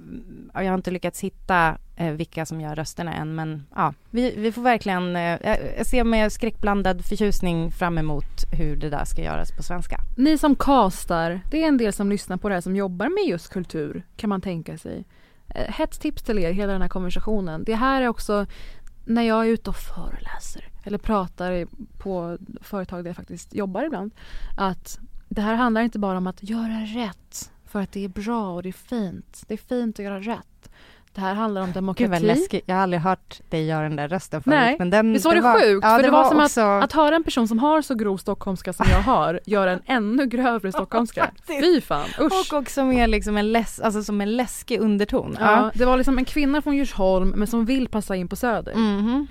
jag 0.54 0.64
har 0.64 0.76
inte 0.76 0.92
lyckats 0.92 1.20
hitta 1.22 1.78
eh, 1.96 2.12
vilka 2.12 2.46
som 2.46 2.62
gör 2.62 2.76
rösterna 2.76 3.14
än, 3.14 3.36
men 3.36 3.66
ja, 3.76 3.94
vi, 4.10 4.36
vi 4.38 4.52
får 4.52 4.62
verkligen, 4.62 5.16
eh, 5.16 5.58
jag 5.78 5.86
ser 5.86 6.04
med 6.04 6.32
skräckblandad 6.32 7.06
förtjusning 7.06 7.72
fram 7.72 7.98
emot 7.98 8.46
hur 8.52 8.76
det 8.76 8.90
där 8.90 9.06
ska 9.06 9.22
göras 9.22 9.52
på 9.52 9.64
svenska. 9.64 10.00
Ni 10.18 10.38
som 10.38 10.56
castar, 10.56 11.42
det 11.52 11.64
är 11.64 11.68
en 11.68 11.78
del 11.78 11.94
som 11.94 12.10
lyssnar 12.10 12.38
på 12.38 12.50
det 12.50 12.56
här 12.56 12.62
som 12.62 12.76
jobbar 12.76 13.10
med 13.10 13.30
just 13.30 13.50
kultur, 13.50 14.04
kan 14.18 14.30
man 14.30 14.42
tänka 14.42 14.78
sig. 14.78 15.06
Eh, 15.56 15.72
Hett 15.74 16.02
tips 16.02 16.24
till 16.24 16.40
er, 16.40 16.52
hela 16.52 16.74
den 16.74 16.82
här 16.82 16.90
konversationen. 16.90 17.64
Det 17.64 17.76
här 17.76 18.02
är 18.02 18.08
också 18.08 18.46
när 19.06 19.24
jag 19.24 19.46
är 19.46 19.50
ute 19.50 19.70
och 19.70 19.76
föreläser 19.76 20.68
eller 20.90 20.98
pratar 20.98 21.68
på 21.98 22.38
företag 22.62 23.04
där 23.04 23.10
jag 23.10 23.16
faktiskt 23.16 23.56
jobbar 23.56 23.84
ibland. 23.84 24.12
Att 24.58 25.00
det 25.28 25.42
här 25.42 25.56
handlar 25.56 25.82
inte 25.82 26.00
bara 26.00 26.18
om 26.18 26.28
att 26.28 26.44
göra 26.44 26.80
rätt 26.80 27.52
för 27.66 27.82
att 27.82 27.92
det 27.92 28.06
är 28.06 28.10
bra 28.10 28.54
och 28.54 28.64
det 28.64 28.70
är 28.70 28.74
fint. 28.74 29.44
Det 29.48 29.54
är 29.54 29.58
fint 29.58 30.00
att 30.00 30.06
göra 30.06 30.20
rätt. 30.20 30.70
Det 31.14 31.22
här 31.22 31.34
handlar 31.34 31.62
om 31.62 31.68
Gud 31.68 31.76
demokrati. 31.76 32.12
vad 32.12 32.22
läskigt, 32.22 32.64
jag 32.66 32.76
har 32.76 32.84
aldrig 32.84 33.02
hört 33.02 33.42
dig 33.50 33.66
göra 33.66 33.84
den 33.84 33.96
där 33.96 34.08
rösten 34.08 34.44
förut. 34.44 34.56
Nej, 34.56 34.76
men 34.80 34.90
den, 34.90 35.14
visst 35.14 35.26
var 35.26 35.36
det, 35.36 35.42
var, 35.42 35.62
sjukt? 35.62 35.86
Ja, 35.86 35.96
för 35.96 36.04
det, 36.04 36.12
var, 36.12 36.30
som 36.30 36.40
också... 36.40 36.62
att, 36.62 36.84
att 36.84 36.94
höra 36.94 37.16
en 37.16 37.24
person 37.24 37.48
som 37.48 37.60
har 37.60 37.82
så 37.82 37.96
grov 37.96 38.18
stockholmska 38.18 38.74
som 38.74 38.86
jag 38.90 39.02
har 39.02 39.40
göra 39.46 39.72
en 39.72 39.82
ännu 39.86 40.26
grövre 40.26 40.72
stockholmska. 40.72 41.32
Fy 41.48 41.82
fan, 41.82 42.10
usch. 42.20 42.54
Och 42.54 42.60
också 42.60 42.86
med 42.86 43.10
liksom 43.10 43.38
en, 43.38 43.52
läs, 43.52 43.80
alltså 43.80 44.04
som 44.04 44.22
en 44.22 44.38
läskig 44.38 44.80
underton. 44.80 45.38
Ja, 45.40 45.72
det 45.74 45.86
var 45.86 45.98
liksom 45.98 46.18
en 46.18 46.26
kvinna 46.26 46.62
från 46.62 46.76
Djursholm 46.76 47.30
men 47.30 47.48
som 47.48 47.66
vill 47.66 47.88
passa 47.88 48.16
in 48.16 48.28
på 48.28 48.36
Söder. 48.36 48.76
Mhm. 48.76 49.28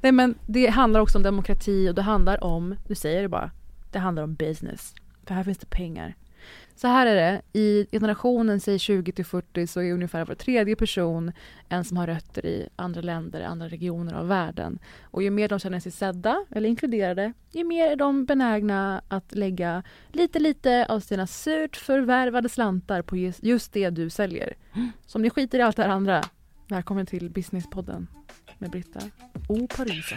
Nej 0.00 0.12
men 0.12 0.34
det 0.46 0.66
handlar 0.66 1.00
också 1.00 1.18
om 1.18 1.22
demokrati 1.22 1.88
och 1.90 1.94
det 1.94 2.02
handlar 2.02 2.44
om, 2.44 2.76
du 2.88 2.94
säger 2.94 3.22
det 3.22 3.28
bara, 3.28 3.50
det 3.92 3.98
handlar 3.98 4.22
om 4.22 4.34
business. 4.34 4.94
För 5.26 5.34
här 5.34 5.44
finns 5.44 5.58
det 5.58 5.70
pengar. 5.70 6.14
Så 6.74 6.88
här 6.88 7.06
är 7.06 7.14
det, 7.14 7.42
i 7.60 7.86
generationen 7.92 8.60
säg 8.60 8.78
20 8.78 9.12
till 9.12 9.24
40 9.24 9.66
så 9.66 9.80
är 9.82 9.92
ungefär 9.92 10.24
var 10.24 10.34
tredje 10.34 10.76
person 10.76 11.32
en 11.68 11.84
som 11.84 11.96
har 11.96 12.06
rötter 12.06 12.46
i 12.46 12.68
andra 12.76 13.00
länder, 13.00 13.42
andra 13.42 13.68
regioner 13.68 14.14
av 14.14 14.28
världen. 14.28 14.78
Och 15.02 15.22
ju 15.22 15.30
mer 15.30 15.48
de 15.48 15.58
känner 15.58 15.80
sig 15.80 15.92
sedda 15.92 16.44
eller 16.50 16.68
inkluderade, 16.68 17.32
ju 17.52 17.64
mer 17.64 17.90
är 17.90 17.96
de 17.96 18.24
benägna 18.24 19.02
att 19.08 19.34
lägga 19.34 19.82
lite 20.12 20.38
lite 20.38 20.86
av 20.88 21.00
sina 21.00 21.26
surt 21.26 21.76
förvärvade 21.76 22.48
slantar 22.48 23.02
på 23.02 23.16
just- 23.16 23.42
just 23.42 23.72
det 23.72 23.90
du 23.90 24.10
säljer. 24.10 24.54
Så 25.06 25.18
om 25.18 25.22
ni 25.22 25.30
skiter 25.30 25.58
i 25.58 25.62
allt 25.62 25.76
det 25.76 25.82
här 25.82 25.90
andra, 25.90 26.22
välkommen 26.70 27.06
till 27.06 27.30
Businesspodden 27.30 28.06
med 28.58 28.70
Britta 28.70 29.00
och 29.48 29.68
Parisa. 29.76 30.16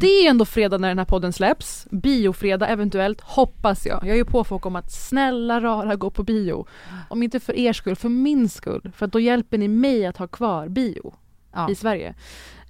Det 0.00 0.06
är 0.06 0.30
ändå 0.30 0.44
fredag 0.44 0.78
när 0.78 0.88
den 0.88 0.98
här 0.98 1.04
podden 1.04 1.32
släpps. 1.32 1.86
Biofredag 1.90 2.70
eventuellt, 2.70 3.20
hoppas 3.20 3.86
jag. 3.86 3.98
Jag 4.02 4.10
är 4.10 4.14
ju 4.14 4.24
på 4.24 4.44
folk 4.44 4.66
om 4.66 4.76
att 4.76 4.92
snälla 4.92 5.60
rara 5.60 5.96
gå 5.96 6.10
på 6.10 6.22
bio. 6.22 6.66
Om 7.08 7.22
inte 7.22 7.40
för 7.40 7.52
er 7.58 7.72
skull, 7.72 7.96
för 7.96 8.08
min 8.08 8.48
skull. 8.48 8.92
För 8.96 9.06
att 9.06 9.12
då 9.12 9.20
hjälper 9.20 9.58
ni 9.58 9.68
mig 9.68 10.06
att 10.06 10.16
ha 10.16 10.26
kvar 10.26 10.68
bio 10.68 11.14
Ja. 11.52 11.70
i 11.70 11.74
Sverige. 11.74 12.14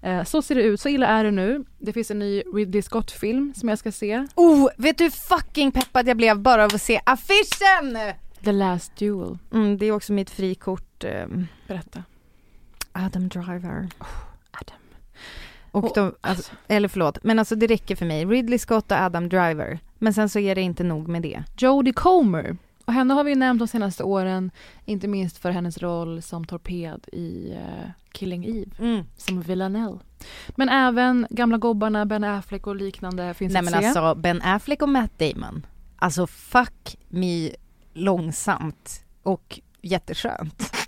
Eh, 0.02 0.24
Så 0.24 0.42
ser 0.42 0.54
det 0.54 0.62
ut, 0.62 0.80
så 0.80 0.88
illa 0.88 1.06
är 1.06 1.24
det 1.24 1.30
nu. 1.30 1.64
Det 1.78 1.92
finns 1.92 2.10
en 2.10 2.18
ny 2.18 2.42
Ridley 2.54 2.82
Scott-film 2.82 3.52
som 3.56 3.68
jag 3.68 3.78
ska 3.78 3.92
se. 3.92 4.26
Oh, 4.34 4.68
vet 4.76 4.98
du 4.98 5.04
hur 5.04 5.10
fucking 5.10 5.72
peppad 5.72 6.08
jag 6.08 6.16
blev 6.16 6.38
bara 6.40 6.64
av 6.64 6.74
att 6.74 6.82
se 6.82 7.00
affischen? 7.06 7.96
The 8.44 8.52
Last 8.52 8.96
Duel. 8.96 9.38
Mm, 9.52 9.78
det 9.78 9.86
är 9.86 9.92
också 9.92 10.12
mitt 10.12 10.30
frikort. 10.30 11.04
ehm, 11.04 11.46
Berätta. 11.68 12.02
Adam 12.92 13.28
Driver. 13.28 13.88
Adam. 14.50 14.78
Och 15.70 15.84
Och- 15.84 15.92
de, 15.94 16.14
alltså, 16.20 16.52
eller 16.68 16.88
förlåt, 16.88 17.18
men 17.24 17.38
alltså 17.38 17.54
det 17.56 17.66
räcker 17.66 17.96
för 17.96 18.06
mig. 18.06 18.24
Ridley 18.24 18.58
Scott 18.58 18.90
och 18.92 18.98
Adam 18.98 19.28
Driver. 19.28 19.78
Men 19.98 20.14
sen 20.14 20.28
så 20.28 20.38
är 20.38 20.54
det 20.54 20.60
inte 20.60 20.84
nog 20.84 21.08
med 21.08 21.22
det. 21.22 21.42
Jodie 21.58 21.92
Comer. 21.92 22.56
Och 22.84 22.92
henne 22.92 23.14
har 23.14 23.24
vi 23.24 23.34
nämnt 23.34 23.58
de 23.58 23.68
senaste 23.68 24.02
åren, 24.04 24.50
inte 24.84 25.08
minst 25.08 25.38
för 25.38 25.50
hennes 25.50 25.78
roll 25.78 26.22
som 26.22 26.44
torped 26.44 27.00
i 27.12 27.52
eh, 27.52 27.90
Killing 28.12 28.44
Eve, 28.46 28.70
Mm. 28.78 29.04
som 29.16 29.40
Villanelle. 29.42 29.98
Men 30.48 30.68
även 30.68 31.26
gamla 31.30 31.58
gobbarna, 31.58 32.06
Ben 32.06 32.24
Affleck 32.24 32.66
och 32.66 32.76
liknande 32.76 33.34
finns 33.34 33.52
Nej 33.52 33.58
att 33.60 33.64
men 33.70 33.80
se. 33.80 33.86
alltså 33.86 34.14
Ben 34.14 34.42
Affleck 34.42 34.82
och 34.82 34.88
Matt 34.88 35.18
Damon. 35.18 35.66
Alltså 35.96 36.26
fuck 36.26 36.96
me 37.08 37.50
långsamt 37.94 39.04
och 39.22 39.60
jätteskönt. 39.82 40.72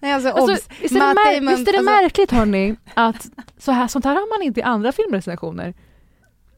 Nej 0.00 0.12
alltså, 0.12 0.30
Alltså, 0.30 0.52
visst, 0.80 0.94
är 0.94 1.00
det 1.00 1.20
mär- 1.20 1.34
Damon, 1.40 1.54
visst 1.56 1.68
är 1.68 1.72
det 1.72 1.78
alltså- 1.78 1.92
märkligt 1.92 2.30
hörni, 2.30 2.76
att 2.94 3.26
så 3.58 3.72
här, 3.72 3.88
sånt 3.88 4.04
här 4.04 4.14
har 4.14 4.38
man 4.38 4.42
inte 4.46 4.60
i 4.60 4.62
andra 4.62 4.92
filmrecensioner. 4.92 5.74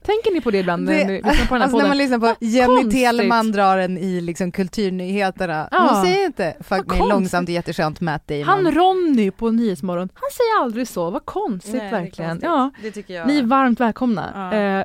Tänker 0.04 0.32
ni 0.34 0.40
på 0.40 0.50
det 0.50 0.59
ibland 0.59 0.84
när 0.84 1.04
ni 1.04 1.14
lyssnar 1.22 1.30
på 1.32 1.36
den 1.36 1.46
här 1.48 1.61
alltså 1.61 1.70
podden? 1.70 1.82
när 1.84 1.88
man 1.88 1.98
lyssnar 1.98 2.18
på 2.18 2.26
Vad 2.26 2.36
Jenny 2.40 2.66
konstigt. 2.66 2.92
Telemann 3.04 3.52
drar 3.52 3.76
den 3.78 3.98
i 3.98 4.20
liksom 4.20 4.52
kulturnyheterna. 4.52 5.68
Ja. 5.70 5.78
Hon 5.92 6.02
säger 6.04 6.26
inte 6.26 6.56
fuck 6.61 6.86
me 6.86 6.98
långsamt 7.09 7.48
och 7.48 7.52
jätteskönt 7.52 8.00
Matt 8.00 8.28
Damon. 8.28 8.44
Han 8.44 8.72
Ronny 8.72 9.30
på 9.30 9.50
Nyhetsmorgon, 9.50 10.09
han 10.14 10.30
säger 10.32 10.62
aldrig 10.62 10.88
så, 10.88 11.11
vad 11.11 11.24
konstigt 11.24 11.74
Nej, 11.74 11.84
det 11.90 11.90
verkligen. 11.98 12.30
konstigt. 12.30 13.04
Ja, 13.06 13.14
Det 13.16 13.24
ni 13.26 13.38
är 13.38 13.42
varmt 13.42 13.80
välkomna. 13.80 14.50
Ja. 14.52 14.59
Eh, 14.59 14.84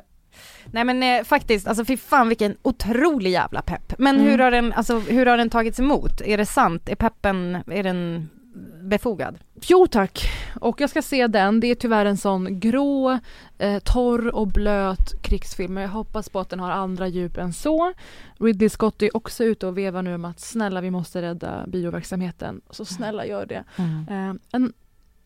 Nej 0.72 0.84
men 0.84 1.02
eh, 1.02 1.24
faktiskt, 1.24 1.66
alltså 1.68 1.84
fy 1.84 1.96
fan 1.96 2.28
vilken 2.28 2.56
otrolig 2.62 3.30
jävla 3.30 3.62
pepp. 3.62 3.94
Men 3.98 4.14
Mm. 4.16 4.26
hur, 4.30 4.38
har 4.38 4.50
den, 4.50 4.72
alltså, 4.72 4.98
hur 4.98 5.26
har 5.26 5.36
den 5.36 5.50
tagits 5.50 5.80
emot? 5.80 6.20
Är 6.20 6.36
det 6.38 6.46
sant? 6.46 6.88
Är 6.88 6.94
peppen, 6.94 7.58
är 7.70 7.82
den 7.82 8.28
befogad? 8.82 9.38
Jo 9.66 9.86
tack, 9.86 10.28
och 10.60 10.80
jag 10.80 10.90
ska 10.90 11.02
se 11.02 11.26
den. 11.26 11.60
Det 11.60 11.66
är 11.66 11.74
tyvärr 11.74 12.06
en 12.06 12.16
sån 12.16 12.60
grå, 12.60 13.18
eh, 13.58 13.78
torr 13.78 14.34
och 14.34 14.48
blöt 14.48 15.22
krigsfilm. 15.22 15.74
Men 15.74 15.82
jag 15.82 15.90
hoppas 15.90 16.28
på 16.28 16.40
att 16.40 16.50
den 16.50 16.60
har 16.60 16.70
andra 16.70 17.08
djup 17.08 17.36
än 17.38 17.52
så. 17.52 17.92
Ridley 18.40 18.68
Scott 18.68 19.02
är 19.02 19.16
också 19.16 19.44
ute 19.44 19.66
och 19.66 19.78
vevar 19.78 20.02
nu 20.02 20.14
om 20.14 20.24
att 20.24 20.40
snälla 20.40 20.80
vi 20.80 20.90
måste 20.90 21.22
rädda 21.22 21.64
bioverksamheten. 21.66 22.60
Så 22.70 22.84
snälla 22.84 23.26
gör 23.26 23.46
det. 23.46 23.64
Eh, 24.10 24.34
en 24.52 24.72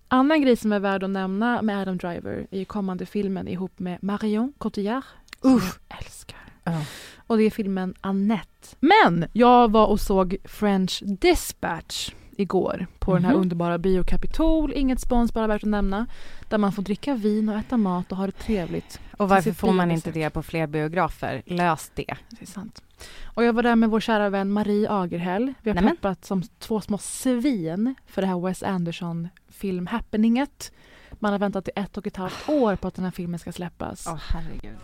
annan 0.09 0.43
grej 0.43 0.57
som 0.57 0.73
är 0.73 0.81
värd 0.81 1.03
att 1.03 1.11
nämna 1.11 1.63
med 1.63 1.79
Adam 1.83 1.97
Driver 1.97 2.47
är 2.51 2.59
ju 2.59 2.65
kommande 2.65 3.07
filmen 3.07 3.49
ihop 3.49 3.79
med 3.79 3.99
Marion 4.03 4.53
Cotillard. 4.59 5.03
Uff. 5.43 5.79
jag 5.89 5.99
älskar. 5.99 6.39
Ja. 6.65 6.83
Och 7.27 7.37
det 7.39 7.43
är 7.45 7.51
filmen 7.51 7.95
Annette. 8.01 8.77
Men 8.81 9.27
jag 9.33 9.71
var 9.71 9.87
och 9.87 10.01
såg 10.01 10.37
French 10.45 11.03
Dispatch 11.07 12.11
igår 12.37 12.87
på 12.99 13.15
den 13.15 13.25
här 13.25 13.33
Mhm. 13.33 13.41
underbara 13.41 13.79
Bio 13.79 14.05
Capitol, 14.05 14.73
inget 14.75 15.01
spons 15.01 15.33
bara 15.33 15.47
värt 15.47 15.63
att 15.63 15.69
nämna, 15.69 16.07
där 16.49 16.59
man 16.59 16.73
får 16.73 16.83
dricka 16.83 17.15
vin 17.15 17.49
och 17.49 17.55
äta 17.59 17.77
mat 17.77 18.13
och 18.13 18.19
ha 18.19 18.27
det 18.27 18.33
trevligt. 18.33 19.01
Och 19.17 19.29
varför 19.29 19.53
får 19.53 19.73
man 19.73 19.91
inte 19.91 20.11
det 20.11 20.31
på 20.31 20.43
fler 20.43 20.67
biografer? 20.67 21.43
Lös 21.47 21.91
det. 21.95 22.15
Det 22.31 22.43
är 22.43 22.47
sant. 22.47 22.83
Och 23.25 23.45
jag 23.45 23.53
var 23.53 23.63
där 23.63 23.77
med 23.77 23.91
vår 23.91 24.01
kära 24.01 24.31
vän 24.31 24.51
Marie 24.51 24.91
Agerhäll. 24.91 25.55
Vi 25.63 25.71
har 25.71 25.75
Nämen. 25.75 25.97
peppat 25.97 26.25
som 26.25 26.43
två 26.59 26.81
små 26.81 26.99
svin 26.99 27.95
för 28.07 28.23
det 28.23 28.29
här 28.29 28.41
Wes 28.47 28.63
Anderson 28.63 29.29
film-happeninget. 29.49 30.73
Man 31.13 31.33
har 31.33 31.39
väntat 31.39 31.69
i 31.69 31.71
ett 31.77 31.97
och 31.97 32.07
ett 32.07 32.17
halvt 32.17 32.49
år 32.49 32.77
på 32.77 32.89
att 32.89 32.95
den 32.95 33.05
här 33.05 33.13
filmen 33.13 33.39
ska 33.39 33.53
släppas. 33.53 34.07
Åh 34.07 34.19
herregud. 34.29 34.79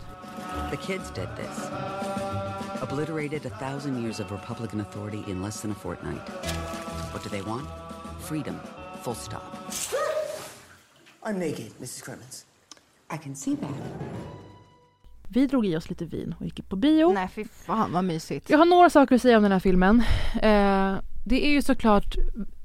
The 0.71 0.77
kids 0.77 1.11
did 1.11 1.29
this. 1.35 1.69
Obliterated 2.81 3.45
a 3.45 3.49
thousand 3.49 4.01
years 4.01 4.19
of 4.19 4.31
Republican 4.31 4.81
authority 4.81 5.23
in 5.27 5.41
less 5.41 5.61
than 5.61 5.71
a 5.71 5.75
fortnight. 5.75 6.29
What 7.13 7.23
do 7.23 7.29
they 7.29 7.41
want? 7.41 7.67
Freedom. 8.19 8.59
Full 9.03 9.15
stop. 9.15 9.71
I'm 11.23 11.39
naked, 11.39 11.71
Mrs. 11.79 12.03
Clemens. 12.03 12.45
I 13.13 13.17
can 13.17 13.35
see 13.35 13.55
that. 13.55 13.69
Vi 15.27 15.47
drog 15.47 15.65
i 15.65 15.75
oss 15.75 15.89
lite 15.89 16.05
vin 16.05 16.35
och 16.39 16.45
gick 16.45 16.69
på 16.69 16.75
bio. 16.75 17.13
Nej 17.13 17.27
fy 17.27 17.45
fan 17.45 17.91
vad 17.91 18.03
mysigt. 18.03 18.49
Jag 18.49 18.57
har 18.57 18.65
några 18.65 18.89
saker 18.89 19.15
att 19.15 19.21
säga 19.21 19.37
om 19.37 19.43
den 19.43 19.51
här 19.51 19.59
filmen. 19.59 20.03
Eh, 20.35 20.95
det 21.25 21.45
är 21.45 21.49
ju 21.49 21.61
såklart, 21.61 22.15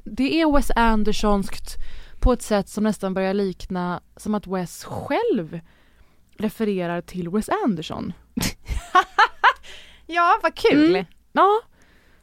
det 0.05 0.41
är 0.41 0.53
Wes 0.53 0.71
Andersonskt 0.77 1.77
på 2.21 2.33
ett 2.33 2.43
sätt 2.43 2.69
som 2.69 2.85
nästan 2.85 3.15
börjar 3.15 3.35
likna 3.35 4.01
som 4.17 4.35
att 4.35 4.47
Wes 4.47 4.85
själv 4.85 5.61
refererar 6.41 7.01
till 7.01 7.29
Wes 7.29 7.49
Anderson. 7.65 8.13
Ja 10.07 10.39
vad 10.43 10.55
kul. 10.55 10.91
Mm. 10.91 11.07
Ja, 11.33 11.61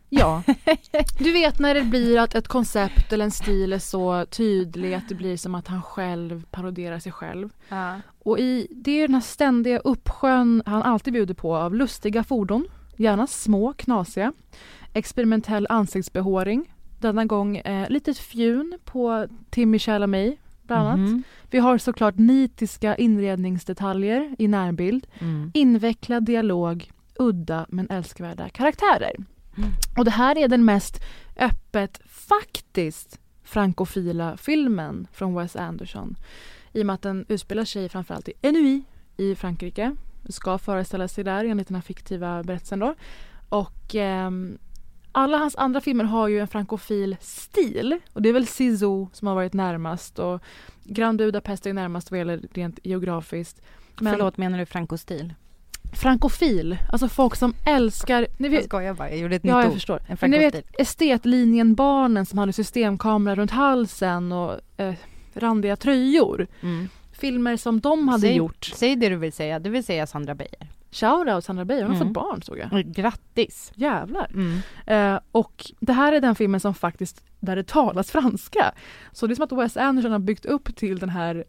ja. 0.09 0.43
Du 1.19 1.31
vet 1.31 1.59
när 1.59 1.73
det 1.73 1.83
blir 1.83 2.19
att 2.19 2.35
ett 2.35 2.47
koncept 2.47 3.13
eller 3.13 3.25
en 3.25 3.31
stil 3.31 3.73
är 3.73 3.79
så 3.79 4.25
tydlig 4.25 4.93
att 4.93 5.09
det 5.09 5.15
blir 5.15 5.37
som 5.37 5.55
att 5.55 5.67
han 5.67 5.81
själv 5.81 6.45
paroderar 6.51 6.99
sig 6.99 7.11
själv. 7.11 7.49
Ja. 7.69 7.95
Och 8.19 8.39
i, 8.39 8.67
det 8.71 8.91
är 8.91 9.07
den 9.07 9.13
här 9.13 9.21
ständiga 9.21 9.79
uppsjön 9.79 10.63
han 10.65 10.81
alltid 10.83 11.13
bjuder 11.13 11.33
på 11.33 11.55
av 11.55 11.75
lustiga 11.75 12.23
fordon, 12.23 12.67
gärna 12.97 13.27
små, 13.27 13.73
knasiga, 13.73 14.33
experimentell 14.93 15.67
ansiktsbehåring, 15.69 16.73
denna 16.99 17.25
gång 17.25 17.57
eh, 17.57 17.89
litet 17.89 18.17
fjun 18.17 18.79
på 18.85 19.27
Timmy 19.49 19.79
Chalamet 19.79 20.37
bland 20.63 20.87
annat. 20.87 20.99
Mhm. 21.09 21.23
Vi 21.49 21.57
har 21.59 21.77
såklart 21.77 22.17
nitiska 22.17 22.95
inredningsdetaljer 22.95 24.35
i 24.37 24.47
närbild, 24.47 25.07
Mm. 25.19 25.51
invecklad 25.53 26.23
dialog, 26.23 26.91
udda 27.19 27.65
men 27.69 27.89
älskvärda 27.89 28.49
karaktärer. 28.49 29.15
Mm. 29.57 29.69
Och 29.97 30.05
det 30.05 30.11
här 30.11 30.37
är 30.37 30.47
den 30.47 30.65
mest 30.65 31.01
öppet, 31.35 32.01
faktiskt, 32.05 33.19
frankofila 33.43 34.37
filmen 34.37 35.07
från 35.13 35.35
Wes 35.35 35.55
Anderson. 35.55 36.15
I 36.73 36.81
och 36.81 36.85
med 36.85 36.93
att 36.93 37.01
den 37.01 37.25
utspelar 37.29 37.65
sig 37.65 37.89
framförallt 37.89 38.29
i 38.29 38.33
Ennui 38.41 38.83
i 39.17 39.35
Frankrike. 39.35 39.95
Ska 40.29 40.57
föreställa 40.57 41.07
sig 41.07 41.23
där 41.23 41.45
enligt 41.45 41.67
den 41.67 41.75
här 41.75 41.81
fiktiva 41.81 42.43
berättelsen 42.43 42.79
då. 42.79 42.95
Och 43.49 43.95
ehm, 43.95 44.57
alla 45.17 45.37
hans 45.37 45.55
andra 45.55 45.81
filmer 45.81 46.03
har 46.03 46.27
ju 46.27 46.39
en 46.39 46.47
frankofil 46.47 47.17
stil. 47.21 47.99
Och 48.13 48.21
det 48.21 48.29
är 48.29 48.33
väl 48.33 48.47
Sisu 48.47 49.05
som 49.13 49.27
har 49.27 49.35
varit 49.35 49.53
närmast 49.53 50.19
och 50.19 50.41
Grand 50.83 51.17
Budapest 51.17 51.65
är 51.65 51.73
närmast 51.73 52.11
vad 52.11 52.17
gäller 52.17 52.41
rent 52.53 52.79
geografiskt. 52.83 53.61
Men 53.99 54.13
Förlåt 54.13 54.37
menar 54.37 54.59
du 54.59 54.65
frankostil? 54.65 55.33
frankofil, 55.93 56.77
alltså 56.91 57.09
folk 57.09 57.35
som 57.35 57.53
älskar... 57.65 58.27
Ni 58.37 58.47
Jag 58.47 58.51
vet, 58.51 58.65
skojar 58.65 58.93
bara, 58.93 59.09
jag 59.09 59.19
gjorde 59.19 59.35
ett 59.35 59.43
nytt 59.43 59.51
ja, 59.51 59.59
jag 59.61 59.67
ord. 59.67 59.73
förstår. 59.73 60.01
En 60.07 60.17
Men 60.21 60.31
ni 60.31 60.37
vet 60.37 60.79
estetlinjen 60.79 61.75
barnen 61.75 62.25
som 62.25 62.39
hade 62.39 62.53
systemkamera 62.53 63.35
runt 63.35 63.51
halsen 63.51 64.31
och 64.31 64.59
eh, 64.77 64.93
randiga 65.33 65.75
tröjor. 65.75 66.47
Mm. 66.61 66.89
Filmer 67.17 67.57
som 67.57 67.79
de 67.79 68.07
hade 68.07 68.21
Säg- 68.21 68.35
gjort. 68.35 68.65
Säg 68.75 68.95
det 68.95 69.09
du 69.09 69.15
vill 69.15 69.33
säga, 69.33 69.59
du 69.59 69.69
vill 69.69 69.83
säga 69.83 70.07
Sandra 70.07 70.35
Beijer. 70.35 70.67
Shoutout 70.91 71.43
Sandra 71.45 71.65
Beijer, 71.65 71.83
hon 71.83 71.95
har 71.95 72.01
Mm. 72.01 72.07
fått 72.07 72.13
barn 72.23 72.41
såg 72.41 72.57
jag. 72.59 72.85
Grattis! 72.85 73.71
Jävlar. 73.75 74.31
Mm. 74.33 74.59
Eh, 75.15 75.19
och 75.31 75.71
det 75.79 75.93
här 75.93 76.13
är 76.13 76.21
den 76.21 76.35
filmen 76.35 76.59
som 76.59 76.73
faktiskt, 76.73 77.23
där 77.39 77.55
det 77.55 77.67
talas 77.67 78.11
franska. 78.11 78.71
Så 79.11 79.27
det 79.27 79.33
är 79.33 79.35
som 79.35 79.43
att 79.43 79.51
Wes 79.51 79.77
Anderson 79.77 80.11
har 80.11 80.19
byggt 80.19 80.45
upp 80.45 80.75
till 80.75 80.99
den 80.99 81.09
här, 81.09 81.43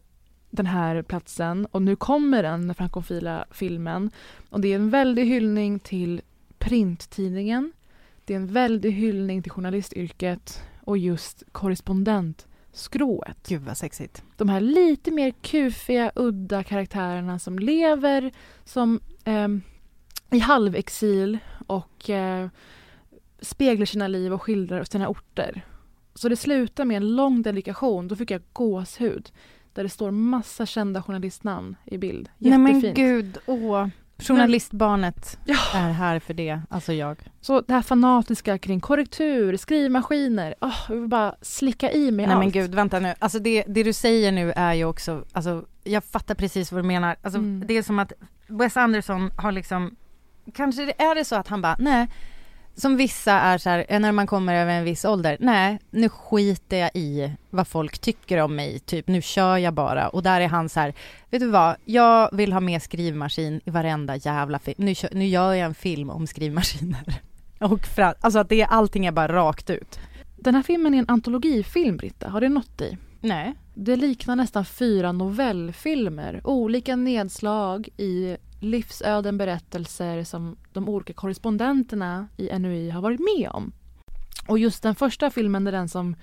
den 0.49 0.65
här 0.65 1.01
platsen 1.01 1.65
och 1.71 1.81
nu 1.81 1.95
kommer 1.95 2.43
den, 2.43 2.73
frankofila 2.75 3.45
filmen. 3.51 4.11
Och 4.49 4.61
det 4.61 4.67
är 4.67 4.75
en 4.75 4.89
väldig 4.89 5.25
hyllning 5.25 5.79
till 5.79 6.21
printtidningen. 6.57 7.71
Det 8.25 8.33
är 8.33 8.37
en 8.37 8.47
väldig 8.53 8.91
hyllning 8.91 9.43
till 9.43 9.51
journalistyrket 9.51 10.63
och 10.83 10.97
just 10.97 11.43
korrespondentskrået. 12.73 13.47
Gud 13.47 13.61
vad 13.61 13.77
sexigt. 13.77 14.23
De 14.37 14.49
här 14.49 14.59
lite 14.61 15.11
mer 15.11 15.31
kufiga, 15.41 16.11
udda 16.15 16.63
karaktärerna 16.63 17.39
som 17.39 17.59
lever 17.59 18.31
som 18.65 18.99
ehm, 19.25 19.61
i 20.31 20.39
halvexil 20.39 21.37
och 21.67 22.09
eh, 22.09 22.49
speglar 23.41 23.85
sina 23.85 24.07
liv 24.07 24.33
och 24.33 24.41
skildrar 24.41 24.83
sina 24.83 25.07
orter. 25.07 25.65
Så 26.15 26.29
det 26.29 26.35
slutar 26.35 26.85
med 26.85 26.97
en 26.97 27.15
lång 27.15 27.41
dedikation. 27.41 28.07
Då 28.07 28.15
fick 28.15 28.31
jag 28.31 28.41
gåshud. 28.53 29.31
Där 29.73 29.83
det 29.83 29.89
står 29.89 30.11
massa 30.11 30.65
kända 30.65 31.01
journalistnamn 31.01 31.75
i 31.85 31.97
bild. 31.97 32.29
Nej 32.37 32.51
Jättefint. 32.51 32.83
men 32.83 32.93
gud, 32.93 33.37
åh. 33.45 33.87
Journalistbarnet 34.19 35.37
är 35.73 35.91
här 35.91 36.19
för 36.19 36.33
det, 36.33 36.61
alltså 36.69 36.93
jag. 36.93 37.17
Så 37.41 37.61
det 37.61 37.73
här 37.73 37.81
fanatiska 37.81 38.57
kring 38.57 38.79
korrektur, 38.79 39.57
skrivmaskiner. 39.57 40.55
Oh, 40.61 40.75
jag 40.89 40.95
vill 40.95 41.07
bara 41.09 41.35
slicka 41.41 41.91
i 41.91 42.11
mig 42.11 42.25
Nej 42.27 42.35
allt. 42.35 42.43
men 42.43 42.51
gud, 42.51 42.75
vänta 42.75 42.99
nu. 42.99 43.13
Alltså 43.19 43.39
det, 43.39 43.63
det 43.67 43.83
du 43.83 43.93
säger 43.93 44.31
nu 44.31 44.51
är 44.55 44.73
ju 44.73 44.85
också, 44.85 45.23
alltså 45.31 45.65
jag 45.83 46.03
fattar 46.03 46.35
precis 46.35 46.71
vad 46.71 46.83
du 46.83 46.87
menar. 46.87 47.15
Alltså 47.21 47.39
Mm. 47.39 47.63
det 47.67 47.73
är 47.77 47.83
som 47.83 47.99
att 47.99 48.13
Wes 48.47 48.77
Anderson 48.77 49.31
har 49.37 49.51
liksom, 49.51 49.95
kanske 50.53 50.83
är 50.83 51.15
det 51.15 51.25
så 51.25 51.35
att 51.35 51.47
han 51.47 51.61
bara, 51.61 51.75
nej, 51.79 52.07
som 52.79 52.97
vissa 52.97 53.31
är 53.31 53.57
så 53.57 53.69
här, 53.69 53.99
när 53.99 54.11
man 54.11 54.27
kommer 54.27 54.55
över 54.55 54.73
en 54.73 54.83
viss 54.83 55.05
ålder, 55.05 55.37
nej, 55.39 55.79
nu 55.91 56.09
skiter 56.09 56.77
jag 56.77 56.91
i 56.93 57.31
vad 57.49 57.67
folk 57.67 57.99
tycker 57.99 58.37
om 58.37 58.55
mig, 58.55 58.79
typ 58.79 59.07
nu 59.07 59.21
kör 59.21 59.57
jag 59.57 59.73
bara. 59.73 60.09
Och 60.09 60.23
där 60.23 60.41
är 60.41 60.47
han 60.47 60.69
så 60.69 60.79
här, 60.79 60.93
vet 61.29 61.41
du 61.41 61.47
vad, 61.47 61.75
jag 61.85 62.29
vill 62.35 62.53
ha 62.53 62.59
med 62.59 62.81
skrivmaskin 62.81 63.61
i 63.65 63.69
varenda 63.69 64.15
jävla 64.15 64.59
film. 64.59 64.75
Nu, 64.77 64.93
nu 65.11 65.27
gör 65.27 65.53
jag 65.53 65.65
en 65.65 65.75
film 65.75 66.09
om 66.09 66.27
skrivmaskiner. 66.27 67.21
Och 67.59 67.85
fra, 67.85 68.13
alltså 68.21 68.39
att 68.39 68.49
det, 68.49 68.63
allting 68.63 69.05
är 69.05 69.11
bara 69.11 69.33
rakt 69.33 69.69
ut. 69.69 69.99
Den 70.37 70.55
här 70.55 70.63
filmen 70.63 70.93
är 70.93 70.99
en 70.99 71.09
antologifilm, 71.09 71.97
Britta. 71.97 72.29
Har 72.29 72.41
det 72.41 72.49
nått 72.49 72.77
dig? 72.77 72.97
Nej. 73.21 73.53
Det 73.73 73.95
liknar 73.95 74.35
nästan 74.35 74.65
fyra 74.65 75.11
novellfilmer. 75.11 76.41
Olika 76.43 76.95
nedslag 76.95 77.89
i 77.97 78.37
livsöden, 78.59 79.37
berättelser 79.37 80.23
som 80.23 80.57
de 80.73 80.89
olika 80.89 81.13
korrespondenterna 81.13 82.27
i 82.37 82.59
NUI 82.59 82.89
har 82.89 83.01
varit 83.01 83.19
med 83.19 83.49
om. 83.51 83.71
Och 84.47 84.59
just 84.59 84.83
den 84.83 84.95
första 84.95 85.29
filmen 85.29 85.67
är 85.67 85.71
den 85.71 85.89
som 85.89 86.15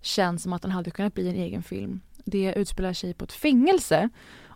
känns 0.00 0.42
som 0.42 0.52
att 0.52 0.62
den 0.62 0.70
hade 0.70 0.90
kunnat 0.90 1.14
bli 1.14 1.28
en 1.28 1.34
egen 1.34 1.62
film. 1.62 2.00
Det 2.24 2.54
utspelar 2.56 2.92
sig 2.92 3.14
på 3.14 3.24
ett 3.24 3.32
fängelse 3.32 4.08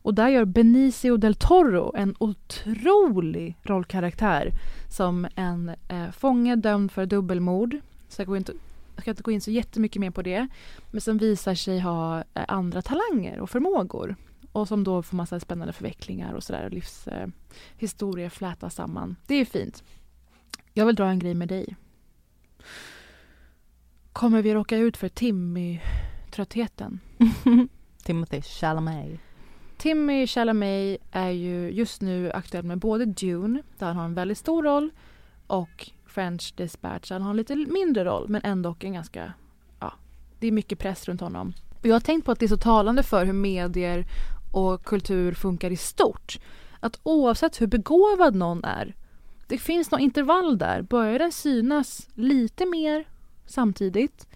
och 0.04 0.14
där 0.14 0.28
gör 0.28 0.44
Benicio 0.44 1.16
del 1.16 1.34
Toro 1.34 1.92
en 1.96 2.14
otrolig 2.18 3.56
rollkaraktär 3.62 4.50
som 4.90 5.26
en 5.34 5.68
eh, 5.88 6.10
fånge 6.10 6.56
dömd 6.56 6.92
för 6.92 7.06
dubbelmord. 7.06 7.76
Så 8.08 8.20
jag, 8.20 8.26
går 8.26 8.36
inte, 8.36 8.52
jag 8.94 9.02
ska 9.02 9.10
inte 9.10 9.22
gå 9.22 9.30
in 9.30 9.40
så 9.40 9.50
jättemycket 9.50 10.00
mer 10.00 10.10
på 10.10 10.22
det. 10.22 10.48
Men 10.90 11.00
som 11.00 11.18
visar 11.18 11.54
sig 11.54 11.80
ha 11.80 12.18
eh, 12.18 12.44
andra 12.48 12.82
talanger 12.82 13.40
och 13.40 13.50
förmågor 13.50 14.16
och 14.54 14.68
som 14.68 14.84
då 14.84 15.02
får 15.02 15.16
massa 15.16 15.40
spännande 15.40 15.72
förvecklingar 15.72 16.32
och 16.34 16.42
sådär 16.42 16.64
och 16.64 16.70
livshistorier 16.70 18.26
eh, 18.26 18.30
flätas 18.30 18.74
samman. 18.74 19.16
Det 19.26 19.34
är 19.34 19.44
fint. 19.44 19.84
Jag 20.72 20.86
vill 20.86 20.94
dra 20.94 21.06
en 21.06 21.18
grej 21.18 21.34
med 21.34 21.48
dig. 21.48 21.76
Kommer 24.12 24.42
vi 24.42 24.54
råka 24.54 24.76
ut 24.76 24.96
för 24.96 25.08
Timmy-tröttheten? 25.08 27.00
Timothy 28.02 28.42
Chalamet. 28.42 29.20
Timmy 29.76 30.26
Chalamet 30.26 31.00
är 31.10 31.30
ju 31.30 31.70
just 31.70 32.00
nu 32.00 32.32
aktuell 32.32 32.64
med 32.64 32.78
både 32.78 33.04
Dune, 33.04 33.62
där 33.78 33.86
han 33.86 33.96
har 33.96 34.04
en 34.04 34.14
väldigt 34.14 34.38
stor 34.38 34.62
roll, 34.62 34.90
och 35.46 35.90
French 36.06 36.54
Dispatch, 36.56 37.08
där 37.08 37.14
han 37.14 37.22
har 37.22 37.30
en 37.30 37.36
lite 37.36 37.56
mindre 37.56 38.04
roll 38.04 38.28
men 38.28 38.40
ändå 38.44 38.76
en 38.80 38.92
ganska, 38.92 39.32
ja, 39.80 39.92
det 40.38 40.46
är 40.46 40.52
mycket 40.52 40.78
press 40.78 41.08
runt 41.08 41.20
honom. 41.20 41.52
Och 41.84 41.86
jag 41.86 41.94
har 41.94 42.00
tänkt 42.00 42.24
på 42.24 42.32
att 42.32 42.38
det 42.38 42.46
är 42.46 42.48
så 42.48 42.56
talande 42.56 43.02
för 43.02 43.24
hur 43.26 43.32
medier 43.32 44.06
och 44.54 44.84
kultur 44.84 45.32
funkar 45.34 45.70
i 45.70 45.76
stort. 45.76 46.38
Att 46.80 47.00
oavsett 47.02 47.60
hur 47.60 47.66
begåvad 47.66 48.34
någon 48.34 48.64
är, 48.64 48.94
det 49.48 49.58
finns 49.58 49.90
något 49.90 50.00
intervall 50.00 50.58
där. 50.58 50.82
Börjar 50.82 51.18
den 51.18 51.32
synas 51.32 52.08
lite 52.14 52.66
mer 52.66 53.04
samtidigt 53.46 54.26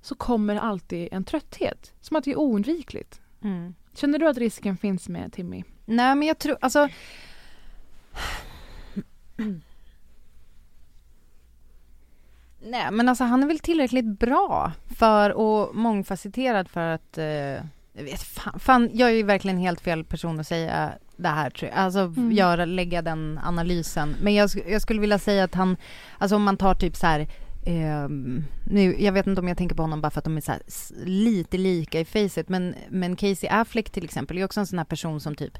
så 0.00 0.14
kommer 0.14 0.56
alltid 0.56 1.08
en 1.12 1.24
trötthet. 1.24 1.92
Som 2.00 2.16
att 2.16 2.24
det 2.24 2.30
är 2.30 2.38
oundvikligt. 2.38 3.20
Mm. 3.42 3.74
Känner 3.94 4.18
du 4.18 4.28
att 4.28 4.38
risken 4.38 4.76
finns 4.76 5.08
med 5.08 5.32
Timmy? 5.32 5.64
Nej 5.84 6.14
men 6.14 6.28
jag 6.28 6.38
tror, 6.38 6.56
alltså 6.60 6.88
Nej 12.60 12.90
men 12.92 13.08
alltså 13.08 13.24
han 13.24 13.42
är 13.42 13.46
väl 13.46 13.58
tillräckligt 13.58 14.18
bra 14.18 14.72
för 14.98 15.30
och 15.30 15.74
mångfacetterad 15.74 16.68
för 16.68 16.88
att 16.88 17.18
eh, 17.18 17.64
jag 17.96 18.04
vet 18.04 18.22
fan, 18.22 18.60
fan, 18.60 18.90
jag 18.92 19.10
är 19.10 19.14
ju 19.14 19.22
verkligen 19.22 19.58
helt 19.58 19.80
fel 19.80 20.04
person 20.04 20.40
att 20.40 20.46
säga 20.46 20.92
det 21.16 21.28
här 21.28 21.50
tror 21.50 21.70
jag. 21.70 21.78
Alltså 21.78 21.98
mm. 21.98 22.32
göra, 22.32 22.64
lägga 22.64 23.02
den 23.02 23.40
analysen. 23.44 24.16
Men 24.22 24.34
jag, 24.34 24.50
jag 24.68 24.82
skulle 24.82 25.00
vilja 25.00 25.18
säga 25.18 25.44
att 25.44 25.54
han, 25.54 25.76
alltså 26.18 26.36
om 26.36 26.42
man 26.42 26.56
tar 26.56 26.74
typ 26.74 26.96
så 26.96 27.06
här 27.06 27.28
Eh, 27.66 28.08
nu, 28.64 28.96
jag 28.98 29.12
vet 29.12 29.26
inte 29.26 29.40
om 29.40 29.48
jag 29.48 29.58
tänker 29.58 29.76
på 29.76 29.82
honom 29.82 30.00
bara 30.00 30.10
för 30.10 30.18
att 30.18 30.24
de 30.24 30.36
är 30.36 30.40
så 30.40 30.52
lite 31.04 31.58
lika 31.58 32.00
i 32.00 32.04
facet, 32.04 32.48
men, 32.48 32.74
men 32.88 33.16
Casey 33.16 33.48
Affleck 33.48 33.90
till 33.90 34.04
exempel 34.04 34.38
är 34.38 34.44
också 34.44 34.60
en 34.60 34.66
sån 34.66 34.78
här 34.78 34.84
person 34.84 35.20
som 35.20 35.34
typ 35.34 35.58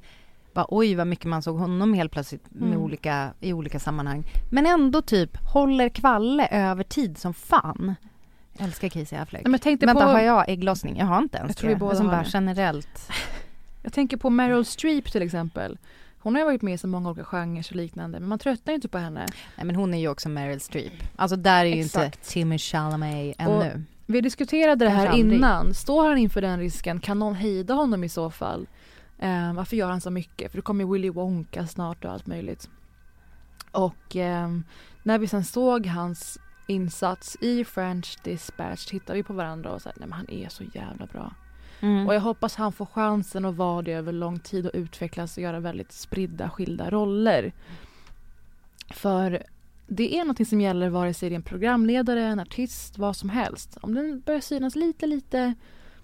bara 0.54 0.66
oj 0.68 0.94
vad 0.94 1.06
mycket 1.06 1.24
man 1.24 1.42
såg 1.42 1.58
honom 1.58 1.94
helt 1.94 2.12
plötsligt 2.12 2.44
med 2.50 2.68
Mm. 2.68 2.82
olika, 2.82 3.30
i 3.40 3.52
olika 3.52 3.78
sammanhang. 3.80 4.24
Men 4.50 4.66
ändå 4.66 5.02
typ 5.02 5.36
håller 5.36 5.88
kvalle 5.88 6.46
över 6.46 6.84
tid 6.84 7.18
som 7.18 7.34
fan. 7.34 7.94
Jag 8.58 8.66
älskar 8.66 8.88
Casey 8.88 9.18
Affleck. 9.18 9.42
Nej, 9.42 9.50
men 9.50 9.52
jag 9.52 9.62
tänkte 9.62 9.86
Vänta, 9.86 10.04
på- 10.04 10.10
har 10.10 10.20
jag 10.20 10.48
ägglossning? 10.48 10.96
Jag 10.98 11.06
har 11.06 11.18
inte 11.18 11.38
ens 11.38 11.48
Jag 11.50 11.56
tror 11.56 11.68
vi 11.68 11.74
det. 11.74 11.78
båda 11.80 11.90
Alltså 11.90 12.04
har 12.04 12.10
bara 12.10 12.24
generellt. 12.32 13.10
Jag 13.82 13.92
tänker 13.92 14.16
på 14.16 14.30
Meryl 14.30 14.64
Streep 14.64 15.12
till 15.12 15.22
exempel. 15.22 15.78
Hon 16.18 16.34
har 16.34 16.40
ju 16.40 16.44
varit 16.44 16.62
med 16.62 16.74
i 16.74 16.78
så 16.78 16.86
många 16.88 17.10
olika 17.10 17.24
genrer 17.24 17.66
och 17.70 17.76
liknande 17.76 18.20
men 18.20 18.28
man 18.28 18.38
tröttnar 18.38 18.72
ju 18.72 18.74
inte 18.74 18.88
på 18.88 18.98
henne. 18.98 19.26
Nej 19.56 19.66
men 19.66 19.76
hon 19.76 19.94
är 19.94 19.98
ju 19.98 20.08
också 20.08 20.28
Meryl 20.28 20.60
Streep. 20.60 20.92
Alltså 21.16 21.36
där 21.36 21.60
är 21.64 21.68
ju 21.68 21.82
inte 21.82 22.04
Exakt. 22.06 22.28
Timmy 22.28 22.58
Chalamet 22.58 23.36
Och 23.36 23.64
ännu. 23.64 23.82
vi 24.06 24.20
diskuterade 24.20 24.84
det 24.84 24.90
här 24.90 25.16
innan. 25.16 25.74
Står 25.74 26.08
han 26.08 26.18
inför 26.18 26.40
den 26.40 26.58
risken? 26.58 27.00
Kan 27.00 27.18
någon 27.18 27.34
hejda 27.34 27.74
honom 27.74 28.04
i 28.04 28.08
så 28.08 28.30
fall? 28.30 28.66
Eh, 29.18 29.52
varför 29.54 29.76
gör 29.76 29.90
han 29.90 30.00
så 30.00 30.10
mycket? 30.10 30.50
För 30.50 30.58
det 30.58 30.62
kommer 30.62 30.84
ju 30.84 30.92
Willy 30.92 31.10
Wonka 31.10 31.66
snart 31.66 32.04
och 32.04 32.12
allt 32.12 32.26
möjligt. 32.26 32.68
Och 33.70 34.16
eh, 34.16 34.48
när 35.02 35.18
vi 35.18 35.26
sen 35.26 35.44
såg 35.44 35.86
hans 35.86 36.38
insats 36.66 37.36
i 37.40 37.64
French 37.64 38.18
Dispatch 38.22 38.86
tittade 38.86 39.16
vi 39.16 39.22
på 39.22 39.32
varandra 39.32 39.70
och 39.70 39.82
sa 39.82 39.90
nej 39.96 40.08
men 40.08 40.12
han 40.12 40.30
är 40.30 40.48
så 40.48 40.64
jävla 40.74 41.06
bra. 41.06 41.34
Mm. 41.80 42.06
Och 42.06 42.14
jag 42.14 42.20
hoppas 42.20 42.56
han 42.56 42.72
får 42.72 42.86
chansen 42.86 43.44
att 43.44 43.54
vara 43.54 43.82
det 43.82 43.92
över 43.92 44.12
lång 44.12 44.38
tid 44.38 44.66
och 44.66 44.72
utvecklas 44.74 45.36
och 45.36 45.42
göra 45.42 45.60
väldigt 45.60 45.92
spridda, 45.92 46.50
skilda 46.50 46.90
roller. 46.90 47.52
För 48.94 49.42
det 49.86 50.18
är 50.18 50.24
något 50.24 50.48
som 50.48 50.60
gäller 50.60 50.88
vare 50.88 51.14
sig 51.14 51.28
det 51.28 51.34
är 51.34 51.36
en 51.36 51.42
programledare, 51.42 52.22
en 52.22 52.40
artist, 52.40 52.98
vad 52.98 53.16
som 53.16 53.28
helst. 53.30 53.78
Om 53.80 53.94
den 53.94 54.20
börjar 54.20 54.40
synas 54.40 54.76
lite, 54.76 55.06
lite 55.06 55.54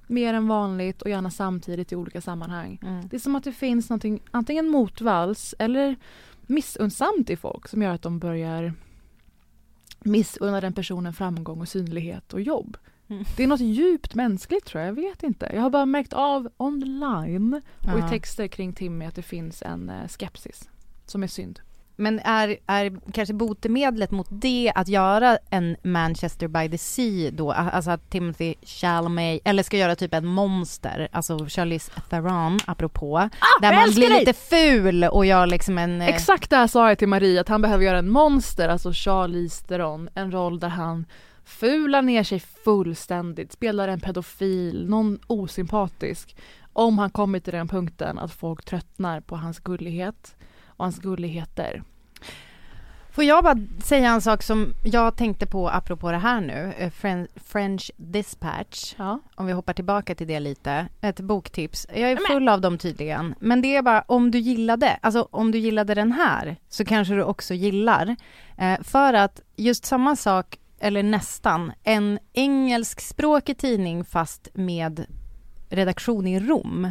mer 0.06 0.34
än 0.34 0.48
vanligt 0.48 1.02
och 1.02 1.10
gärna 1.10 1.30
samtidigt 1.30 1.92
i 1.92 1.96
olika 1.96 2.20
sammanhang. 2.20 2.80
Mm. 2.82 3.08
Det 3.08 3.16
är 3.16 3.20
som 3.20 3.36
att 3.36 3.44
det 3.44 3.52
finns 3.52 3.90
någonting, 3.90 4.22
antingen 4.30 4.68
motvalls 4.68 5.54
eller 5.58 5.96
missunnsamt 6.46 7.30
i 7.30 7.36
folk 7.36 7.68
som 7.68 7.82
gör 7.82 7.94
att 7.94 8.02
de 8.02 8.18
börjar 8.18 8.74
missunna 10.04 10.60
den 10.60 10.72
personen 10.72 11.12
framgång 11.12 11.60
och 11.60 11.68
synlighet 11.68 12.32
och 12.34 12.40
jobb. 12.40 12.76
Mm. 13.08 13.24
Det 13.36 13.42
är 13.42 13.46
något 13.46 13.60
djupt 13.60 14.14
mänskligt 14.14 14.64
tror 14.66 14.80
jag, 14.80 14.88
jag 14.88 14.94
vet 14.94 15.22
inte. 15.22 15.50
Jag 15.54 15.62
har 15.62 15.70
bara 15.70 15.86
märkt 15.86 16.12
av 16.12 16.48
online 16.56 17.54
och 17.78 17.98
Ja. 17.98 18.06
i 18.06 18.10
texter 18.10 18.48
kring 18.48 18.72
Timmy 18.72 19.04
att 19.04 19.14
det 19.14 19.22
finns 19.22 19.62
en 19.62 19.90
eh, 19.90 20.08
skepsis 20.08 20.68
som 21.06 21.22
är 21.22 21.26
synd. 21.26 21.60
Men 22.00 22.18
är, 22.18 22.56
är 22.66 23.12
kanske 23.12 23.34
botemedlet 23.34 24.10
mot 24.10 24.26
det 24.30 24.72
att 24.74 24.88
göra 24.88 25.38
en 25.50 25.76
Manchester 25.82 26.48
by 26.48 26.68
the 26.70 26.78
Sea 26.78 27.30
då, 27.30 27.52
alltså 27.52 27.90
att 27.90 28.10
Timothy 28.10 28.54
Chalamet, 28.62 29.40
eller 29.44 29.62
ska 29.62 29.76
göra 29.76 29.96
typ 29.96 30.14
en 30.14 30.26
monster, 30.26 31.08
alltså 31.12 31.38
Charlize 31.48 31.90
Theron 32.10 32.58
apropå, 32.66 33.18
där 33.60 33.68
Ah, 33.68 33.72
jag 33.72 33.74
man 33.74 33.90
blir 33.94 34.08
dig! 34.10 34.18
lite 34.20 34.32
ful 34.32 35.04
och 35.04 35.26
gör 35.26 35.46
liksom 35.46 35.78
en... 35.78 36.00
eh, 36.02 36.08
Exakt 36.08 36.50
det 36.50 36.56
här 36.56 36.66
sa 36.66 36.88
jag 36.88 36.98
till 36.98 37.08
Marie 37.08 37.40
att 37.40 37.48
han 37.48 37.62
behöver 37.62 37.84
göra 37.84 37.98
en 37.98 38.10
monster, 38.10 38.68
alltså 38.68 38.90
Charlize 38.94 39.64
Theron, 39.66 40.08
en 40.14 40.32
roll 40.32 40.60
där 40.60 40.68
han 40.68 41.06
fular 41.44 42.02
ner 42.02 42.22
sig 42.22 42.40
fullständigt, 42.64 43.52
spelar 43.52 43.88
en 43.88 44.00
pedofil, 44.00 44.88
någon 44.88 45.18
osympatisk. 45.26 46.36
Om 46.72 46.98
han 46.98 47.10
kommer 47.10 47.40
till 47.40 47.52
den 47.52 47.68
punkten 47.68 48.18
att 48.18 48.32
folk 48.32 48.64
tröttnar 48.64 49.20
på 49.20 49.36
hans 49.36 49.58
gullighet 49.58 50.36
och 50.80 50.84
hans 50.86 50.98
gulligheter. 50.98 51.82
Får 53.12 53.24
jag 53.24 53.44
bara 53.44 53.56
säga 53.82 54.10
en 54.10 54.20
sak 54.20 54.42
som 54.42 54.74
jag 54.84 55.16
tänkte 55.16 55.46
på 55.46 55.68
apropå 55.68 56.10
det 56.10 56.18
här 56.18 56.40
nu, 56.40 56.72
eh, 56.78 56.90
Fren- 56.90 57.28
French 57.36 57.90
Dispatch. 57.96 58.94
Om 59.34 59.46
vi 59.46 59.52
hoppar 59.52 59.72
tillbaka 59.72 60.14
till 60.14 60.26
det 60.26 60.40
lite. 60.40 60.86
Ett 61.00 61.20
boktips. 61.20 61.86
Jag 61.94 62.10
är 62.12 62.16
full 62.32 62.48
av 62.48 62.60
dem 62.60 62.78
tydligen. 62.78 63.34
Men 63.40 63.62
det 63.62 63.76
är 63.76 63.82
bara 63.82 64.04
om 64.06 64.30
du 64.30 64.38
gillade, 64.38 64.98
alltså 65.02 65.28
om 65.30 65.50
du 65.50 65.58
gillade 65.58 65.94
den 65.94 66.12
här 66.12 66.56
så 66.68 66.84
kanske 66.84 67.14
du 67.14 67.22
också 67.24 67.54
gillar. 67.54 68.16
Eh, 68.56 68.80
för 68.82 69.14
att 69.14 69.40
just 69.56 69.84
samma 69.84 70.16
sak, 70.16 70.58
eller 70.80 71.02
nästan, 71.02 71.72
en 71.84 72.18
engelskspråkig 72.32 73.58
tidning 73.58 74.04
fast 74.04 74.48
med 74.54 75.06
redaktion 75.68 76.26
i 76.26 76.40
Rom 76.40 76.90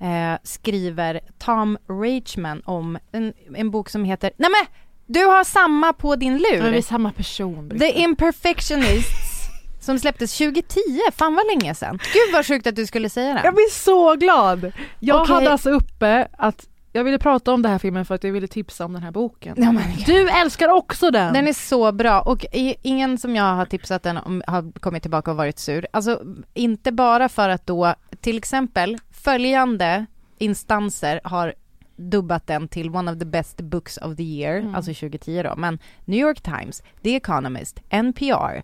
eh, 0.00 0.38
skriver 0.42 1.20
Tom 1.38 1.78
Rachman 1.88 2.62
om 2.64 2.98
en, 3.12 3.32
en 3.56 3.70
bok 3.70 3.90
som 3.90 4.04
heter, 4.04 4.30
nej 4.36 4.50
men 4.50 4.66
du 5.06 5.24
har 5.24 5.44
samma 5.44 5.92
på 5.92 6.16
din 6.16 6.38
lur. 6.38 6.62
Men 6.62 6.72
vi 6.72 6.78
är 6.78 6.82
samma 6.82 7.12
person. 7.12 7.68
Britta. 7.68 7.84
The 7.84 8.00
Imperfectionists 8.00 9.48
som 9.80 9.98
släpptes 9.98 10.38
2010, 10.38 10.80
fan 11.12 11.34
vad 11.34 11.46
länge 11.46 11.74
sedan. 11.74 11.98
Gud 12.12 12.32
vad 12.32 12.46
sjukt 12.46 12.66
att 12.66 12.76
du 12.76 12.86
skulle 12.86 13.10
säga 13.10 13.34
det. 13.34 13.40
Jag 13.44 13.54
blir 13.54 13.70
så 13.70 14.14
glad! 14.14 14.72
Jag 15.00 15.22
Okej. 15.22 15.34
hade 15.34 15.52
alltså 15.52 15.70
uppe 15.70 16.28
att 16.38 16.66
jag 16.96 17.04
ville 17.04 17.18
prata 17.18 17.52
om 17.52 17.62
den 17.62 17.72
här 17.72 17.78
filmen 17.78 18.04
för 18.04 18.14
att 18.14 18.24
jag 18.24 18.32
ville 18.32 18.46
tipsa 18.48 18.84
om 18.84 18.92
den 18.92 19.02
här 19.02 19.10
boken. 19.10 19.54
Ja, 19.58 19.72
men- 19.72 19.82
du 20.06 20.28
älskar 20.30 20.68
också 20.68 21.10
den! 21.10 21.34
Den 21.34 21.48
är 21.48 21.52
så 21.52 21.92
bra 21.92 22.20
och 22.20 22.46
ingen 22.82 23.18
som 23.18 23.36
jag 23.36 23.54
har 23.54 23.64
tipsat 23.66 24.02
den 24.02 24.16
om 24.16 24.42
har 24.46 24.72
kommit 24.80 25.02
tillbaka 25.02 25.30
och 25.30 25.36
varit 25.36 25.58
sur. 25.58 25.86
Alltså 25.92 26.22
inte 26.54 26.92
bara 26.92 27.28
för 27.28 27.48
att 27.48 27.66
då 27.66 27.94
till 28.20 28.38
exempel 28.38 28.98
följande 29.10 30.06
instanser 30.38 31.20
har 31.24 31.54
dubbat 31.96 32.46
den 32.46 32.68
till 32.68 32.90
one 32.94 33.12
of 33.12 33.18
the 33.18 33.24
best 33.24 33.60
books 33.60 33.96
of 33.96 34.16
the 34.16 34.22
year, 34.22 34.56
Mm. 34.58 34.74
alltså 34.74 34.90
2010 34.94 35.42
då, 35.42 35.54
men 35.56 35.78
New 36.04 36.20
York 36.20 36.40
Times, 36.42 36.82
The 37.02 37.16
Economist, 37.16 37.80
NPR, 37.88 38.62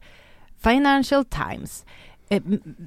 Financial 0.62 1.24
Times, 1.24 1.84
eh, 2.28 2.42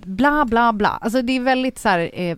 bla 0.05 0.45
bla 0.45 0.73
bla. 0.73 0.89
Alltså 1.01 1.21
det 1.21 1.33
är 1.35 1.39
väldigt 1.39 1.79
så 1.79 1.89
här 1.89 2.09
eh, 2.13 2.37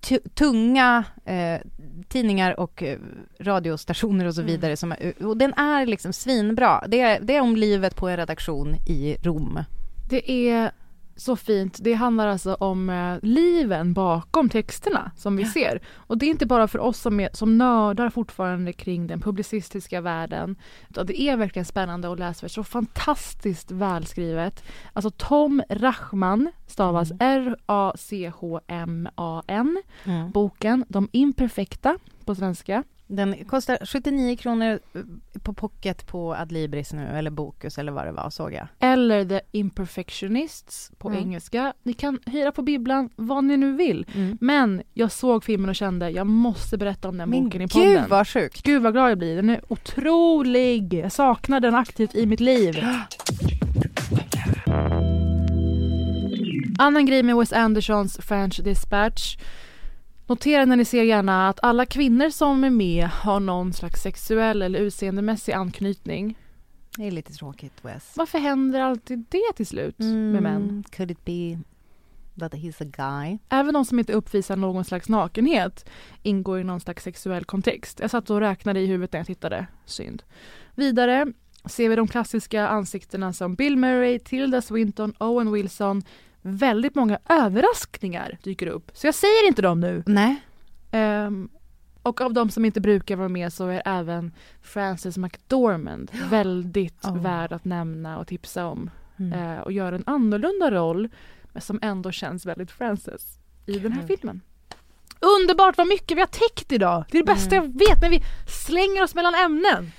tu- 0.00 0.28
tunga 0.34 1.04
eh, 1.24 1.60
tidningar 2.08 2.60
och 2.60 2.82
eh, 2.82 2.98
radiostationer 3.40 4.24
och 4.26 4.34
så 4.34 4.40
Mm. 4.40 4.52
vidare. 4.52 4.76
Som, 4.76 4.94
och 5.20 5.36
den 5.36 5.54
är 5.54 5.86
liksom 5.86 6.12
svinbra. 6.12 6.84
Det 6.88 7.00
är, 7.00 7.20
det 7.20 7.36
är 7.36 7.40
om 7.40 7.56
livet 7.56 7.96
på 7.96 8.08
en 8.08 8.16
redaktion 8.16 8.74
i 8.86 9.16
Rom. 9.22 9.58
Det 10.10 10.30
är 10.50 10.70
så 11.20 11.36
fint. 11.36 11.78
Det 11.80 11.94
handlar 11.94 12.26
alltså 12.26 12.54
om 12.54 12.90
eh, 12.90 13.16
liven 13.22 13.92
bakom 13.92 14.48
texterna 14.48 15.10
som 15.16 15.36
vi 15.36 15.44
ser. 15.44 15.80
Och 15.96 16.18
det 16.18 16.26
är 16.26 16.30
inte 16.30 16.46
bara 16.46 16.68
för 16.68 16.78
oss 16.78 16.98
som, 16.98 17.20
är, 17.20 17.28
som 17.32 17.58
nördar 17.58 18.10
fortfarande 18.10 18.72
kring 18.72 19.06
den 19.06 19.20
publicistiska 19.20 20.00
världen. 20.00 20.56
Utan 20.90 21.06
det 21.06 21.20
är 21.20 21.36
verkligen 21.36 21.66
spännande 21.66 22.08
och 22.08 22.18
läsvärt. 22.18 22.50
Så 22.50 22.64
fantastiskt 22.64 23.70
välskrivet. 23.70 24.64
Alltså 24.92 25.10
Tom 25.10 25.62
Rachman 25.68 26.52
stavas 26.66 27.12
R-A-C-H-M-A-N. 27.20 28.02
Mm. 30.04 30.30
Boken 30.30 30.84
De 30.88 31.08
imperfekta 31.12 31.98
på 32.24 32.34
svenska. 32.34 32.84
Den 33.12 33.44
kostar 33.44 33.78
79 33.86 34.36
kronor 34.36 34.78
eh, 34.94 35.00
på 35.42 35.52
pocket 35.52 36.06
på 36.06 36.34
Adlibris 36.34 36.92
nu, 36.92 37.06
eller 37.06 37.30
Bokus 37.30 37.78
eller 37.78 37.92
vad 37.92 38.06
det 38.06 38.12
var, 38.12 38.30
såg 38.30 38.52
jag. 38.52 38.66
Eller 38.80 39.24
The 39.24 39.40
Imperfectionists 39.52 40.90
på 40.98 41.08
Mm. 41.08 41.20
engelska. 41.22 41.72
Ni 41.82 41.92
kan 41.92 42.18
hyra 42.26 42.52
på 42.52 42.62
bibblan 42.62 43.10
vad 43.16 43.44
ni 43.44 43.56
nu 43.56 43.72
vill. 43.72 44.06
Mm. 44.14 44.38
Men 44.40 44.82
jag 44.94 45.12
såg 45.12 45.44
filmen 45.44 45.68
och 45.70 45.76
kände 45.76 46.10
jag 46.10 46.26
måste 46.26 46.78
berätta 46.78 47.08
om 47.08 47.18
den 47.18 47.30
Men 47.30 47.44
boken 47.44 47.60
i 47.62 47.64
gud, 47.64 47.72
podden. 47.72 48.08
vad 48.08 48.28
sjukt! 48.28 48.62
Gud 48.62 48.82
vad 48.82 48.92
glad 48.92 49.10
jag 49.10 49.18
blir. 49.18 49.36
Den 49.36 49.50
är 49.50 49.60
otrolig. 49.72 50.94
Jag 50.94 51.12
saknar 51.12 51.60
den 51.60 51.74
aktivt 51.74 52.14
i 52.14 52.26
mitt 52.26 52.40
liv. 52.40 52.84
Annan 56.78 57.06
grej 57.06 57.22
med 57.22 57.36
Wes 57.36 57.52
Andersons 57.52 58.16
French 58.22 58.60
Dispatch. 58.64 59.36
Notera 60.30 60.64
när 60.64 60.76
ni 60.76 60.84
ser 60.84 61.02
gärna 61.02 61.48
att 61.48 61.60
alla 61.62 61.86
kvinnor 61.86 62.30
som 62.30 62.64
är 62.64 62.70
med 62.70 63.06
har 63.06 63.40
någon 63.40 63.72
slags 63.72 64.02
sexuell 64.02 64.62
eller 64.62 64.78
utseendemässig 64.78 65.52
anknytning. 65.52 66.38
Det 66.96 67.06
är 67.06 67.10
lite 67.10 67.32
tråkigt, 67.32 67.72
Wes. 67.82 68.12
Varför 68.16 68.38
händer 68.38 68.80
alltid 68.80 69.24
det 69.28 69.52
till 69.56 69.66
slut 69.66 69.98
med 69.98 70.42
män? 70.42 70.62
Mm, 70.62 70.82
Could 70.82 71.10
it 71.10 71.24
be 71.24 71.58
that 72.40 72.54
he's 72.54 72.82
a 72.82 72.90
guy? 72.96 73.38
Även 73.48 73.74
de 73.74 73.84
som 73.84 73.98
inte 73.98 74.12
uppvisar 74.12 74.56
någon 74.56 74.84
slags 74.84 75.08
nakenhet 75.08 75.90
ingår 76.22 76.60
i 76.60 76.64
någon 76.64 76.80
slags 76.80 77.04
sexuell 77.04 77.44
kontext. 77.44 78.00
Jag 78.00 78.10
satt 78.10 78.30
och 78.30 78.40
räknade 78.40 78.80
i 78.80 78.86
huvudet 78.86 79.12
när 79.12 79.20
jag 79.20 79.26
tittade. 79.26 79.66
Synd. 79.84 80.22
Vidare 80.74 81.26
ser 81.64 81.88
vi 81.88 81.96
de 81.96 82.08
klassiska 82.08 82.68
ansiktena 82.68 83.32
som 83.32 83.54
Bill 83.54 83.76
Murray, 83.76 84.18
Tilda 84.18 84.62
Swinton, 84.62 85.14
Owen 85.18 85.52
Wilson. 85.52 86.02
Väldigt 86.42 86.94
många 86.94 87.18
överraskningar 87.28 88.38
dyker 88.42 88.66
upp. 88.66 88.90
Så 88.94 89.06
jag 89.06 89.14
säger 89.14 89.48
inte 89.48 89.62
dem 89.62 89.80
nu. 89.80 90.02
Nej. 90.06 90.36
Ehm, 90.90 91.48
och 92.02 92.20
av 92.20 92.32
de 92.32 92.50
som 92.50 92.64
inte 92.64 92.80
brukar 92.80 93.16
vara 93.16 93.28
med 93.28 93.52
så 93.52 93.66
är 93.68 93.82
även 93.84 94.32
Frances 94.62 95.16
McDormand 95.18 96.10
väldigt 96.30 97.04
Oh. 97.04 97.22
värd 97.22 97.52
att 97.52 97.64
nämna 97.64 98.18
och 98.18 98.26
tipsa 98.26 98.66
om. 98.66 98.90
Mm. 99.18 99.32
Eh, 99.56 99.58
och 99.60 99.72
gör 99.72 99.92
en 99.92 100.02
annorlunda 100.06 100.70
roll 100.70 101.08
men 101.52 101.62
som 101.62 101.78
ändå 101.82 102.12
känns 102.12 102.46
väldigt 102.46 102.70
Frances 102.70 103.38
i 103.66 103.78
den 103.78 103.92
här 103.92 104.06
filmen. 104.06 104.40
Underbart 105.20 105.76
vad 105.78 105.86
mycket 105.88 106.16
vi 106.16 106.20
har 106.20 106.26
täckt 106.26 106.72
idag! 106.72 107.04
Det 107.10 107.18
är 107.18 107.22
det 107.22 107.32
bästa 107.34 107.56
Mm. 107.56 107.72
jag 107.78 107.88
vet 107.88 108.02
när 108.02 108.10
vi 108.10 108.22
slänger 108.66 109.02
oss 109.02 109.14
mellan 109.14 109.34
ämnen. 109.34 109.92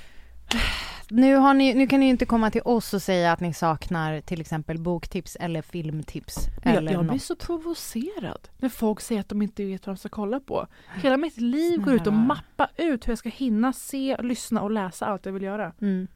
Nu, 1.14 1.36
har 1.36 1.54
ni, 1.54 1.74
nu 1.74 1.88
kan 1.88 2.00
ni 2.00 2.06
ju 2.06 2.12
inte 2.12 2.26
komma 2.26 2.52
till 2.52 2.62
oss 2.66 2.94
och 2.94 3.02
säga 3.02 3.32
att 3.32 3.40
ni 3.40 3.54
saknar 3.54 4.22
till 4.22 4.42
exempel 4.42 4.78
boktips 4.78 5.38
eller 5.40 5.62
filmtips. 5.62 6.48
Men 6.64 6.76
eller 6.76 6.92
jag, 6.92 7.00
jag 7.00 7.06
blir 7.06 7.14
något. 7.14 7.22
så 7.22 7.36
provocerad 7.36 8.50
när 8.58 8.70
folk 8.70 9.02
säger 9.02 9.22
att 9.22 9.30
de 9.30 9.42
inte 9.42 9.66
vet 9.66 9.88
vad 9.88 9.96
de 9.96 10.00
ska 10.00 10.10
kolla 10.10 10.40
på. 10.40 10.68
Hela 10.96 11.18
mitt 11.18 11.38
liv 11.38 11.82
går 11.82 11.94
ut 11.94 12.08
och 12.08 12.14
mappa 12.14 12.70
ut 12.78 13.08
hur 13.08 13.12
jag 13.12 13.18
ska 13.18 13.30
hinna 13.30 13.74
se, 13.74 14.18
lyssna 14.20 14.62
och 14.62 14.72
läsa 14.72 15.06
allt 15.06 15.26
jag 15.26 15.34
vill 15.34 15.44
göra. 15.44 15.74
Mm. 15.82 16.08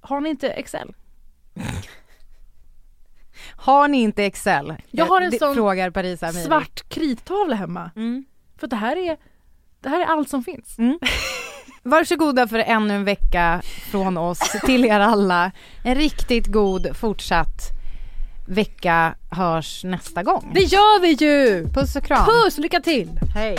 Har 0.00 0.20
ni 0.20 0.28
inte 0.30 0.48
Excel? 0.48 0.94
Har 3.56 3.88
ni 3.88 4.02
inte 4.02 4.24
Excel? 4.24 4.74
Jag 4.90 5.06
har 5.06 5.20
en 5.20 5.30
Det 5.30 5.38
sån 5.38 5.54
Frågar 5.54 5.98
Amiri. 5.98 6.16
Svart 6.16 6.88
krittavla 6.88 7.56
hemma. 7.56 7.90
Mm. 7.96 8.24
För 8.56 8.66
det 8.66 8.76
här 8.76 8.96
är 8.96 9.16
det 9.80 9.88
här 9.88 10.00
är 10.00 10.04
allt 10.04 10.28
som 10.28 10.44
finns. 10.44 10.76
Varsågoda 11.86 12.48
för 12.48 12.58
ännu 12.58 12.94
en 12.94 13.04
vecka 13.04 13.62
från 13.90 14.16
oss 14.16 14.38
till 14.64 14.84
er 14.84 15.00
alla. 15.00 15.50
En 15.84 15.94
riktigt 15.94 16.46
god 16.46 16.96
fortsatt 16.96 17.70
vecka 18.46 19.14
hörs 19.30 19.84
nästa 19.84 20.22
gång. 20.22 20.50
Det 20.54 20.60
gör 20.60 21.00
vi 21.00 21.12
ju! 21.12 21.66
Puss 21.68 21.96
och 21.96 22.04
kram. 22.04 22.26
Puss, 22.26 22.58
lycka 22.58 22.80
till! 22.80 23.20
Hej. 23.34 23.58